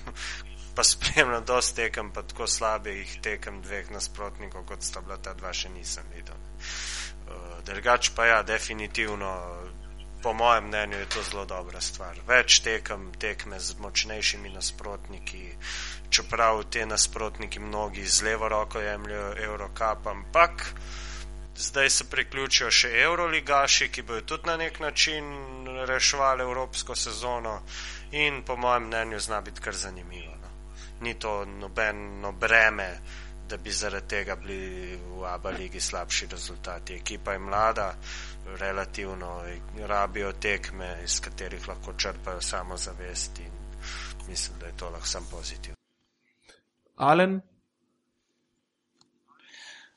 pa 0.75 0.85
spremljam 0.85 1.45
dosti 1.45 1.77
tekem, 1.77 2.11
pa 2.11 2.23
tako 2.23 2.47
slabih 2.47 3.19
tekem 3.23 3.63
dveh 3.63 3.91
nasprotnikov, 3.91 4.65
kot 4.65 4.83
sta 4.83 5.01
bila 5.01 5.17
ta 5.17 5.35
dva, 5.35 5.53
še 5.53 5.69
nisem 5.69 6.05
videl. 6.15 6.37
Uh, 7.29 7.61
drugač 7.67 8.11
pa 8.17 8.27
ja, 8.27 8.43
definitivno, 8.43 9.33
po 10.23 10.33
mojem 10.33 10.69
mnenju 10.71 10.99
je 10.99 11.09
to 11.09 11.23
zelo 11.23 11.45
dobra 11.45 11.81
stvar. 11.81 12.19
Več 12.27 12.61
tekem, 12.63 13.11
tekme 13.19 13.61
z 13.61 13.79
močnejšimi 13.83 14.53
nasprotniki, 14.55 15.45
čeprav 16.11 16.65
te 16.71 16.87
nasprotniki 16.87 17.61
mnogi 17.61 18.07
z 18.07 18.29
levo 18.29 18.49
roko 18.49 18.81
jemljajo 18.81 19.33
Eurocap, 19.45 20.07
ampak 20.07 20.69
zdaj 21.57 21.91
se 21.91 22.11
priključijo 22.11 22.71
še 22.71 22.93
Euroligaši, 23.03 23.91
ki 23.93 24.07
bojo 24.07 24.23
tudi 24.23 24.49
na 24.49 24.57
nek 24.57 24.81
način 24.81 25.27
reševali 25.89 26.47
evropsko 26.47 26.95
sezono 26.97 27.61
in 28.13 28.43
po 28.47 28.57
mojem 28.57 28.87
mnenju 28.87 29.21
zna 29.21 29.41
biti 29.41 29.61
kar 29.61 29.75
zanimivo 29.75 30.32
ni 31.03 31.15
to 31.15 31.45
nobeno 31.45 32.33
breme, 32.33 33.01
da 33.49 33.57
bi 33.57 33.71
zaradi 33.71 34.09
tega 34.09 34.37
bili 34.37 34.97
v 34.97 35.25
Abu 35.27 35.49
Leiji 35.49 35.81
slabši 35.81 36.27
rezultati. 36.31 36.95
Ekipa 36.95 37.33
je 37.33 37.39
mlada, 37.39 37.95
relativno 38.59 39.43
rabijo 39.87 40.33
tekme, 40.33 40.97
iz 41.05 41.21
katerih 41.21 41.69
lahko 41.69 41.93
črpajo 41.93 42.41
samozavest 42.41 43.39
in 43.39 43.53
mislim, 44.29 44.59
da 44.59 44.67
je 44.67 44.77
to 44.77 44.91
lahko 44.91 45.07
sam 45.07 45.27
pozitiv. 45.31 45.75
Alen, 46.97 47.41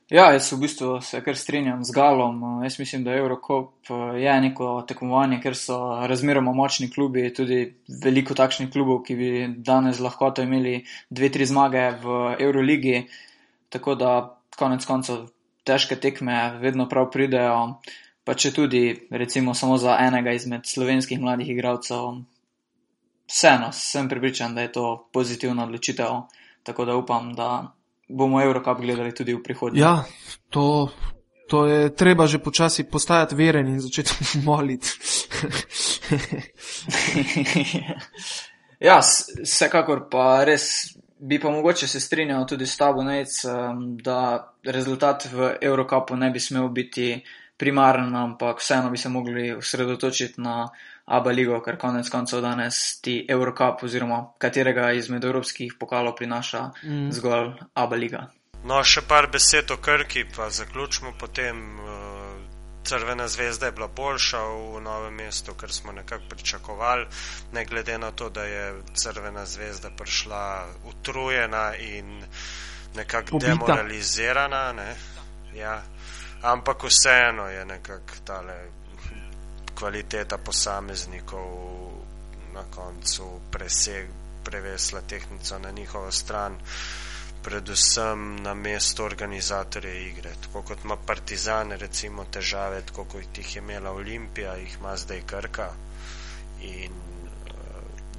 Ja, 0.09 0.27
jaz 0.29 0.51
v 0.53 0.59
bistvu 0.61 0.99
se 1.01 1.17
kar 1.25 1.33
strinjam 1.33 1.79
z 1.83 1.91
Galom. 1.91 2.63
Jaz 2.63 2.75
mislim, 2.79 3.03
da 3.03 3.13
Eurocop 3.17 3.89
eh, 3.89 4.19
je 4.21 4.33
neko 4.41 4.83
tekmovanje, 4.87 5.39
ker 5.41 5.55
so 5.57 5.77
razmeroma 6.05 6.51
močni 6.53 6.91
klubi, 6.93 7.23
tudi 7.33 7.73
veliko 8.03 8.35
takšnih 8.37 8.69
klubov, 8.69 8.99
ki 9.07 9.15
bi 9.17 9.29
danes 9.57 9.99
lahko 9.99 10.29
imeli 10.43 10.83
dve, 11.09 11.31
tri 11.33 11.45
zmage 11.49 11.87
v 12.03 12.35
Euroligi. 12.39 13.07
Tako 13.69 13.95
da 13.95 14.11
konec 14.55 14.85
koncev 14.85 15.25
težke 15.65 15.97
tekme 15.97 16.59
vedno 16.61 16.85
prav 16.89 17.09
pridejo, 17.09 17.81
pa 18.23 18.35
če 18.37 18.51
tudi 18.53 18.83
recimo 19.09 19.53
samo 19.57 19.77
za 19.81 19.97
enega 20.05 20.35
izmed 20.37 20.69
slovenskih 20.69 21.19
mladih 21.19 21.49
igralcev. 21.49 22.21
Vseeno 23.25 23.71
sem 23.73 24.09
pripričan, 24.09 24.53
da 24.53 24.61
je 24.61 24.71
to 24.71 25.09
pozitivna 25.13 25.65
odločitev, 25.65 26.27
tako 26.63 26.85
da 26.85 26.95
upam, 26.95 27.33
da 27.33 27.73
bomo 28.07 28.41
Evropo 28.41 28.73
gledali 28.75 29.13
tudi 29.13 29.33
v 29.33 29.43
prihodnje. 29.43 29.81
Ja, 29.81 30.03
to, 30.49 30.89
to 31.49 31.65
je 31.65 31.95
treba 31.95 32.27
že 32.27 32.39
počasi 32.39 32.83
postajati 32.89 33.35
veren 33.35 33.67
in 33.67 33.79
začeti 33.79 34.13
moliti. 34.47 34.89
ja, 38.89 38.99
vsekakor 39.43 40.09
pa 40.09 40.43
res 40.43 40.95
bi 41.19 41.39
pa 41.39 41.49
mogoče 41.49 41.87
se 41.87 41.99
strinjal 41.99 42.45
tudi 42.45 42.65
s 42.65 42.77
tabo, 42.77 43.03
Nec, 43.03 43.45
da 44.03 44.53
rezultat 44.63 45.25
v 45.31 45.57
Evropu 45.61 46.15
ne 46.15 46.29
bi 46.31 46.39
smel 46.39 46.69
biti 46.69 47.23
primaren, 47.57 48.15
ampak 48.15 48.59
vseeno 48.59 48.89
bi 48.89 48.97
se 48.97 49.09
mogli 49.09 49.51
osredotočiti 49.51 50.41
na 50.41 50.69
Abu 51.05 51.29
Leigo, 51.29 51.59
ker 51.61 51.77
konec 51.77 52.09
koncev 52.09 52.41
danes 52.41 52.99
ti 53.01 53.19
Eurocup 53.29 53.83
oziroma 53.85 54.23
katerega 54.41 54.89
izmed 54.97 55.23
evropskih 55.23 55.75
pokalov 55.79 56.15
prinaša 56.17 56.63
mm. 56.83 57.11
zgolj 57.13 57.51
Abu 57.73 57.99
Leiga. 58.01 58.25
No, 58.65 58.81
še 58.81 59.03
par 59.05 59.29
besed 59.29 59.69
o 59.71 59.77
Krki, 59.77 60.25
pa 60.35 60.49
zaključimo 60.49 61.13
potem. 61.19 61.63
Uh, 61.79 62.15
Crvena 62.85 63.25
zvezda 63.27 63.65
je 63.65 63.71
bila 63.71 63.87
boljša 63.87 64.39
v 64.45 64.81
novem 64.81 65.15
mestu, 65.17 65.55
ker 65.57 65.71
smo 65.73 65.91
nekako 65.91 66.23
pričakovali, 66.29 67.07
ne 67.53 67.63
glede 67.65 67.97
na 67.97 68.11
to, 68.11 68.29
da 68.29 68.43
je 68.45 68.75
Crvena 68.93 69.45
zvezda 69.45 69.89
prišla 69.97 70.65
utrujena 70.85 71.75
in 71.75 72.23
nekako 72.95 73.39
demoralizirana. 73.41 74.71
Ne? 74.73 74.95
Ja. 75.55 75.81
Ampak 76.41 76.83
vseeno 76.83 77.47
je 77.49 77.65
nekako 77.65 78.21
tale 78.25 78.53
kvaliteta 79.76 80.38
posameznikov 80.38 81.76
na 82.53 82.63
koncu 82.76 83.39
preseg, 83.51 84.07
prevesla 84.43 85.01
tehnico 85.01 85.59
na 85.59 85.71
njihovo 85.71 86.11
stran, 86.11 86.57
predvsem 87.43 88.36
na 88.36 88.53
mesto 88.53 89.05
organizatorje 89.05 90.07
igre. 90.09 90.32
Tako 90.41 90.61
kot 90.61 90.84
ima 90.84 90.97
Partizan 90.97 91.71
recimo 91.71 92.26
težave, 92.26 92.82
tako 92.82 93.05
kot 93.05 93.38
jih 93.38 93.55
je 93.55 93.61
imela 93.61 93.91
Olimpija, 93.91 94.55
jih 94.55 94.78
ima 94.80 94.97
zdaj 94.97 95.21
Krka 95.26 95.69
in 96.61 96.91
uh, 96.91 97.51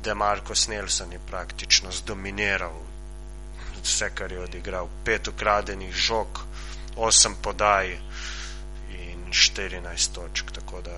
Demarcus 0.05 0.69
Nelson 0.69 1.13
je 1.13 1.21
praktično 1.27 1.93
zdominiral 1.93 2.79
vse, 3.83 4.11
kar 4.15 4.33
je 4.33 4.41
odigral. 4.41 4.89
Pet 5.05 5.29
ukradenih 5.29 5.95
žog, 5.95 6.41
osem 6.97 7.35
podaj 7.43 7.99
in 8.91 9.31
14 9.31 10.15
točk, 10.15 10.51
tako 10.53 10.81
da 10.81 10.97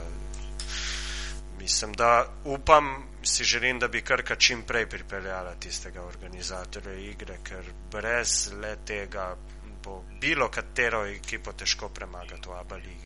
Mislim, 1.68 1.92
da 1.92 2.26
upam, 2.44 2.84
si 3.22 3.44
želim, 3.44 3.78
da 3.78 3.88
bi 3.88 4.00
Krka 4.00 4.36
čim 4.36 4.62
prej 4.66 4.86
pripeljala 4.88 5.54
tistega 5.60 6.02
organizatorja 6.02 6.94
igre, 6.94 7.34
ker 7.44 7.64
brez 7.92 8.52
le 8.62 8.76
tega 8.86 9.36
bo 9.84 10.04
bilo 10.20 10.48
katero 10.48 11.02
ekipo 11.06 11.52
težko 11.52 11.88
premagati 11.88 12.48
v 12.48 12.56
Abali. 12.60 12.96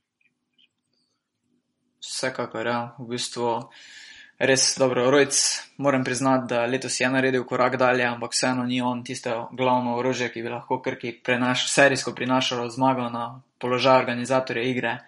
Vsekakor, 2.01 2.67
ja. 2.67 2.95
V 2.99 3.09
bistvu 3.11 3.49
res 4.39 4.79
dobro. 4.79 5.11
Rojc, 5.11 5.43
moram 5.77 6.05
priznati, 6.05 6.55
da 6.55 6.63
letos 6.67 7.01
je 7.01 7.11
naredil 7.11 7.45
korak 7.45 7.77
dalje, 7.77 8.07
ampak 8.07 8.31
vseeno 8.31 8.63
ni 8.63 8.81
on 8.81 9.03
tisto 9.05 9.49
glavno 9.59 9.97
orožje, 9.97 10.31
ki 10.31 10.43
bi 10.43 10.55
lahko 10.55 10.79
krki 10.87 11.17
prenaš, 11.25 11.67
serijsko 11.75 12.15
prinašalo 12.15 12.71
zmago 12.71 13.11
na 13.11 13.43
položaj 13.59 13.99
organizatorja 14.07 14.71
igre. 14.71 14.99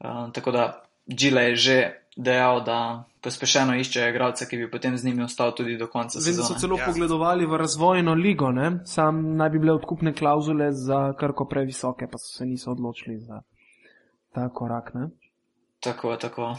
Uh, 0.00 0.32
tako 0.32 0.56
da 0.56 0.68
Džile 1.08 1.42
je 1.42 1.56
že 1.56 1.78
dejal, 2.18 2.64
da 2.66 2.78
pospešeno 3.22 3.76
iščejo 3.78 4.08
igralce, 4.10 4.46
ki 4.50 4.58
bi 4.58 4.66
potem 4.70 4.96
z 4.98 5.06
njimi 5.06 5.22
ostal 5.22 5.52
tudi 5.54 5.76
do 5.78 5.86
konca. 5.86 6.18
Vem, 6.18 6.34
da 6.34 6.42
so 6.42 6.54
sezone. 6.54 6.60
celo 6.60 6.78
Ja. 6.78 6.86
pogledovali 6.86 7.46
v 7.46 7.56
razvojno 7.56 8.14
ligo, 8.14 8.50
ne? 8.52 8.80
sam 8.84 9.36
naj 9.36 9.50
bi 9.50 9.58
bile 9.58 9.72
odkupne 9.72 10.12
klauzule 10.14 10.72
za 10.72 11.12
krko 11.18 11.46
previsoke, 11.46 12.08
pa 12.10 12.18
so 12.18 12.38
se 12.38 12.46
niso 12.46 12.70
odločili 12.74 13.18
za 13.20 13.40
ta 14.34 14.48
korak. 14.48 14.90
Ne? 14.94 15.08
Tako, 15.80 16.16
tako. 16.16 16.56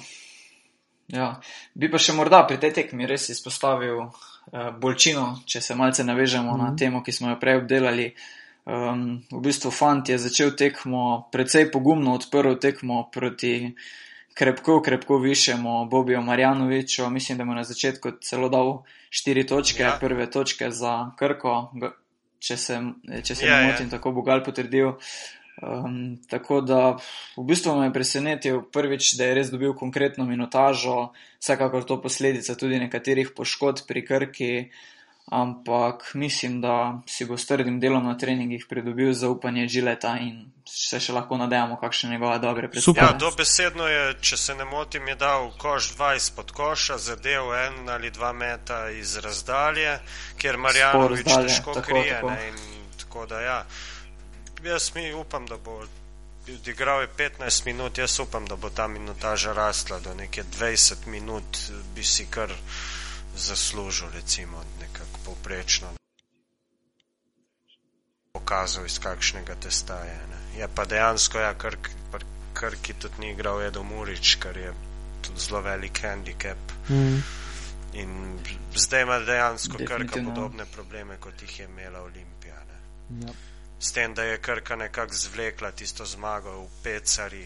Ja. 1.07 1.39
Bi 1.73 1.89
pa 1.91 1.97
še 1.97 2.13
morda 2.13 2.43
pri 2.47 2.59
tej 2.61 2.71
tekmi 2.73 3.07
res 3.09 3.29
izpostavil 3.33 3.97
uh, 3.99 4.11
bolčino, 4.79 5.39
če 5.45 5.61
se 5.61 5.75
malce 5.75 6.03
navežemo 6.03 6.51
mm 6.51 6.55
-hmm. 6.55 6.63
na 6.63 6.67
Mhm. 6.69 6.77
temo, 6.77 7.03
ki 7.03 7.11
smo 7.11 7.29
jo 7.29 7.39
prej 7.39 7.57
obdelali. 7.57 8.13
Um, 8.65 9.23
v 9.31 9.41
bistvu 9.41 9.71
fant 9.71 10.09
je 10.09 10.17
začel 10.17 10.51
tekmo 10.55 11.27
precej 11.31 11.71
pogumno, 11.71 12.13
odprl 12.13 12.53
tekmo 12.61 13.09
proti 13.11 13.75
krepko, 14.39 14.81
krepko 14.81 15.17
višjemu 15.17 15.85
Bobiju 15.85 16.21
Marjanoviču. 16.21 17.09
Mislim, 17.09 17.37
da 17.37 17.45
mu 17.45 17.53
na 17.53 17.63
začetku 17.63 18.11
celo 18.21 18.49
dal 18.49 18.83
štiri 19.09 19.47
točke, 19.47 19.83
ja. 19.83 19.87
Ja. 19.87 19.97
prve 19.99 20.29
točke 20.31 20.71
za 20.71 21.11
Krko, 21.19 21.71
če 22.39 22.57
se, 22.57 22.79
če 23.23 23.35
se 23.35 23.45
Ja, 23.45 23.57
ne 23.57 23.67
ja. 23.67 23.71
motim, 23.71 23.89
tako 23.91 24.15
bo 24.15 24.23
Gal 24.23 24.43
potrdil. 24.45 24.93
Um, 25.59 26.21
tako 26.31 26.61
da 26.63 26.93
v 27.35 27.43
bistvu 27.43 27.73
me 27.75 27.89
je 27.89 27.93
presenetil 27.93 28.61
prvič, 28.71 29.17
da 29.19 29.27
je 29.27 29.33
res 29.41 29.49
dobil 29.51 29.73
konkretno 29.75 30.23
minutažo, 30.25 31.09
vsekakor 31.41 31.83
to 31.83 31.99
posledica 31.99 32.55
tudi 32.55 32.79
nekaterih 32.79 33.33
poškodb 33.35 33.83
pri 33.87 34.05
Krki, 34.07 34.53
ampak 35.31 36.11
mislim, 36.13 36.61
da 36.61 37.01
si 37.05 37.25
bo 37.25 37.37
s 37.37 37.45
trdim 37.45 37.79
delom 37.79 38.05
na 38.05 38.17
treningih 38.17 38.65
pridobil 38.69 39.13
zaupanje 39.13 39.67
Žileta 39.67 40.17
in 40.17 40.51
se 40.65 40.99
še 40.99 41.13
lahko 41.13 41.37
nadejamo, 41.37 41.77
kakšne 41.81 42.09
njegove 42.09 42.39
dobre 42.39 42.67
Super. 42.67 42.71
predstave. 42.71 43.07
Ja, 43.07 43.17
dobesedno 43.17 43.87
je, 43.87 44.15
če 44.21 44.37
se 44.37 44.55
ne 44.55 44.65
motim, 44.65 45.07
je 45.07 45.15
dal 45.15 45.51
koš 45.57 45.93
20 45.97 46.35
pod 46.35 46.51
koša, 46.51 46.97
zadev 46.97 47.53
en 47.53 47.89
ali 47.89 48.11
dva 48.11 48.33
meta 48.33 48.89
iz 48.89 49.17
razdalje, 49.17 49.99
kjer 50.37 50.57
Marjanovič 50.57 51.25
razdalje, 51.25 51.47
težko 51.47 51.73
tako, 51.73 51.85
krije. 51.85 52.15
tako. 52.15 52.31
Ne, 52.31 52.49
in 52.49 52.91
tako 52.97 53.25
da 53.25 53.41
ja, 53.41 53.63
jaz 54.63 54.91
mi 54.95 55.13
upam, 55.13 55.45
da 55.45 55.57
bo 55.57 55.81
odigral 56.49 57.01
je 57.01 57.07
15 57.17 57.65
minut, 57.65 57.97
jaz 57.97 58.19
upam, 58.19 58.45
da 58.45 58.55
bo 58.55 58.69
ta 58.69 58.87
minutaža 58.87 59.53
rasla 59.53 59.99
do 59.99 60.13
neke 60.13 60.43
20 60.43 61.07
minut, 61.07 61.57
bi 61.95 62.03
si 62.03 62.25
kar 62.25 62.49
zaslužil, 63.39 64.09
recimo, 64.13 64.63
nekako 64.79 65.19
povprečno. 65.25 65.87
Pokazal 68.33 68.85
iz 68.85 68.99
kakšnega 68.99 69.55
testa 69.55 70.03
je. 70.03 70.19
Ne. 70.29 70.59
Je 70.59 70.67
pa 70.75 70.85
dejansko, 70.85 71.39
ja, 71.39 71.53
Krk, 71.53 71.89
pri 72.11 72.25
Krki 72.53 72.93
tudi 72.93 73.15
ni 73.19 73.31
igral 73.31 73.61
Edo 73.61 73.83
Murič, 73.83 74.35
kar 74.35 74.57
je 74.57 74.73
tudi 75.21 75.39
zelo 75.39 75.61
velik 75.61 76.01
handicap. 76.03 76.57
Mm. 76.89 77.21
In 77.93 78.39
zdaj 78.75 79.01
ima 79.01 79.19
dejansko 79.19 79.77
Krka 79.77 80.21
podobne 80.23 80.65
probleme, 80.65 81.17
kot 81.17 81.41
jih 81.41 81.59
je 81.59 81.65
imela 81.65 82.01
Olimpija. 82.01 82.55
Ne. 82.69 83.27
Ja. 83.27 83.33
S 83.79 83.91
tem, 83.91 84.13
da 84.13 84.23
je 84.23 84.41
Krka 84.41 84.75
nekako 84.75 85.13
zvlekla 85.13 85.71
tisto 85.71 86.05
zmago 86.05 86.51
v 86.61 86.67
Pecari, 86.83 87.45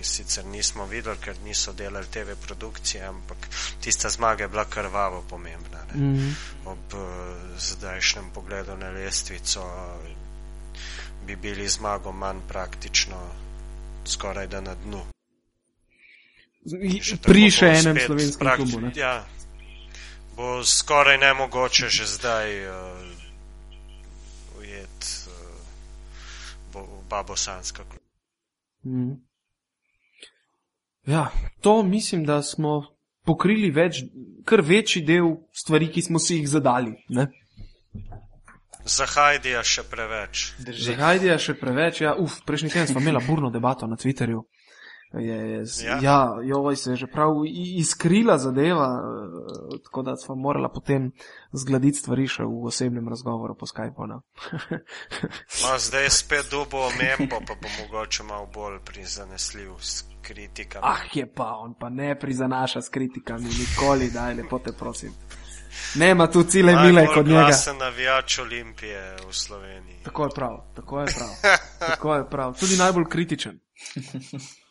ki 0.00 0.08
sicer 0.08 0.44
nismo 0.46 0.86
videli, 0.86 1.16
ker 1.20 1.36
niso 1.44 1.72
delali 1.76 2.06
TV 2.08 2.36
produkcije, 2.40 3.04
ampak 3.04 3.48
tista 3.80 4.08
zmaga 4.08 4.44
je 4.44 4.48
bila 4.48 4.64
krvavo 4.64 5.24
pomembna. 5.28 5.84
Ne. 5.92 6.00
Mm. 6.00 6.34
Ob 6.64 6.94
uh, 6.94 7.00
zdajšnjem 7.58 8.30
pogledu 8.34 8.76
na 8.76 8.90
lestvico 8.90 9.64
bi 11.26 11.36
bili 11.36 11.68
zmago 11.68 12.12
manj 12.12 12.40
praktično 12.48 13.20
skoraj 14.04 14.46
da 14.46 14.60
na 14.60 14.74
dnu. 14.74 15.04
Še 17.00 17.20
Pri 17.20 17.44
bo 17.48 17.52
še 17.52 17.72
enem 17.80 18.00
slovenskem 18.06 18.48
klubu. 18.56 18.80
Ne? 18.80 18.92
Ja, 18.96 19.24
bo 20.36 20.64
skoraj 20.64 21.20
nemogoče 21.20 21.88
že 21.88 22.08
zdaj 22.08 22.48
uh, 22.68 22.76
ujet 24.60 25.08
uh, 25.28 25.34
bo, 26.72 26.88
oba 27.04 27.22
bosanska 27.22 27.84
kluba. 27.84 28.08
Mm. 28.84 29.29
Ja, 31.06 31.30
to 31.60 31.82
mislim, 31.82 32.24
da 32.24 32.42
smo 32.42 32.82
pokrili 33.24 33.70
več, 33.70 34.02
kar 34.44 34.60
večji 34.60 35.02
del 35.06 35.34
stvari, 35.52 35.88
ki 35.92 36.02
smo 36.02 36.18
si 36.18 36.40
jih 36.40 36.48
zadali. 36.48 36.94
Ne? 37.08 37.28
Za 38.84 39.06
Hajdija 39.06 39.62
še 39.66 39.84
preveč. 39.90 40.44
Drži. 40.58 40.92
Zakaj 40.92 41.20
je 41.26 41.36
še 41.38 41.54
preveč? 41.60 42.00
Ja, 42.00 42.14
uf, 42.18 42.40
prejšnji 42.46 42.72
teden 42.72 42.88
smo 42.90 43.02
imeli 43.02 43.20
burno 43.26 43.50
debato 43.52 43.86
na 43.86 43.98
Twitterju. 44.00 44.42
Je, 45.12 45.22
je, 45.50 45.64
Ja. 45.84 45.98
ja, 45.98 46.18
joj 46.44 46.76
se 46.76 46.90
je 46.90 46.96
že 46.96 47.06
prav 47.06 47.30
i- 47.44 47.76
iskrila 47.76 48.38
zadeva, 48.38 48.88
eh, 48.94 49.78
tako 49.84 50.02
da 50.02 50.16
smo 50.16 50.34
morala 50.36 50.68
potem 50.68 51.12
zgladiti 51.52 51.98
stvari 51.98 52.28
še 52.28 52.42
v 52.44 52.64
osebnem 52.64 53.08
razgovoru 53.08 53.54
po 53.54 53.66
Skypu. 53.66 54.06
No. 54.06 54.22
No, 55.62 55.78
zdaj 55.78 56.02
je 56.02 56.10
spet 56.12 56.46
dubo 56.50 56.78
omembo, 56.78 57.40
pa 57.40 57.54
bo 57.54 57.68
mogoče 57.80 58.22
malo 58.22 58.46
bolj 58.46 58.78
prizanesljiv 58.80 59.70
s 59.80 59.92
kritikami. 60.22 60.84
ah, 60.84 61.02
je 61.12 61.26
pa 61.26 61.56
on, 61.56 61.74
pa 61.74 61.88
ne 61.88 62.14
prizanaša 62.14 62.80
s 62.80 62.88
kritikami, 62.88 63.44
nikoli, 63.46 64.10
daj, 64.10 64.34
lepo 64.34 64.58
te 64.58 64.72
prosim. 64.72 65.10
Nema 65.94 66.26
tu 66.28 66.42
cile 66.44 66.72
mile 66.76 67.06
kot 67.06 67.26
njega. 67.26 67.40
glasen 67.40 67.76
navijač 67.78 68.38
Olimpije 68.38 69.00
v 69.20 69.32
Sloveniji. 69.32 69.98
Tako 70.04 70.24
je 70.24 70.30
prav, 70.34 70.56
tako 70.74 71.00
je 71.00 71.06
prav. 71.08 71.58
Tako 71.90 72.14
je 72.14 72.30
prav. 72.30 72.54
Tudi 72.54 72.76
najbolj 72.76 73.04
kritičen. 73.06 73.60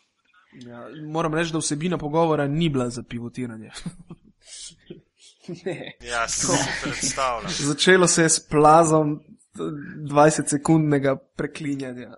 Ja, 0.52 0.88
moram 1.06 1.34
reči, 1.34 1.52
da 1.52 1.58
vsebina 1.58 1.98
pogovora 1.98 2.46
ni 2.48 2.68
bila 2.68 2.88
za 2.90 3.02
pivotiranje. 3.02 3.70
ne. 5.64 5.96
Ja, 6.10 6.28
si 6.28 6.46
si 6.46 6.70
predstavljam. 6.82 7.50
Začelo 7.58 8.06
se 8.06 8.22
je 8.22 8.28
s 8.28 8.48
plazom 8.48 9.20
20-sekundnega 9.54 11.16
preklinjanja. 11.36 12.16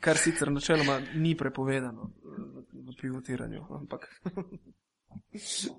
Kar 0.00 0.16
sicer 0.16 0.52
načeloma 0.52 1.00
ni 1.14 1.36
prepovedano 1.36 2.12
v, 2.72 2.92
pivotiranju, 3.00 3.64
ampak. 3.70 4.08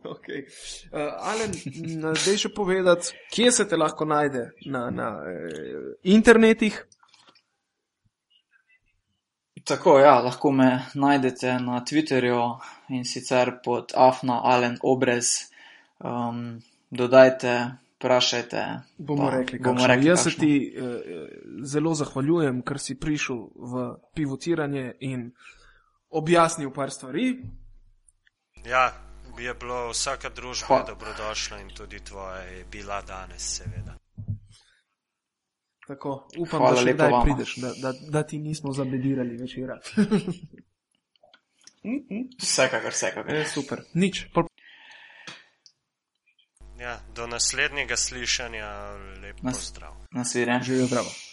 okay. 0.04 0.46
uh, 0.92 1.30
Alen, 1.30 1.52
m, 1.52 2.16
zdaj 2.16 2.38
še 2.38 2.50
povedati, 2.56 3.14
kje 3.34 3.52
se 3.52 3.68
te 3.70 3.78
lahko 3.78 4.06
najde 4.06 4.50
na, 4.66 4.90
na 4.90 5.10
eh, 5.30 5.94
internetih. 6.04 6.86
Tako, 9.70 10.00
ja, 10.00 10.20
lahko 10.20 10.52
me 10.52 10.86
najdete 10.94 11.60
na 11.60 11.84
Twitterju 11.86 12.58
in 12.90 13.06
sicer 13.06 13.52
pod 13.64 13.92
Afna 13.96 14.42
Alen 14.44 14.78
Obrez. 14.82 15.26
Um, 16.00 16.62
dodajte, 16.90 17.72
vprašajte. 17.96 18.80
Bomo 18.98 19.30
rekli, 19.30 19.60
bomo 19.60 19.88
rekli 19.88 20.10
Jaz 20.10 20.24
se 20.24 20.30
kakšno. 20.30 20.42
ti 20.42 20.74
eh, 20.78 20.82
zelo 21.64 21.94
zahvaljujem, 21.94 22.64
ker 22.66 22.80
si 22.80 22.98
prišel 23.00 23.38
v 23.56 23.86
pivotiranje 24.14 24.94
in 25.00 25.30
objasnil 26.10 26.74
par 26.74 26.90
stvari. 26.92 27.38
Ja, 28.66 28.90
bi 29.38 29.44
je 29.44 29.54
bilo 29.54 29.90
vsaka 29.94 30.30
družba 30.30 30.84
dobrodošla 30.88 31.62
in 31.62 31.70
tudi 31.78 32.00
tvoja 32.00 32.42
je 32.42 32.66
bila 32.72 33.02
danes, 33.02 33.58
seveda. 33.62 33.99
Tako, 35.90 36.12
upam, 36.38 36.60
Hvala 36.60 36.76
da 36.76 36.82
še 36.82 36.94
kdaj 36.94 37.10
vama. 37.10 37.24
prideš, 37.26 37.56
da, 37.58 37.70
da, 37.76 37.92
da 38.10 38.22
ti 38.24 38.38
nismo 38.40 38.70
zabedirali 38.72 39.38
večera. 39.38 39.80
Vsekakor, 42.40 42.92
vsekakor. 42.92 43.34
e, 43.34 43.46
super, 43.48 43.82
nič. 43.96 44.28
Pol 44.30 44.46
Ja, 46.78 46.94
do 47.12 47.26
naslednjega 47.28 47.98
slišanja, 47.98 48.68
lep 49.20 49.42
Nas- 49.42 49.58
pozdrav. 49.58 49.96
Nasvidenje. 50.12 50.64
živijo 50.64 50.86
zdravo. 50.86 51.10